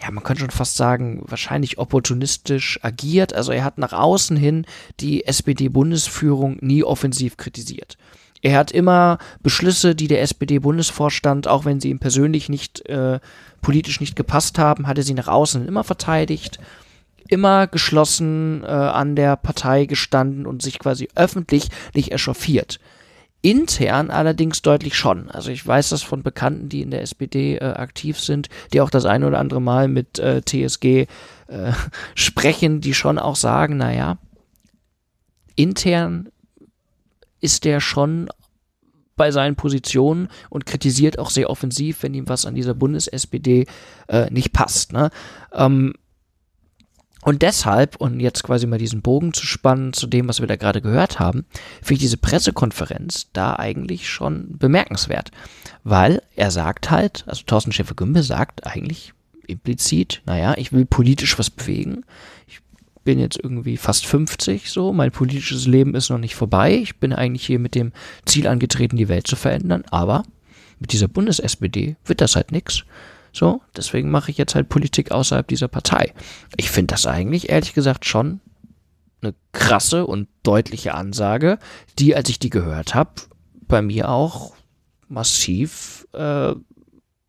[0.00, 3.34] ja, man könnte schon fast sagen, wahrscheinlich opportunistisch agiert.
[3.34, 4.64] Also er hat nach außen hin
[5.00, 7.98] die SPD-Bundesführung nie offensiv kritisiert.
[8.42, 13.20] Er hat immer Beschlüsse, die der SPD-Bundesvorstand, auch wenn sie ihm persönlich nicht äh,
[13.60, 16.58] politisch nicht gepasst haben, hat er sie nach außen immer verteidigt,
[17.28, 22.80] immer geschlossen äh, an der Partei gestanden und sich quasi öffentlich nicht echauffiert.
[23.42, 25.30] Intern allerdings deutlich schon.
[25.30, 28.90] Also ich weiß das von Bekannten, die in der SPD äh, aktiv sind, die auch
[28.90, 31.06] das ein oder andere Mal mit äh, TSG äh,
[32.14, 34.18] sprechen, die schon auch sagen, naja,
[35.56, 36.28] intern
[37.40, 38.28] ist der schon
[39.16, 43.66] bei seinen Positionen und kritisiert auch sehr offensiv, wenn ihm was an dieser Bundes-SPD
[44.08, 44.92] äh, nicht passt.
[44.92, 45.10] Ne?
[45.52, 45.92] Ähm,
[47.22, 50.56] und deshalb, und jetzt quasi mal diesen Bogen zu spannen zu dem, was wir da
[50.56, 51.44] gerade gehört haben,
[51.82, 55.30] finde ich diese Pressekonferenz da eigentlich schon bemerkenswert.
[55.84, 59.12] Weil er sagt halt, also Thorsten Schäfer-Gümbel sagt eigentlich
[59.46, 62.04] implizit, naja, ich will politisch was bewegen.
[63.04, 66.74] Bin jetzt irgendwie fast 50 so, mein politisches Leben ist noch nicht vorbei.
[66.74, 67.92] Ich bin eigentlich hier mit dem
[68.26, 70.22] Ziel angetreten, die Welt zu verändern, aber
[70.78, 72.84] mit dieser Bundes-SPD wird das halt nichts.
[73.32, 76.14] So, deswegen mache ich jetzt halt Politik außerhalb dieser Partei.
[76.56, 78.40] Ich finde das eigentlich, ehrlich gesagt, schon
[79.22, 81.58] eine krasse und deutliche Ansage,
[81.98, 83.10] die, als ich die gehört habe,
[83.68, 84.54] bei mir auch
[85.08, 86.54] massiv äh,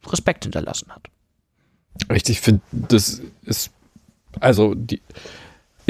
[0.08, 1.08] Respekt hinterlassen hat.
[2.10, 3.72] Richtig, ich finde, das ist,
[4.40, 5.02] also die,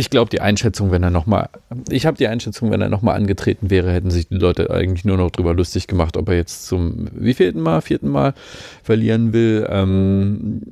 [0.01, 1.49] ich glaube, die Einschätzung, wenn er nochmal,
[1.87, 5.15] ich habe die Einschätzung, wenn er nochmal angetreten wäre, hätten sich die Leute eigentlich nur
[5.15, 8.33] noch drüber lustig gemacht, ob er jetzt zum wievielten Mal, vierten Mal
[8.81, 9.67] verlieren will.
[9.69, 10.63] Ähm,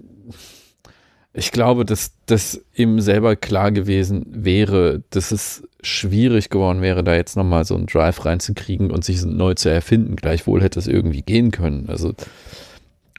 [1.31, 7.13] ich glaube, dass das ihm selber klar gewesen wäre, dass es schwierig geworden wäre, da
[7.13, 10.15] jetzt nochmal so einen Drive reinzukriegen und sich neu zu erfinden.
[10.15, 11.85] Gleichwohl hätte es irgendwie gehen können.
[11.87, 12.15] Also,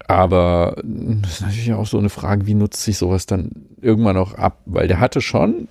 [0.09, 4.35] aber das ist natürlich auch so eine Frage, wie nutzt sich sowas dann irgendwann auch
[4.35, 4.59] ab?
[4.66, 5.69] Weil der hatte schon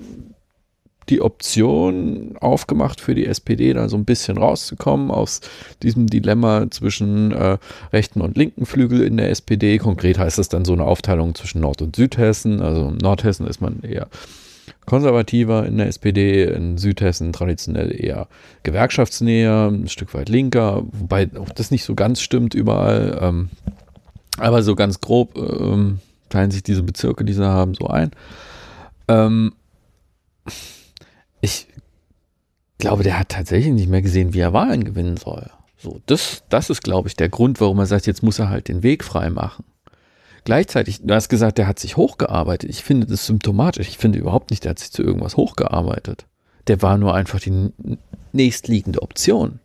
[1.10, 5.42] die Option aufgemacht für die SPD, da so ein bisschen rauszukommen aus
[5.84, 7.58] diesem Dilemma zwischen äh,
[7.92, 9.78] rechten und linken Flügel in der SPD.
[9.78, 12.62] Konkret heißt das dann so eine Aufteilung zwischen Nord- und Südhessen.
[12.62, 14.08] Also Nordhessen ist man eher
[14.86, 18.28] konservativer in der SPD, in Südhessen traditionell eher
[18.64, 23.20] gewerkschaftsnäher, ein Stück weit linker, wobei auch das nicht so ganz stimmt überall.
[23.22, 23.50] Ähm,
[24.38, 26.00] aber so ganz grob ähm,
[26.30, 28.12] teilen sich diese Bezirke, die sie haben, so ein.
[29.08, 29.54] Ähm,
[31.42, 31.68] ich
[32.78, 35.50] glaube, der hat tatsächlich nicht mehr gesehen, wie er Wahlen gewinnen soll.
[35.78, 38.68] So, das, das ist, glaube ich, der Grund, warum er sagt, jetzt muss er halt
[38.68, 39.64] den Weg frei machen.
[40.44, 42.70] Gleichzeitig, du hast gesagt, der hat sich hochgearbeitet.
[42.70, 43.88] Ich finde das symptomatisch.
[43.88, 46.26] Ich finde überhaupt nicht, der hat sich zu irgendwas hochgearbeitet.
[46.68, 47.72] Der war nur einfach die
[48.32, 49.60] nächstliegende Option.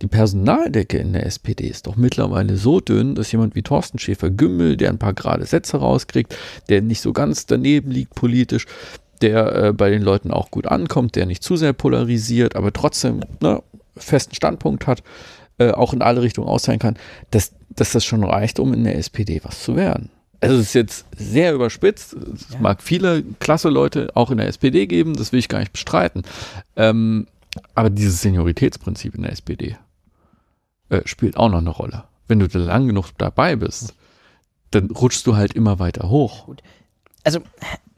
[0.00, 4.76] Die Personaldecke in der SPD ist doch mittlerweile so dünn, dass jemand wie Thorsten Schäfer-Gümbel,
[4.76, 6.36] der ein paar gerade Sätze rauskriegt,
[6.68, 8.66] der nicht so ganz daneben liegt politisch,
[9.18, 13.20] der äh, bei den Leuten auch gut ankommt, der nicht zu sehr polarisiert, aber trotzdem
[13.40, 13.62] ne,
[13.96, 15.02] festen Standpunkt hat,
[15.58, 16.96] äh, auch in alle Richtungen austeilen kann,
[17.30, 20.10] dass, dass das schon reicht, um in der SPD was zu werden.
[20.40, 22.14] Also es ist jetzt sehr überspitzt.
[22.14, 22.60] Es ja.
[22.60, 26.22] mag viele klasse Leute auch in der SPD geben, das will ich gar nicht bestreiten.
[26.76, 27.26] Ähm,
[27.74, 29.76] aber dieses Senioritätsprinzip in der SPD
[30.90, 32.04] äh, spielt auch noch eine Rolle.
[32.28, 33.94] Wenn du da lang genug dabei bist,
[34.70, 36.46] dann rutschst du halt immer weiter hoch.
[36.46, 36.62] Gut.
[37.24, 37.40] Also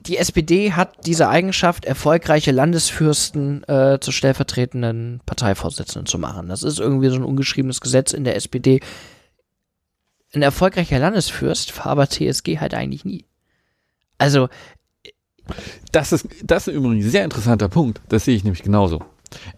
[0.07, 6.49] die SPD hat diese Eigenschaft, erfolgreiche Landesfürsten äh, zu stellvertretenden Parteivorsitzenden zu machen.
[6.49, 8.81] Das ist irgendwie so ein ungeschriebenes Gesetz in der SPD.
[10.33, 13.27] Ein erfolgreicher Landesfürst war aber TSG halt eigentlich nie.
[14.19, 14.49] Also.
[15.91, 18.01] Das ist, das ist übrigens ein sehr interessanter Punkt.
[18.09, 19.01] Das sehe ich nämlich genauso.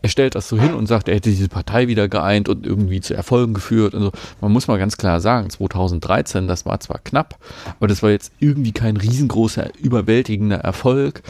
[0.03, 3.01] Er stellt das so hin und sagt, er hätte diese Partei wieder geeint und irgendwie
[3.01, 3.94] zu Erfolgen geführt.
[3.94, 4.12] Und so.
[4.40, 7.39] Man muss mal ganz klar sagen, 2013, das war zwar knapp,
[7.78, 11.23] aber das war jetzt irgendwie kein riesengroßer, überwältigender Erfolg,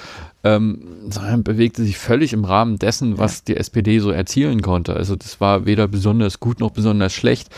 [0.45, 4.95] ähm, sondern bewegte sich völlig im Rahmen dessen, was die SPD so erzielen konnte.
[4.95, 7.49] Also das war weder besonders gut noch besonders schlecht.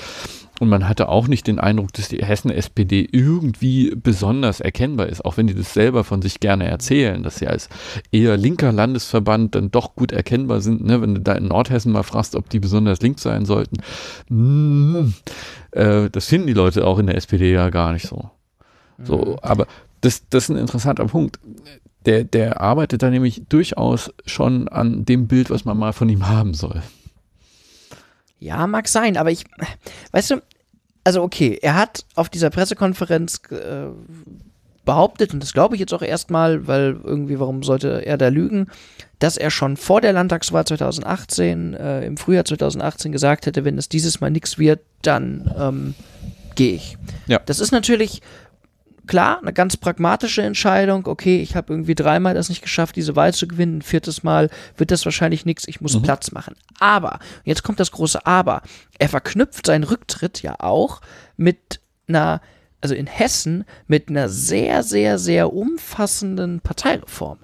[0.61, 5.37] Und man hatte auch nicht den Eindruck, dass die Hessen-SPD irgendwie besonders erkennbar ist, auch
[5.37, 7.69] wenn die das selber von sich gerne erzählen, dass sie als
[8.13, 10.85] eher linker Landesverband dann doch gut erkennbar sind.
[10.85, 11.03] Ne?
[11.03, 13.79] Wenn du da in Nordhessen mal fragst, ob die besonders links sein sollten,
[14.29, 15.13] mm,
[15.73, 18.31] äh, das finden die Leute auch in der SPD ja gar nicht so.
[19.03, 19.39] So, mhm.
[19.43, 19.67] aber
[20.03, 21.41] das, das ist ein interessanter Punkt.
[22.07, 26.29] Der, der arbeitet da nämlich durchaus schon an dem Bild, was man mal von ihm
[26.29, 26.83] haben soll.
[28.45, 29.45] Ja, mag sein, aber ich,
[30.13, 30.43] weißt du,
[31.03, 33.87] also okay, er hat auf dieser Pressekonferenz äh,
[34.85, 38.67] behauptet, und das glaube ich jetzt auch erstmal, weil irgendwie, warum sollte er da lügen,
[39.19, 43.89] dass er schon vor der Landtagswahl 2018, äh, im Frühjahr 2018 gesagt hätte, wenn es
[43.89, 45.95] dieses Mal nichts wird, dann ähm,
[46.55, 46.99] gehe ich.
[47.27, 47.41] Ja.
[47.47, 48.21] Das ist natürlich
[49.07, 51.07] klar, eine ganz pragmatische Entscheidung.
[51.07, 53.79] Okay, ich habe irgendwie dreimal das nicht geschafft, diese Wahl zu gewinnen.
[53.79, 55.69] Ein viertes Mal wird das wahrscheinlich nichts.
[55.69, 56.03] Ich muss mhm.
[56.03, 56.55] Platz machen.
[56.79, 58.63] Aber, jetzt kommt das große Aber.
[58.99, 61.01] Er verknüpft seinen Rücktritt ja auch
[61.37, 62.41] mit einer,
[62.81, 67.39] also in Hessen, mit einer sehr, sehr, sehr umfassenden Parteireform.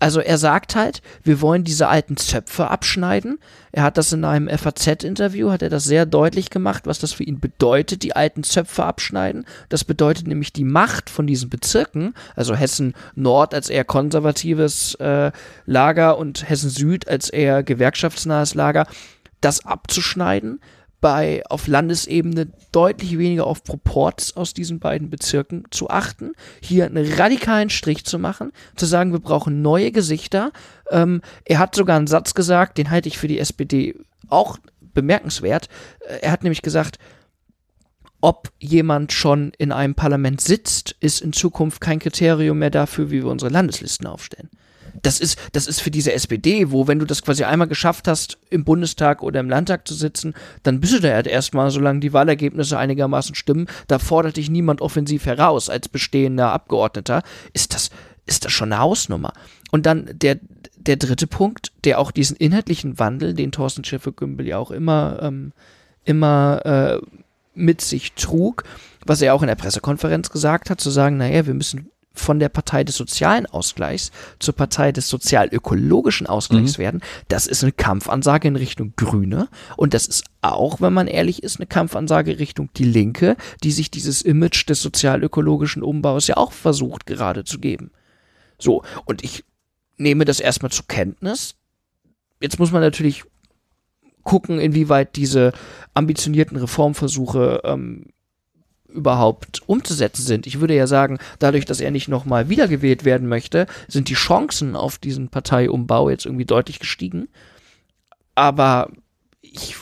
[0.00, 3.38] Also er sagt halt, wir wollen diese alten Zöpfe abschneiden.
[3.72, 7.24] Er hat das in einem FAZ-Interview, hat er das sehr deutlich gemacht, was das für
[7.24, 9.44] ihn bedeutet, die alten Zöpfe abschneiden.
[9.68, 15.32] Das bedeutet nämlich die Macht von diesen Bezirken, also Hessen Nord als eher konservatives äh,
[15.66, 18.86] Lager und Hessen Süd als eher gewerkschaftsnahes Lager,
[19.40, 20.60] das abzuschneiden
[21.00, 27.12] bei auf Landesebene deutlich weniger auf Proports aus diesen beiden Bezirken zu achten, hier einen
[27.14, 30.52] radikalen Strich zu machen, zu sagen, wir brauchen neue Gesichter.
[30.90, 33.94] Ähm, er hat sogar einen Satz gesagt, den halte ich für die SPD
[34.28, 35.68] auch bemerkenswert.
[36.00, 36.98] Äh, er hat nämlich gesagt,
[38.20, 43.22] ob jemand schon in einem Parlament sitzt, ist in Zukunft kein Kriterium mehr dafür, wie
[43.22, 44.50] wir unsere Landeslisten aufstellen
[45.02, 48.38] das ist, das ist für diese SPD, wo wenn du das quasi einmal geschafft hast,
[48.50, 52.12] im Bundestag oder im Landtag zu sitzen, dann bist du da halt erstmal, solange die
[52.12, 57.22] Wahlergebnisse einigermaßen stimmen, da fordert dich niemand offensiv heraus als bestehender Abgeordneter,
[57.52, 57.90] ist das,
[58.26, 59.32] ist das schon eine Hausnummer.
[59.70, 60.38] Und dann der,
[60.76, 65.52] der dritte Punkt, der auch diesen inhaltlichen Wandel, den Thorsten Schäfer-Gümbel ja auch immer, ähm,
[66.04, 67.06] immer äh,
[67.54, 68.64] mit sich trug,
[69.04, 72.48] was er auch in der Pressekonferenz gesagt hat, zu sagen, naja, wir müssen von der
[72.48, 76.82] Partei des sozialen Ausgleichs zur Partei des sozial-ökologischen Ausgleichs mhm.
[76.82, 81.42] werden, das ist eine Kampfansage in Richtung Grüne und das ist auch, wenn man ehrlich
[81.42, 86.52] ist, eine Kampfansage Richtung die Linke, die sich dieses Image des sozial-ökologischen Umbaus ja auch
[86.52, 87.90] versucht gerade zu geben.
[88.58, 89.44] So, und ich
[89.96, 91.54] nehme das erstmal zur Kenntnis.
[92.40, 93.24] Jetzt muss man natürlich
[94.22, 95.52] gucken, inwieweit diese
[95.94, 98.06] ambitionierten Reformversuche ähm,
[98.88, 100.46] überhaupt umzusetzen sind.
[100.46, 104.76] Ich würde ja sagen, dadurch, dass er nicht nochmal wiedergewählt werden möchte, sind die Chancen
[104.76, 107.28] auf diesen Parteiumbau jetzt irgendwie deutlich gestiegen.
[108.34, 108.90] Aber
[109.40, 109.76] ich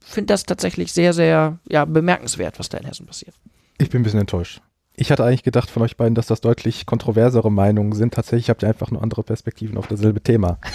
[0.00, 3.34] finde das tatsächlich sehr, sehr ja, bemerkenswert, was da in Hessen passiert.
[3.78, 4.62] Ich bin ein bisschen enttäuscht.
[4.98, 8.14] Ich hatte eigentlich gedacht von euch beiden, dass das deutlich kontroversere Meinungen sind.
[8.14, 10.58] Tatsächlich habt ihr einfach nur andere Perspektiven auf dasselbe Thema.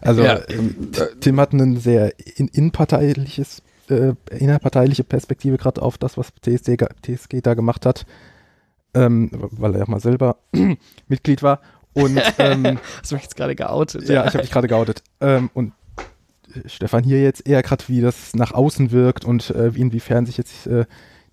[0.00, 0.90] Also Ja, ähm,
[1.20, 7.40] Tim hat ein sehr in, innenparteiliches, äh, innerparteiliche Perspektive gerade auf das, was TSG, TSG
[7.42, 8.06] da gemacht hat,
[8.94, 10.36] ähm, weil er ja mal selber
[11.08, 11.60] Mitglied war.
[11.94, 14.08] Und ähm, Hast du mich jetzt gerade geoutet?
[14.08, 15.02] ja, ich habe dich gerade geoutet.
[15.20, 15.72] Ähm, und
[16.54, 20.26] äh, Stefan hier jetzt eher gerade, wie das nach außen wirkt und äh, wie inwiefern
[20.26, 20.84] sich jetzt äh,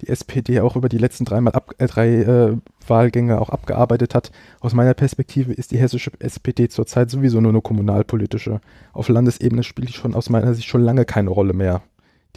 [0.01, 2.57] die SPD auch über die letzten dreimal ab, äh, drei äh,
[2.87, 4.31] Wahlgänge auch abgearbeitet hat.
[4.59, 8.59] Aus meiner Perspektive ist die hessische SPD zurzeit sowieso nur eine kommunalpolitische.
[8.93, 11.81] Auf Landesebene spielt die schon aus meiner Sicht schon lange keine Rolle mehr.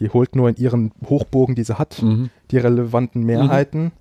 [0.01, 2.31] Die holt nur in ihren Hochburgen, die sie hat, Mhm.
[2.51, 3.93] die relevanten Mehrheiten,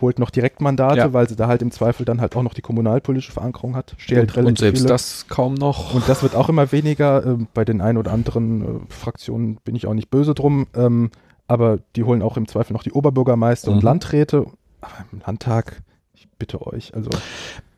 [0.00, 1.12] holt noch Direktmandate, Ja.
[1.12, 3.94] weil sie da halt im Zweifel dann halt auch noch die kommunalpolitische Verankerung hat.
[3.96, 4.88] Stellt Und, und selbst viele.
[4.88, 5.94] das kaum noch.
[5.94, 7.24] Und das wird auch immer weniger.
[7.24, 10.66] Ähm, bei den ein oder anderen äh, Fraktionen bin ich auch nicht böse drum.
[10.74, 11.10] Ähm,
[11.48, 13.82] aber die holen auch im Zweifel noch die Oberbürgermeister und Mhm.
[13.84, 14.46] Landräte.
[14.82, 15.82] Aber im Landtag,
[16.14, 17.08] ich bitte euch, also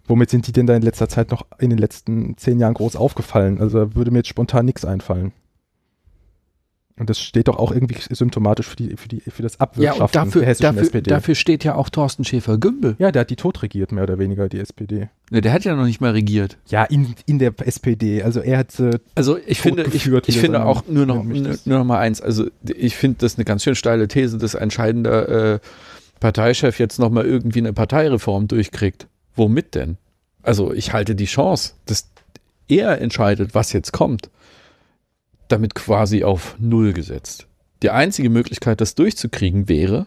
[0.07, 2.97] womit sind die denn da in letzter Zeit noch in den letzten zehn Jahren groß
[2.97, 3.61] aufgefallen?
[3.61, 5.33] Also da würde mir jetzt spontan nichts einfallen.
[6.99, 10.03] Und das steht doch auch irgendwie symptomatisch für, die, für, die, für das Ja, Abwirtschaften
[10.03, 11.11] und dafür, der hessischen dafür, SPD.
[11.11, 12.97] dafür steht ja auch Thorsten Schäfer-Gümbel.
[12.99, 15.09] ja, der hat die tot regiert, mehr oder weniger, die SPD.
[15.31, 16.57] Ne, der hat ja noch nicht mal regiert.
[16.69, 18.23] Ja, in, in der SPD.
[18.23, 21.85] Also er hat äh, Also ich finde, ich, ich finde auch nur noch, nur, noch
[21.85, 22.21] mal eins.
[22.21, 25.59] Also ich finde das eine ganz schön steile These, dass ein scheidender äh,
[26.21, 29.07] Parteichef jetzt noch mal irgendwie eine Parteireform durchkriegt.
[29.37, 29.99] Womit denn?
[30.43, 32.09] Also ich halte die Chance, dass
[32.69, 34.31] er entscheidet, was jetzt kommt,
[35.49, 37.47] damit quasi auf Null gesetzt.
[37.83, 40.07] Die einzige Möglichkeit, das durchzukriegen, wäre,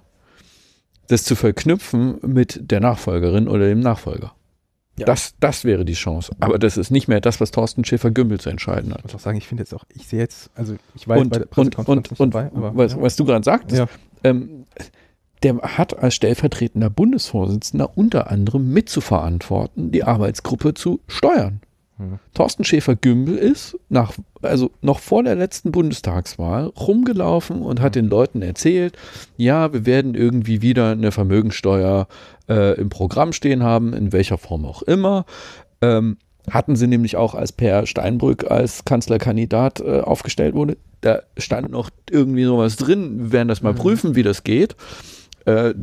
[1.07, 4.33] das zu verknüpfen mit der Nachfolgerin oder dem Nachfolger.
[4.97, 5.05] Ja.
[5.05, 6.35] Das, das wäre die Chance.
[6.39, 8.99] Aber das ist nicht mehr das, was Thorsten Schäfer-Gümbel zu entscheiden hat.
[8.99, 11.29] Ich muss auch sagen, ich finde jetzt auch, ich sehe jetzt, also ich jetzt und,
[11.29, 13.01] bei der Pressekonferenz und, und dabei, aber was, ja.
[13.01, 13.87] was du gerade sagtest, Ja.
[14.23, 14.65] ähm,
[15.43, 21.61] der hat als stellvertretender Bundesvorsitzender unter anderem mitzuverantworten, die Arbeitsgruppe zu steuern.
[22.01, 22.19] Hm.
[22.33, 28.41] Thorsten Schäfer-Gümbel ist nach, also noch vor der letzten Bundestagswahl rumgelaufen und hat den Leuten
[28.41, 28.97] erzählt,
[29.37, 32.07] ja, wir werden irgendwie wieder eine Vermögensteuer
[32.49, 35.25] äh, im Programm stehen haben, in welcher Form auch immer.
[35.81, 36.17] Ähm,
[36.49, 40.77] hatten sie nämlich auch als Per Steinbrück als Kanzlerkandidat äh, aufgestellt wurde.
[41.01, 44.75] Da stand noch irgendwie sowas drin, wir werden das mal prüfen, wie das geht.
[45.45, 45.75] Äh,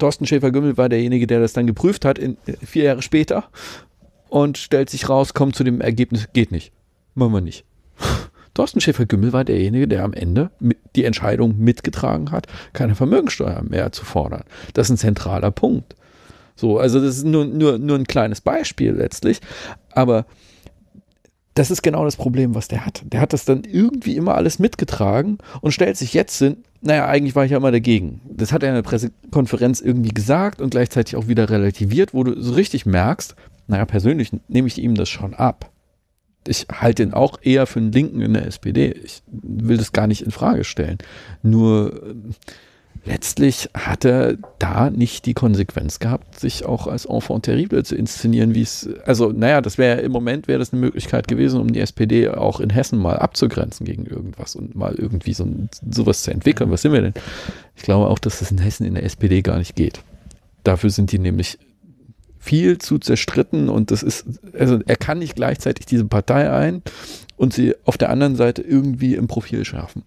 [0.00, 3.44] Thorsten Schäfer-Gümbel war derjenige, der das dann geprüft hat, in, vier Jahre später
[4.30, 6.72] und stellt sich raus, kommt zu dem Ergebnis, geht nicht.
[7.14, 7.64] Machen wir nicht.
[8.54, 10.50] Thorsten Schäfer-Gümbel war derjenige, der am Ende
[10.96, 14.44] die Entscheidung mitgetragen hat, keine Vermögensteuer mehr zu fordern.
[14.74, 15.94] Das ist ein zentraler Punkt.
[16.56, 19.40] So, also das ist nur, nur, nur ein kleines Beispiel letztlich,
[19.92, 20.26] aber
[21.54, 23.02] das ist genau das Problem, was der hat.
[23.04, 27.34] Der hat das dann irgendwie immer alles mitgetragen und stellt sich jetzt hin, naja, eigentlich
[27.34, 28.20] war ich ja immer dagegen.
[28.24, 32.40] Das hat er in der Pressekonferenz irgendwie gesagt und gleichzeitig auch wieder relativiert, wo du
[32.40, 33.34] so richtig merkst,
[33.70, 35.70] naja, persönlich nehme ich ihm das schon ab.
[36.46, 38.90] Ich halte ihn auch eher für einen Linken in der SPD.
[39.04, 40.98] Ich will das gar nicht in Frage stellen.
[41.42, 42.34] Nur ähm,
[43.04, 48.56] letztlich hat er da nicht die Konsequenz gehabt, sich auch als Enfant terrible zu inszenieren,
[48.56, 51.80] wie es, also naja, das wäre im Moment wäre das eine Möglichkeit gewesen, um die
[51.80, 55.46] SPD auch in Hessen mal abzugrenzen gegen irgendwas und mal irgendwie so
[55.88, 56.72] sowas zu entwickeln.
[56.72, 57.14] Was sind wir denn?
[57.76, 60.02] Ich glaube auch, dass das in Hessen in der SPD gar nicht geht.
[60.64, 61.58] Dafür sind die nämlich
[62.40, 64.26] viel zu zerstritten und das ist,
[64.58, 66.82] also er kann nicht gleichzeitig diese Partei ein
[67.36, 70.02] und sie auf der anderen Seite irgendwie im Profil schärfen.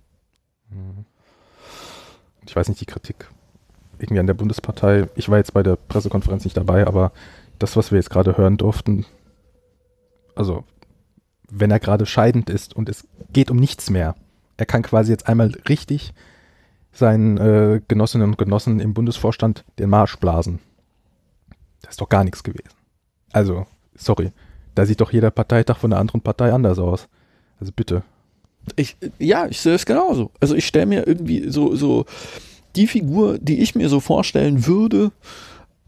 [2.46, 3.30] ich weiß nicht, die Kritik
[4.00, 5.08] irgendwie an der Bundespartei.
[5.16, 7.12] Ich war jetzt bei der Pressekonferenz nicht dabei, aber
[7.60, 9.06] das, was wir jetzt gerade hören durften,
[10.36, 10.64] also
[11.50, 14.16] wenn er gerade scheidend ist und es geht um nichts mehr,
[14.58, 16.14] er kann quasi jetzt einmal richtig
[16.92, 20.60] seinen äh, Genossinnen und Genossen im Bundesvorstand den Marsch blasen.
[21.84, 22.70] Das ist doch gar nichts gewesen.
[23.32, 24.32] Also, sorry,
[24.74, 27.08] da sieht doch jeder Parteitag von der anderen Partei anders aus.
[27.60, 28.04] Also bitte.
[28.76, 30.32] Ich, ja, ich sehe es genauso.
[30.40, 32.06] Also ich stelle mir irgendwie so, so
[32.76, 35.12] die Figur, die ich mir so vorstellen würde,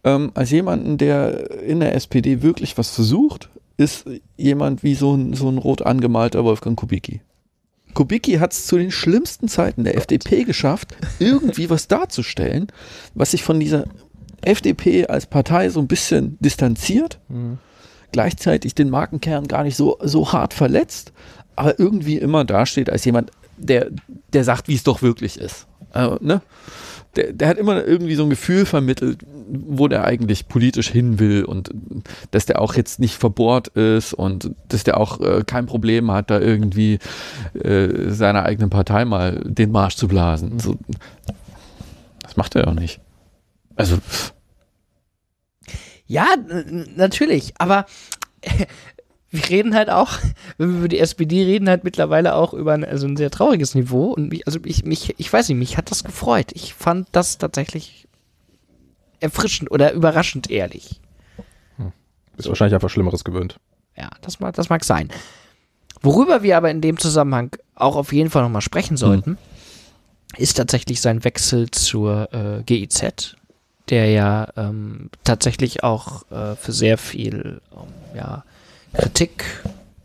[0.04, 4.06] ähm, als jemanden, der in der SPD wirklich was versucht, ist
[4.38, 7.22] jemand wie so ein, so ein rot angemalter Wolfgang Kubicki.
[7.94, 12.68] Kubicki hat es zu den schlimmsten Zeiten der FDP geschafft, irgendwie was darzustellen,
[13.16, 13.86] was sich von dieser
[14.48, 17.20] FDP als Partei so ein bisschen distanziert,
[18.12, 21.12] gleichzeitig den Markenkern gar nicht so, so hart verletzt,
[21.56, 23.90] aber irgendwie immer dasteht als jemand, der,
[24.34, 25.68] der sagt, wie es doch wirklich ist.
[25.94, 26.42] Äh, ne?
[27.16, 31.44] der, der hat immer irgendwie so ein Gefühl vermittelt, wo der eigentlich politisch hin will
[31.44, 31.72] und
[32.32, 36.30] dass der auch jetzt nicht verbohrt ist und dass der auch äh, kein Problem hat,
[36.30, 37.00] da irgendwie
[37.54, 40.60] äh, seiner eigenen Partei mal den Marsch zu blasen.
[40.60, 40.76] So,
[42.22, 43.00] das macht er auch nicht.
[43.76, 44.00] Also,
[46.08, 46.28] Ja,
[46.96, 47.86] natürlich, aber
[49.32, 50.14] wir reden halt auch,
[50.58, 53.76] wenn wir über die SPD reden, halt mittlerweile auch über ein, also ein sehr trauriges
[53.76, 54.12] Niveau.
[54.14, 56.52] Und mich, also ich, mich, ich weiß nicht, mich hat das gefreut.
[56.54, 58.08] Ich fand das tatsächlich
[59.20, 61.02] erfrischend oder überraschend ehrlich.
[62.38, 63.60] Ist wahrscheinlich einfach Schlimmeres gewöhnt.
[63.98, 65.10] Ja, das mag, das mag sein.
[66.02, 69.38] Worüber wir aber in dem Zusammenhang auch auf jeden Fall nochmal sprechen sollten,
[70.38, 73.36] ist tatsächlich sein Wechsel zur äh, GIZ,
[73.90, 78.44] der ja ähm, tatsächlich auch äh, für sehr viel ähm, ja,
[78.94, 79.46] Kritik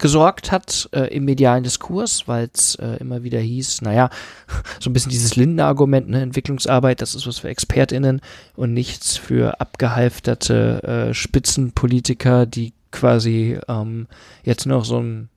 [0.00, 4.10] gesorgt hat äh, im medialen Diskurs, weil es äh, immer wieder hieß, naja,
[4.80, 8.20] so ein bisschen dieses Lindner-Argument, ne, Entwicklungsarbeit, das ist was für ExpertInnen
[8.56, 14.08] und nichts für abgehalfterte äh, Spitzenpolitiker, die quasi ähm,
[14.42, 15.28] jetzt noch so einen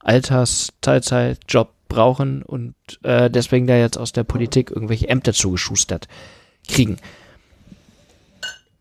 [0.00, 6.06] Alters-Teilzeitjob brauchen und äh, deswegen da jetzt aus der Politik irgendwelche Ämter zugeschustert
[6.68, 6.98] kriegen.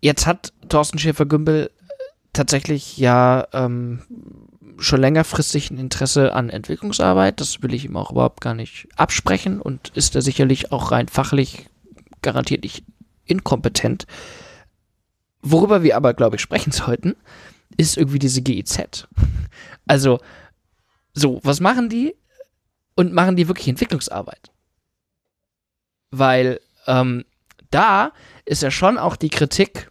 [0.02, 1.72] Jetzt hat Thorsten Schäfer-Gümbel
[2.34, 4.02] tatsächlich ja ähm,
[4.78, 7.42] schon längerfristig ein Interesse an Entwicklungsarbeit.
[7.42, 11.08] Das will ich ihm auch überhaupt gar nicht absprechen und ist da sicherlich auch rein
[11.08, 11.68] fachlich
[12.22, 12.84] garantiert nicht
[13.26, 14.06] inkompetent.
[15.42, 17.16] Worüber wir aber, glaube ich, sprechen sollten,
[17.78, 19.08] ist irgendwie diese GIZ.
[19.88, 20.20] Also,
[21.14, 22.16] so, was machen die?
[22.96, 24.52] Und machen die wirklich Entwicklungsarbeit?
[26.12, 27.26] Weil ähm,
[27.72, 28.12] da
[28.46, 29.89] ist ja schon auch die Kritik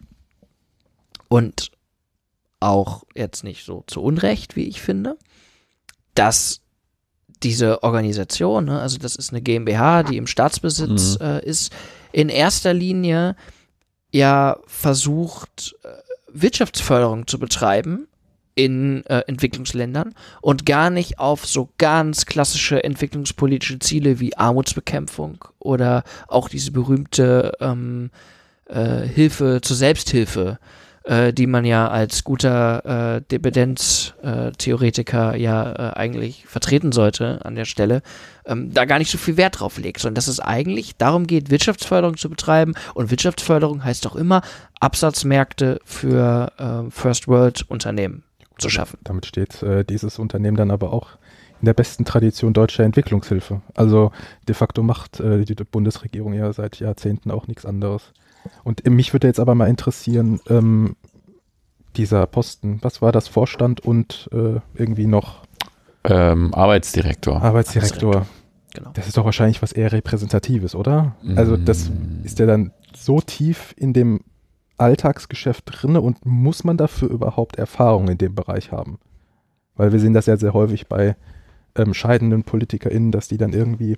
[1.29, 1.71] und
[2.59, 5.17] auch jetzt nicht so zu Unrecht, wie ich finde,
[6.15, 6.59] dass
[7.41, 11.25] diese Organisation, ne, also das ist eine GmbH, die im Staatsbesitz Mhm.
[11.25, 11.71] äh, ist,
[12.11, 13.37] in erster Linie
[14.11, 15.87] ja versucht, äh,
[16.33, 18.07] Wirtschaftsförderung zu betreiben
[18.55, 26.03] in äh, Entwicklungsländern und gar nicht auf so ganz klassische entwicklungspolitische Ziele wie Armutsbekämpfung oder
[26.27, 28.09] auch diese berühmte ähm,
[28.65, 30.59] äh, Hilfe zur Selbsthilfe,
[31.09, 37.65] äh, die man ja als guter äh, Dependenztheoretiker ja äh, eigentlich vertreten sollte an der
[37.65, 38.03] Stelle,
[38.45, 41.49] ähm, da gar nicht so viel Wert drauf legt, sondern dass es eigentlich darum geht,
[41.49, 44.43] Wirtschaftsförderung zu betreiben und Wirtschaftsförderung heißt auch immer,
[44.79, 48.21] Absatzmärkte für äh, First World Unternehmen
[48.59, 48.99] zu schaffen.
[49.03, 51.17] Damit steht äh, dieses Unternehmen dann aber auch
[51.61, 53.61] in der besten Tradition deutscher Entwicklungshilfe.
[53.75, 54.11] Also
[54.47, 58.13] de facto macht äh, die Bundesregierung ja seit Jahrzehnten auch nichts anderes.
[58.63, 60.95] Und äh, mich würde jetzt aber mal interessieren, ähm,
[61.95, 65.43] dieser Posten, was war das Vorstand und äh, irgendwie noch
[66.03, 67.41] Ähm, Arbeitsdirektor.
[67.41, 68.25] Arbeitsdirektor?
[68.73, 68.91] Genau.
[68.93, 71.15] Das ist doch wahrscheinlich was eher Repräsentatives, oder?
[71.35, 71.91] Also das
[72.23, 74.21] ist ja dann so tief in dem
[74.77, 78.99] Alltagsgeschäft drinne und muss man dafür überhaupt Erfahrung in dem Bereich haben?
[79.75, 81.15] Weil wir sehen das ja sehr häufig bei
[81.75, 83.97] ähm, scheidenden PolitikerInnen, dass die dann irgendwie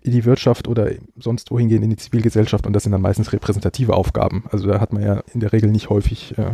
[0.00, 3.32] in die Wirtschaft oder sonst wohin gehen, in die Zivilgesellschaft und das sind dann meistens
[3.32, 4.44] repräsentative Aufgaben.
[4.50, 6.52] Also da hat man ja in der Regel nicht häufig äh,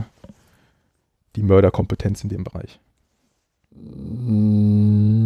[1.38, 2.78] die Mörderkompetenz in dem Bereich.
[3.74, 5.18] Mm,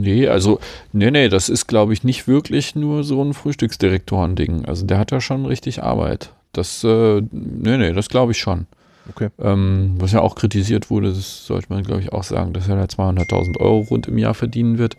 [0.00, 0.60] Nee, also,
[0.92, 4.64] nee, nee, das ist, glaube ich, nicht wirklich nur so ein Frühstücksdirektoren-Ding.
[4.64, 6.32] Also der hat da schon richtig Arbeit.
[6.52, 8.66] Das, äh, nee, nee, das glaube ich schon.
[9.08, 9.28] Okay.
[9.38, 12.76] Ähm, was ja auch kritisiert wurde, das sollte man, glaube ich, auch sagen, dass er
[12.76, 14.96] da 200.000 Euro rund im Jahr verdienen wird.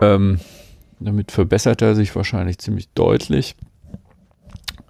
[0.00, 0.40] Ähm,
[1.00, 3.56] damit verbessert er sich wahrscheinlich ziemlich deutlich.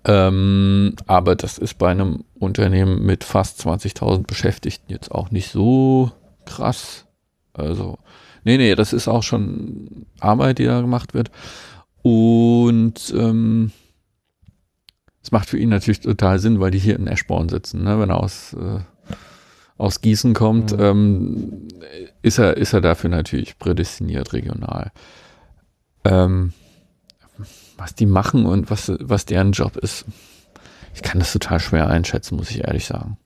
[0.08, 6.12] Ähm, aber das ist bei einem Unternehmen mit fast 20.000 Beschäftigten jetzt auch nicht so
[6.44, 7.06] krass.
[7.52, 7.98] Also,
[8.44, 11.30] nee, nee, das ist auch schon Arbeit, die da gemacht wird.
[12.02, 13.72] Und ähm,
[15.22, 17.98] es macht für ihn natürlich total Sinn, weil die hier in Eschborn sitzen, ne?
[17.98, 18.78] wenn er aus, äh,
[19.76, 20.80] aus Gießen kommt, Mhm.
[20.80, 21.52] ähm,
[22.22, 24.92] ist, er, ist er dafür natürlich prädestiniert regional.
[26.04, 26.52] Ähm,
[27.76, 30.06] was die machen und was, was deren Job ist,
[30.94, 33.18] ich kann das total schwer einschätzen, muss ich ehrlich sagen.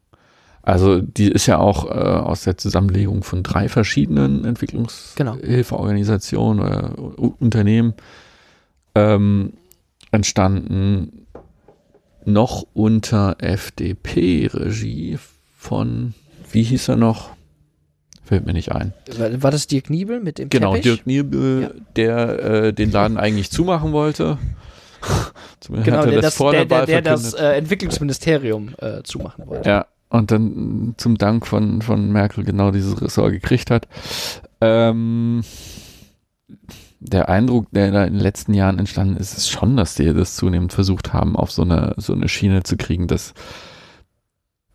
[0.63, 7.35] Also die ist ja auch äh, aus der Zusammenlegung von drei verschiedenen Entwicklungshilfeorganisationen oder U
[7.39, 7.95] Unternehmen
[8.95, 9.55] ähm,
[10.11, 11.27] entstanden,
[12.25, 15.19] noch unter FDP-Regie
[15.57, 16.15] von,
[16.51, 17.31] wie hieß er noch?
[18.31, 18.95] Fällt mir nicht ein.
[19.19, 20.85] War, das Dirk Niebel mit dem Genau, Teppich?
[20.85, 24.39] Dirk Niebel, der äh, den Laden eigentlich zumachen wollte.
[25.59, 29.03] Zumindest Genau, hat er der das vor der, der der, der das äh, Entwicklungsministerium äh,
[29.03, 29.69] zumachen wollte.
[29.69, 33.89] Ja, und dann zum Dank von, von Merkel genau dieses Ressort gekriegt hat.
[34.61, 35.43] Ähm,
[37.01, 40.37] der Eindruck, der da in den letzten Jahren entstanden ist, ist schon, dass die das
[40.37, 43.35] zunehmend versucht haben, auf so eine, so eine Schiene zu kriegen, dass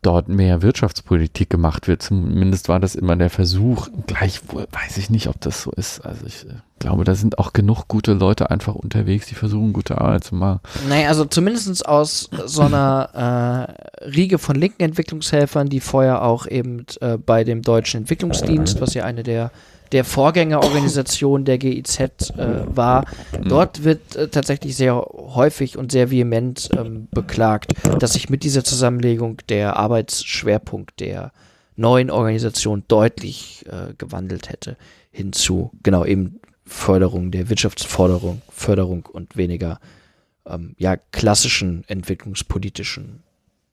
[0.05, 2.01] dort mehr Wirtschaftspolitik gemacht wird.
[2.01, 3.87] Zumindest war das immer der Versuch.
[4.07, 6.01] Gleichwohl weiß ich nicht, ob das so ist.
[6.01, 9.99] Also ich äh, glaube, da sind auch genug gute Leute einfach unterwegs, die versuchen, gute
[9.99, 10.59] Arbeit zu machen.
[10.87, 13.69] Naja, also zumindest aus so einer
[14.01, 18.93] äh, Riege von linken Entwicklungshelfern, die vorher auch eben äh, bei dem Deutschen Entwicklungsdienst, was
[18.93, 19.51] ja eine der
[19.95, 23.05] der Vorgängerorganisation der GIZ äh, war.
[23.41, 28.65] Dort wird äh, tatsächlich sehr häufig und sehr vehement ähm, beklagt, dass sich mit dieser
[28.65, 31.31] Zusammenlegung der Arbeitsschwerpunkt der
[31.77, 34.75] neuen Organisation deutlich äh, gewandelt hätte
[35.11, 39.79] hinzu, genau eben Förderung der Wirtschaftsförderung, Förderung und weniger
[40.45, 43.23] ähm, ja klassischen entwicklungspolitischen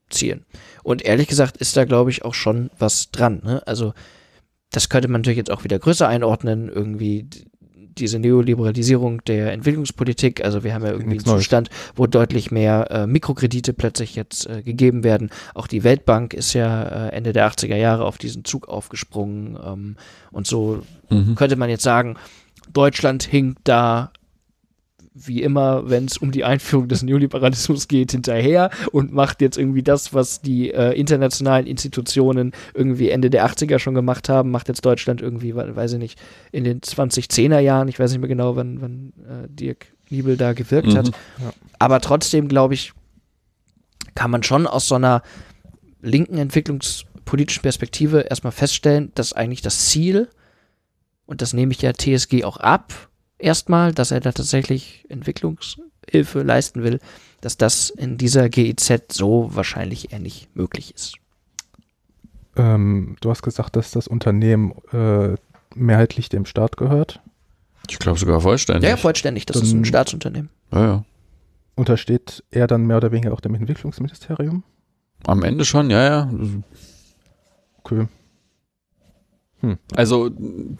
[0.08, 0.46] Zielen.
[0.84, 3.40] Und ehrlich gesagt ist da glaube ich auch schon was dran.
[3.42, 3.66] Ne?
[3.66, 3.92] Also
[4.72, 7.28] das könnte man natürlich jetzt auch wieder größer einordnen, irgendwie
[7.98, 10.44] diese Neoliberalisierung der Entwicklungspolitik.
[10.44, 14.62] Also wir haben ja irgendwie einen Zustand, wo deutlich mehr äh, Mikrokredite plötzlich jetzt äh,
[14.62, 15.30] gegeben werden.
[15.54, 19.58] Auch die Weltbank ist ja äh, Ende der 80er Jahre auf diesen Zug aufgesprungen.
[19.62, 19.96] Ähm,
[20.30, 21.34] und so mhm.
[21.34, 22.16] könnte man jetzt sagen,
[22.72, 24.10] Deutschland hinkt da
[25.14, 29.82] wie immer, wenn es um die Einführung des Neoliberalismus geht, hinterher und macht jetzt irgendwie
[29.82, 34.84] das, was die äh, internationalen Institutionen irgendwie Ende der 80er schon gemacht haben, macht jetzt
[34.84, 36.18] Deutschland irgendwie, weiß ich nicht,
[36.50, 40.52] in den 2010er Jahren, ich weiß nicht mehr genau, wann, wann äh, Dirk Niebel da
[40.52, 40.96] gewirkt mhm.
[40.96, 41.08] hat.
[41.08, 41.52] Ja.
[41.78, 42.92] Aber trotzdem, glaube ich,
[44.14, 45.22] kann man schon aus so einer
[46.00, 50.28] linken entwicklungspolitischen Perspektive erstmal feststellen, dass eigentlich das Ziel,
[51.26, 53.10] und das nehme ich ja TSG auch ab,
[53.42, 57.00] erstmal, dass er da tatsächlich Entwicklungshilfe leisten will,
[57.40, 61.16] dass das in dieser GIZ so wahrscheinlich eher nicht möglich ist.
[62.56, 65.34] Ähm, du hast gesagt, dass das Unternehmen äh,
[65.74, 67.20] mehrheitlich dem Staat gehört.
[67.90, 68.88] Ich glaube sogar vollständig.
[68.88, 69.46] Ja, vollständig.
[69.46, 70.50] Das dann ist ein Staatsunternehmen.
[70.72, 71.04] Ja, ja.
[71.74, 74.62] Untersteht er dann mehr oder weniger auch dem Entwicklungsministerium?
[75.26, 76.30] Am Ende schon, ja, ja.
[77.82, 78.06] Okay.
[79.62, 79.78] Hm.
[79.94, 80.30] Also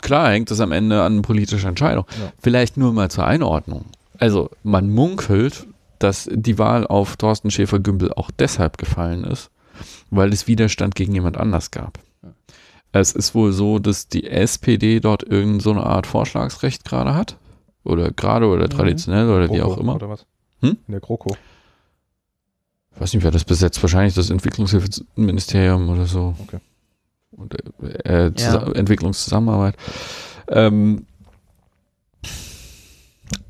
[0.00, 2.04] klar hängt das am Ende an politischer Entscheidung.
[2.20, 2.32] Ja.
[2.40, 3.86] Vielleicht nur mal zur Einordnung.
[4.18, 5.66] Also man munkelt,
[5.98, 9.50] dass die Wahl auf Thorsten Schäfer-Gümbel auch deshalb gefallen ist,
[10.10, 11.98] weil es Widerstand gegen jemand anders gab.
[12.90, 17.36] Es ist wohl so, dass die SPD dort irgendeine so eine Art Vorschlagsrecht gerade hat.
[17.84, 18.70] Oder gerade oder mhm.
[18.70, 19.94] traditionell oder Kroko, wie auch immer.
[19.94, 20.26] Oder was?
[20.60, 20.76] Hm?
[20.86, 21.34] In der GroKo.
[22.94, 23.82] Ich weiß nicht, wer das besetzt.
[23.82, 26.34] Wahrscheinlich das Entwicklungshilfeministerium oder so.
[26.42, 26.58] Okay
[27.32, 27.56] und
[28.04, 28.72] äh, ja.
[28.72, 29.76] Entwicklungszusammenarbeit.
[30.48, 31.06] Ähm,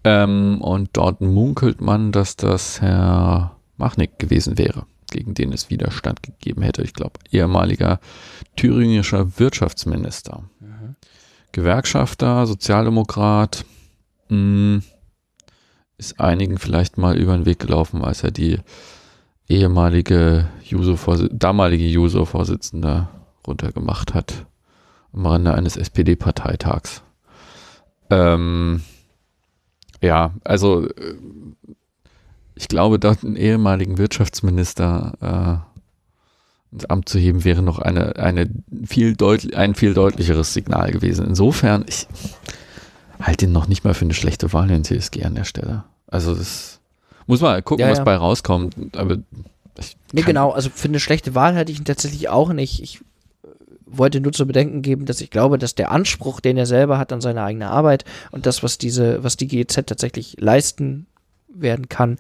[0.05, 6.23] ähm, und dort munkelt man, dass das Herr Machnick gewesen wäre, gegen den es Widerstand
[6.23, 6.83] gegeben hätte.
[6.83, 8.01] Ich glaube, ehemaliger
[8.57, 10.45] thüringischer Wirtschaftsminister.
[10.61, 10.97] Mhm.
[11.53, 13.65] Gewerkschafter, Sozialdemokrat,
[14.29, 14.83] mh, hm,
[15.99, 18.59] ist einigen vielleicht mal über den Weg gelaufen, als er die
[19.49, 20.97] ehemalige Juso
[21.31, 23.09] damalige Juso-Vorsitzende
[23.47, 24.47] runtergemacht hat
[25.13, 27.03] am Rande eines SPD-Parteitags.
[28.11, 28.83] Ähm,
[30.01, 31.15] ja, also äh,
[32.55, 35.63] ich glaube, dort einen ehemaligen Wirtschaftsminister
[36.73, 38.49] äh, ins Amt zu heben, wäre noch eine, eine
[38.85, 41.27] viel deutlich, ein viel deutlicheres Signal gewesen.
[41.27, 42.09] Insofern, ich
[43.21, 45.85] halte ihn noch nicht mal für eine schlechte Wahl in TSG an der Stelle.
[46.07, 46.81] Also das
[47.27, 48.05] muss man gucken, ja, was ja.
[48.05, 48.97] bei rauskommt.
[48.97, 49.19] Aber
[49.79, 52.83] ich nee, genau, also für eine schlechte Wahl hatte ich ihn tatsächlich auch nicht.
[52.83, 53.01] Ich
[53.97, 57.13] wollte nur zu bedenken geben, dass ich glaube, dass der Anspruch, den er selber hat
[57.13, 61.07] an seine eigene Arbeit und das, was diese, was die GEZ tatsächlich leisten
[61.49, 62.19] werden kann,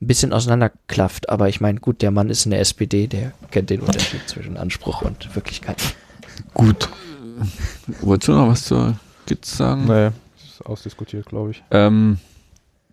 [0.00, 1.28] ein bisschen auseinanderklafft.
[1.28, 4.56] Aber ich meine, gut, der Mann ist in der SPD, der kennt den Unterschied zwischen
[4.56, 5.94] Anspruch und Wirklichkeit.
[6.54, 6.88] Gut.
[8.00, 9.86] Wolltest du noch was zur GITS sagen?
[9.86, 11.62] Nee, ist ausdiskutiert, glaube ich.
[11.70, 12.18] Ähm,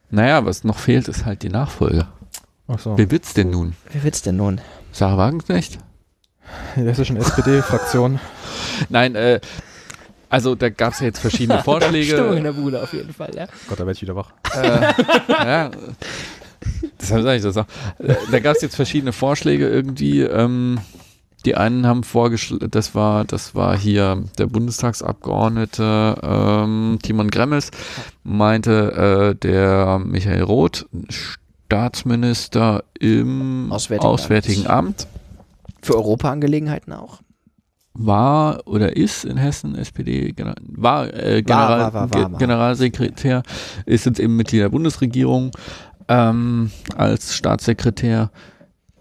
[0.09, 2.07] naja, was noch fehlt, ist halt die Nachfolge.
[2.67, 2.97] Ach so.
[2.97, 3.75] Wer wird's denn nun?
[3.91, 4.61] Wer wird's denn nun?
[4.91, 5.79] Sarah Wagenknecht?
[6.75, 8.19] Die hessischen SPD-Fraktion.
[8.89, 9.39] Nein, äh,
[10.29, 12.13] also da gab es ja jetzt verschiedene Vorschläge.
[12.13, 13.47] Stimmung in der Bude auf jeden Fall, ja.
[13.67, 14.31] Gott, da werde ich wieder wach.
[14.55, 14.93] Äh,
[15.29, 15.71] ja,
[17.01, 17.65] deshalb sage ich das auch.
[17.97, 20.21] Äh, da gab es jetzt verschiedene Vorschläge irgendwie.
[20.21, 20.79] Ähm,
[21.45, 27.71] die einen haben vorgeschlagen, das war, das war hier der Bundestagsabgeordnete ähm, Timon Gremmels,
[28.23, 30.85] meinte äh, der Michael Roth,
[31.69, 35.03] Staatsminister im Auswärtigen, Auswärtigen Amt.
[35.03, 35.18] Amt
[35.89, 37.21] für Europaangelegenheiten auch?
[37.93, 43.41] War oder ist in Hessen SPD, war, äh, General, war, war, war, Generalsekretär,
[43.87, 45.49] ist jetzt eben Mitglied der Bundesregierung
[46.07, 48.29] ähm, als Staatssekretär.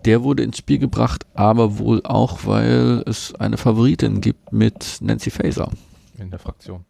[0.07, 5.31] Der wurde ins Spiel gebracht, aber wohl auch, weil es eine Favoritin gibt mit Nancy
[5.31, 5.71] Faeser.
[6.19, 6.87] In der Fraktion.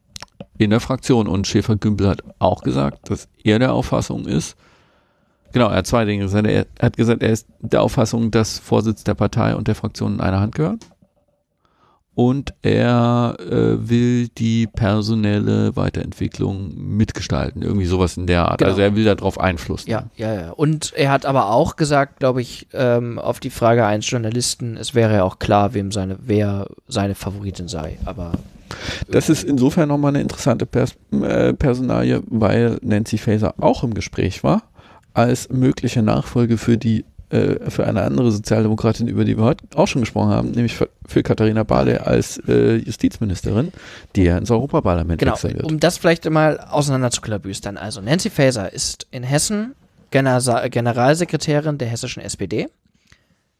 [0.59, 1.27] In der Fraktion.
[1.27, 4.57] Und Schäfer-Gümbel hat auch gesagt, dass er der Auffassung ist,
[5.53, 6.47] Genau, er hat zwei Dinge gesagt.
[6.47, 10.21] Er hat gesagt, er ist der Auffassung, dass Vorsitz der Partei und der Fraktion in
[10.21, 10.87] einer Hand gehört.
[12.15, 17.63] Und er äh, will die personelle Weiterentwicklung mitgestalten.
[17.63, 18.59] Irgendwie sowas in der Art.
[18.59, 18.71] Genau.
[18.71, 20.51] Also er will darauf Einfluss Ja, ja, ja.
[20.51, 24.97] Und er hat aber auch gesagt, glaube ich, ähm, auf die Frage eines Journalisten, es
[24.97, 27.99] wäre ja auch klar, wem seine, wer seine Favoritin sei.
[28.05, 28.33] Aber
[29.09, 34.43] Das ist insofern nochmal eine interessante Pers äh, Personalie, weil Nancy Faeser auch im Gespräch
[34.43, 34.65] war
[35.15, 39.87] als mögliche Nachfolge für die äh, für eine andere Sozialdemokratin, über die wir heute auch
[39.87, 43.71] schon gesprochen haben, nämlich für, für Katharina Barley als äh, Justizministerin,
[44.17, 45.67] die ja ins Europaparlament genau, wechseln wird.
[45.67, 47.77] um das vielleicht mal auseinanderzuklabüstern.
[47.77, 49.75] Also Nancy Faeser ist in Hessen
[50.11, 52.69] General Generalsekretärin der hessischen SPD.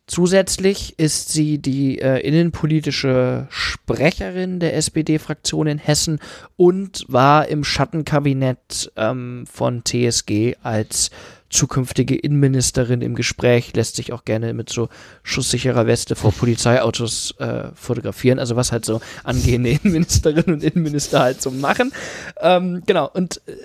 [0.07, 6.21] Zusätzlich ist sie die äh, innenpolitische Sprecherin der SPD-Fraktion in Hessen
[6.57, 11.11] und war im Schattenkabinett ähm, von TSG als
[11.51, 14.89] zukünftige Innenministerin im Gespräch, lässt sich auch gerne mit so
[15.23, 21.41] schusssicherer Weste vor Polizeiautos äh, fotografieren, also was halt so angehende Innenministerinnen und Innenminister halt
[21.41, 21.93] so machen.
[22.41, 23.57] Ähm, genau, und äh,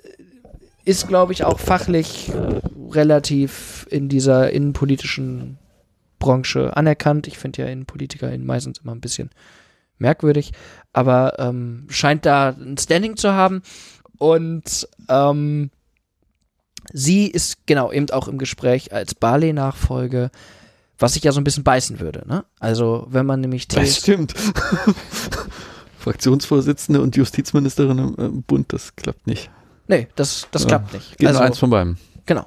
[0.85, 2.31] ist, glaube ich, auch fachlich
[2.91, 5.57] relativ in dieser innenpolitischen
[6.19, 7.27] Branche anerkannt.
[7.27, 9.29] Ich finde ja InnenpolitikerInnen meistens immer ein bisschen
[9.97, 10.51] merkwürdig,
[10.91, 13.61] aber ähm, scheint da ein Standing zu haben.
[14.17, 15.69] Und ähm,
[16.91, 20.31] sie ist genau eben auch im Gespräch als Barley-Nachfolge,
[20.97, 22.23] was sich ja so ein bisschen beißen würde.
[22.27, 22.45] Ne?
[22.59, 24.33] Also wenn man nämlich Das stimmt.
[25.99, 29.49] Fraktionsvorsitzende und Justizministerin im, im Bund, das klappt nicht.
[29.87, 31.17] Nee, das, das Ja, klappt nicht.
[31.17, 31.97] Geht nur eins von beiden.
[32.25, 32.45] Genau.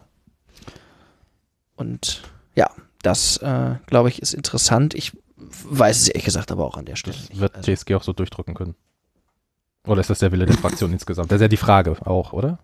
[1.76, 2.22] Und
[2.54, 2.70] ja,
[3.02, 4.94] das, äh, glaube ich, ist interessant.
[4.94, 7.40] Ich weiß es ehrlich gesagt aber auch an der Stelle nicht.
[7.40, 8.74] Wird TSG auch so durchdrücken können?
[9.86, 11.30] Oder ist das der Wille der Fraktion insgesamt?
[11.30, 12.58] Das ist ja die Frage auch, oder?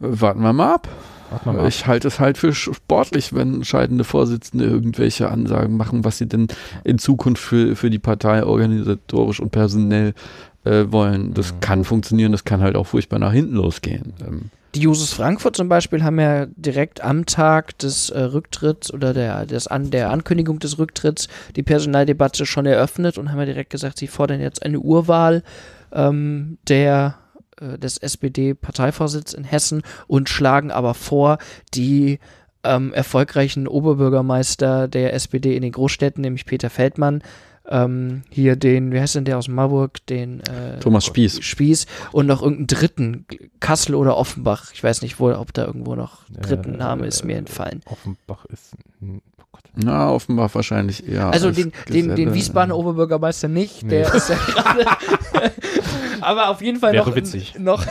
[0.00, 0.88] Warten wir mal ab.
[1.30, 1.68] Warten wir mal ab.
[1.68, 6.48] Ich halte es halt für sportlich, wenn scheidende Vorsitzende irgendwelche Ansagen machen, was sie denn
[6.84, 10.14] in Zukunft für, für die Partei organisatorisch und personell
[10.64, 11.34] äh, wollen.
[11.34, 11.60] Das Mhm.
[11.60, 14.12] kann funktionieren, das kann halt auch furchtbar nach hinten losgehen.
[14.26, 19.14] Ähm, Die Jusos Frankfurt zum Beispiel haben ja direkt am Tag des äh, Rücktritts oder
[19.14, 23.70] der, des an, der Ankündigung des Rücktritts die Personaldebatte schon eröffnet und haben ja direkt
[23.70, 25.42] gesagt, sie fordern jetzt eine Urwahl
[25.92, 27.14] ähm, der
[27.60, 31.38] äh, des SPD-Parteivorsitzes in Hessen und schlagen aber vor,
[31.74, 32.18] die
[32.64, 37.22] ähm, erfolgreichen Oberbürgermeister der SPD in den Großstädten, nämlich Peter Feldmann,
[37.68, 41.40] ähm, hier den, wie heißt denn der aus Marburg, den äh, Thomas Spieß.
[41.42, 43.26] Spieß und noch irgendeinen dritten,
[43.60, 44.72] Kassel oder Offenbach.
[44.72, 47.82] Ich weiß nicht, wo, ob da irgendwo noch einen dritten Äh, Name ist mir entfallen.
[47.84, 48.74] Offenbach ist.
[49.02, 49.47] Oh.
[49.74, 51.28] Na, offenbar wahrscheinlich eher.
[51.30, 52.34] Also als den, den, den.
[52.34, 53.90] Wiesbadener Oberbürgermeister nicht, Nee.
[53.90, 54.84] der ist ja gerade.
[56.20, 57.54] Aber auf jeden Fall Wäre noch, witzig.
[57.58, 57.86] noch,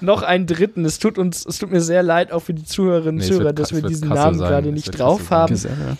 [0.00, 0.84] noch einen dritten.
[0.84, 3.52] Es tut uns, es tut mir sehr leid, auch für die Zuhörerinnen und Nee, Zuhörer,
[3.52, 4.48] dass wir diesen Kassel Namen sein.
[4.48, 5.52] gerade nicht drauf haben.
[5.54, 5.96] Geselle.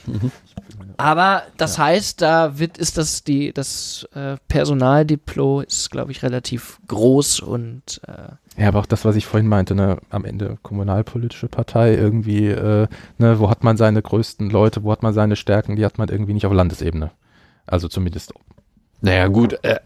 [0.96, 6.80] Aber das heißt, da wird, ist das die, das äh, Personaldiplo ist, glaube ich, relativ
[6.88, 8.12] groß und äh,
[8.58, 12.88] Ja, aber auch das, was ich vorhin meinte, ne, am Ende kommunalpolitische Partei irgendwie, äh,
[13.16, 16.08] ne, wo hat man seine größten Leute, wo hat man seine Stärken, die hat man
[16.08, 17.12] irgendwie nicht auf Landesebene.
[17.66, 18.34] Also zumindest.
[19.00, 19.62] Naja, gut.
[19.62, 19.78] Äh,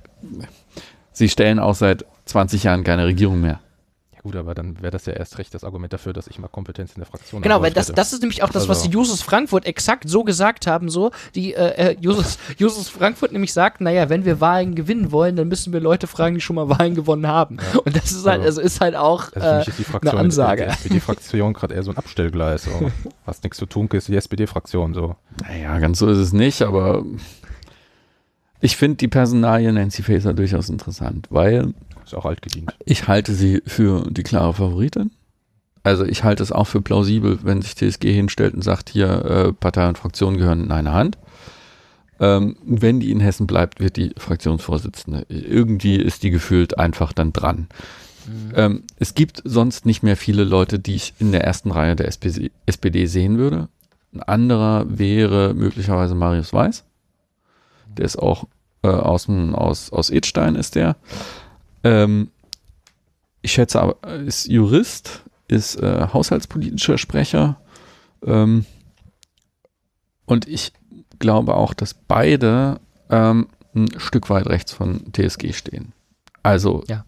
[1.13, 3.61] sie stellen auch seit 20 Jahren keine Regierung mehr.
[4.25, 6.47] Ja gut, aber dann wäre das ja erst recht das Argument dafür, dass ich mal
[6.47, 7.97] Kompetenz in der Fraktion Genau, habe, weil ich das, hätte.
[7.97, 11.11] das ist nämlich auch das, was Also- die Jusos Frankfurt exakt so gesagt haben, so.
[11.35, 15.49] Die äh, äh, Jusos, Jusos Frankfurt nämlich sagt, naja, wenn wir Wahlen gewinnen wollen, dann
[15.49, 17.59] müssen wir Leute fragen, die schon mal Wahlen gewonnen haben.
[17.85, 20.13] Und das ist halt, also ist halt auch Also für äh, mich ist die Fraktion,
[20.15, 20.65] eine Ansage.
[20.67, 22.63] Die SPD-Fraktion gerade eher so ein Abstellgleis.
[22.65, 22.71] So.
[23.25, 25.17] Was nichts zu tun ist, die SPD-Fraktion so.
[25.49, 27.05] Naja, ganz so ist es nicht, aber
[28.61, 31.75] ich finde die Personalie Nancy Faeser durchaus interessant, weil
[32.05, 32.75] Ist auch alt gedient.
[32.85, 35.11] ich halte sie für die klare Favoritin.
[35.85, 39.53] Also ich halte es auch für plausibel, wenn sich TSG hinstellt und sagt, hier äh,
[39.53, 41.19] Partei und Fraktion gehören in eine Hand.
[42.21, 45.27] Ähm, wenn die in Hessen bleibt, wird die Fraktionsvorsitzende.
[45.29, 47.67] Irgendwie ist die gefühlt einfach dann dran.
[48.55, 52.07] Ähm, es gibt sonst nicht mehr viele Leute, die ich in der ersten Reihe der
[52.07, 53.69] SPD, SPD sehen würde.
[54.15, 56.85] Ein anderer wäre möglicherweise Marius Weiß.
[57.97, 58.47] Der ist auch
[58.83, 60.97] äh, aus, aus, aus Edstein ist der.
[61.85, 62.31] Ähm,
[63.41, 67.61] ich schätze aber, ist Jurist, ist äh, haushaltspolitischer Sprecher.
[68.25, 68.65] Ähm,
[70.27, 70.73] und ich
[71.19, 72.81] glaube auch, dass beide
[73.11, 75.93] ähm, ein Stück weit rechts von TSG stehen.
[76.43, 77.05] Also Ja.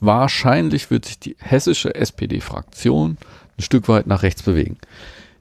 [0.00, 3.16] wahrscheinlich wird sich die hessische SPD-Fraktion
[3.56, 4.78] ein Stück weit nach rechts bewegen.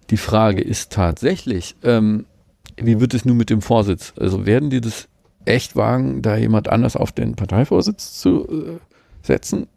[0.10, 2.26] Die Frage ist tatsächlich, ähm,
[2.78, 4.14] wie wird es nun mit dem Vorsitz?
[4.20, 5.08] Also werden die das
[5.48, 8.80] echt wagen, da jemand anders auf den Parteivorsitz zu äh,
[9.22, 9.68] setzen?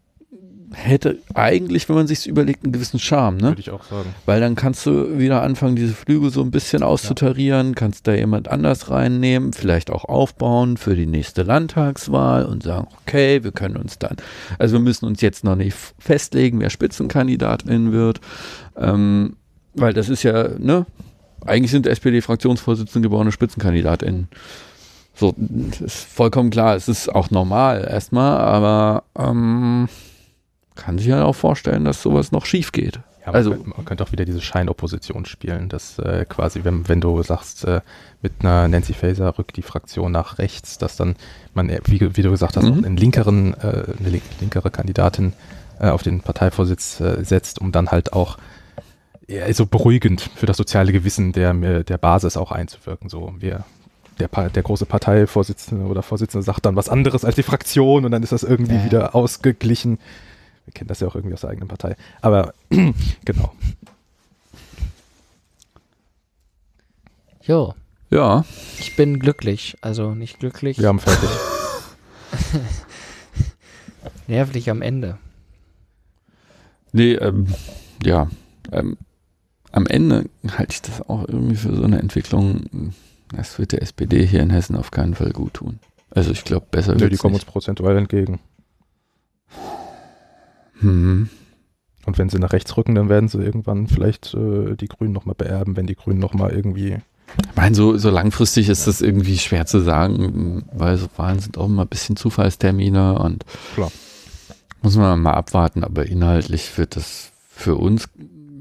[0.72, 3.48] hätte eigentlich, wenn man sich überlegt, einen gewissen Charme, ne?
[3.48, 4.14] Würde ich auch sagen.
[4.26, 8.48] Weil dann kannst du wieder anfangen, diese Flüge so ein bisschen auszutarieren, kannst da jemand
[8.48, 13.98] anders reinnehmen, vielleicht auch aufbauen für die nächste Landtagswahl und sagen, okay, wir können uns
[13.98, 14.16] dann,
[14.58, 18.20] also wir müssen uns jetzt noch nicht festlegen, wer Spitzenkandidatin wird,
[18.76, 19.36] ähm,
[19.74, 20.86] weil das ist ja, ne,
[21.44, 24.28] eigentlich sind SPD-Fraktionsvorsitzende geborene Spitzenkandidatinnen.
[25.14, 25.34] So,
[25.84, 29.88] ist vollkommen klar, es ist auch normal erstmal, aber ähm,
[30.76, 33.00] kann sich ja auch vorstellen, dass sowas noch schief geht.
[33.26, 37.02] Ja, also, man, man könnte auch wieder diese Scheinopposition spielen, dass äh, quasi, wenn, wenn
[37.02, 37.82] du sagst, äh,
[38.22, 41.16] mit einer Nancy Faeser rückt die Fraktion nach rechts, dass dann
[41.52, 42.84] man, äh, wie, wie du gesagt hast, Mhm.
[42.84, 45.34] einen linkeren, äh, eine link, linkere Kandidatin
[45.80, 48.38] äh, auf den Parteivorsitz äh, setzt, um dann halt auch
[49.26, 53.10] eher so beruhigend für das soziale Gewissen der, der Basis auch einzuwirken.
[53.10, 53.64] So, wir,
[54.20, 58.22] der, der große Parteivorsitzende oder Vorsitzende sagt dann was anderes als die Fraktion und dann
[58.22, 58.84] ist das irgendwie Ja.
[58.84, 59.98] wieder ausgeglichen.
[60.66, 61.96] Wir kennen das ja auch irgendwie aus der eigenen Partei.
[62.20, 62.52] Aber
[63.24, 63.52] genau.
[67.42, 67.74] Jo,
[68.10, 68.44] ja,
[68.78, 69.76] ich bin glücklich.
[69.80, 70.78] Also nicht glücklich.
[70.78, 71.28] Wir haben fertig.
[74.26, 75.18] Nervlich am Ende.
[76.92, 77.46] nee, ähm,
[78.04, 78.28] ja,
[78.72, 78.96] ähm,
[79.72, 80.26] am Ende
[80.56, 82.92] halte ich das auch irgendwie für so eine Entwicklung,
[83.32, 85.78] das wird der SPD hier in Hessen auf keinen Fall gut tun.
[86.10, 88.40] Also ich glaube, besser wird die kommen uns prozentual entgegen.
[90.80, 91.28] Hm.
[92.06, 95.34] Und wenn sie nach rechts rücken, dann werden sie irgendwann vielleicht äh, die Grünen nochmal
[95.36, 96.98] beerben, wenn die Grünen nochmal irgendwie.
[97.38, 101.58] Ich meine, so, so langfristig ist das irgendwie schwer zu sagen, weil so Wahlen sind
[101.58, 103.44] auch immer ein bisschen Zufallstermine und
[103.74, 103.92] Klar.
[104.82, 108.08] muss man mal abwarten, aber inhaltlich wird das für uns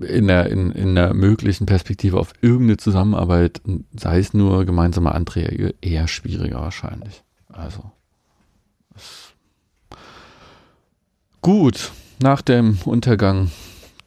[0.01, 3.61] in der, in, in der möglichen Perspektive auf irgendeine Zusammenarbeit,
[3.95, 7.23] sei es nur gemeinsame Anträge, eher schwieriger wahrscheinlich.
[7.49, 7.91] Also.
[11.41, 13.51] Gut, nach dem Untergang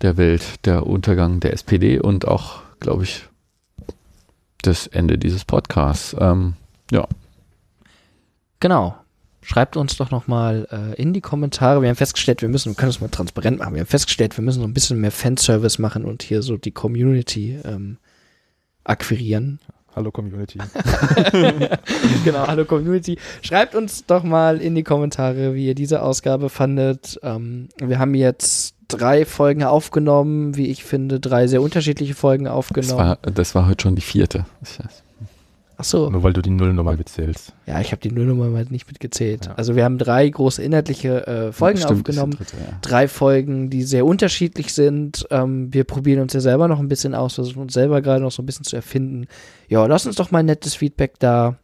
[0.03, 3.29] der Welt, der Untergang der SPD und auch, glaube ich,
[4.63, 6.15] das Ende dieses Podcasts.
[6.19, 6.55] Ähm,
[6.91, 7.07] ja,
[8.63, 8.95] Genau.
[9.45, 11.83] Schreibt uns doch nochmal äh, in die Kommentare.
[11.83, 13.75] Wir haben festgestellt, wir müssen, wir können das mal transparent machen.
[13.75, 16.71] Wir haben festgestellt, wir müssen so ein bisschen mehr Fanservice machen und hier so die
[16.71, 17.99] Community ähm,
[18.85, 19.59] akquirieren.
[19.95, 20.59] Hallo Community.
[22.25, 23.19] genau, hallo Community.
[23.43, 27.19] Schreibt uns doch mal in die Kommentare, wie ihr diese Ausgabe fandet.
[27.23, 32.55] Ähm, wir haben jetzt drei Folgen aufgenommen, wie ich finde, drei sehr unterschiedliche Folgen das
[32.55, 32.99] aufgenommen.
[32.99, 34.47] war, das war heute schon die vierte.
[34.63, 35.03] Ich weiß.
[35.83, 36.09] Ach so.
[36.11, 37.55] Nur weil du die Nullnummer mitzählst.
[37.67, 39.47] Ja, ich habe die Nullnummer nicht mitgezählt.
[39.47, 39.55] Ja.
[39.55, 42.33] Also wir haben drei große inhaltliche äh, Folgen Stimmt, aufgenommen.
[42.35, 42.79] dritte, ja.
[42.83, 45.27] Drei Folgen, die sehr unterschiedlich sind.
[45.33, 48.31] Ähm, wir probieren uns ja selber noch ein bisschen aus, versuchen uns selber gerade noch
[48.31, 49.27] so ein bisschen zu erfinden.
[49.67, 51.57] Ja, lasst uns doch mal ein nettes Feedback da.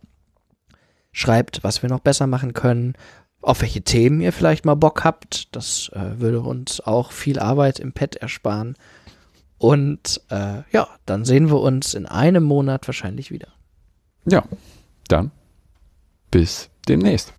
[1.12, 2.94] Schreibt, was wir noch besser machen können.
[3.40, 5.54] Auf welche Themen ihr vielleicht mal Bock habt.
[5.54, 8.74] Das äh, würde uns auch viel Arbeit im Pad ersparen.
[9.58, 13.46] Und äh, ja, dann sehen wir uns in einem Monat wahrscheinlich wieder.
[14.30, 14.44] Ja,
[15.08, 15.30] dann
[16.30, 17.32] bis demnächst.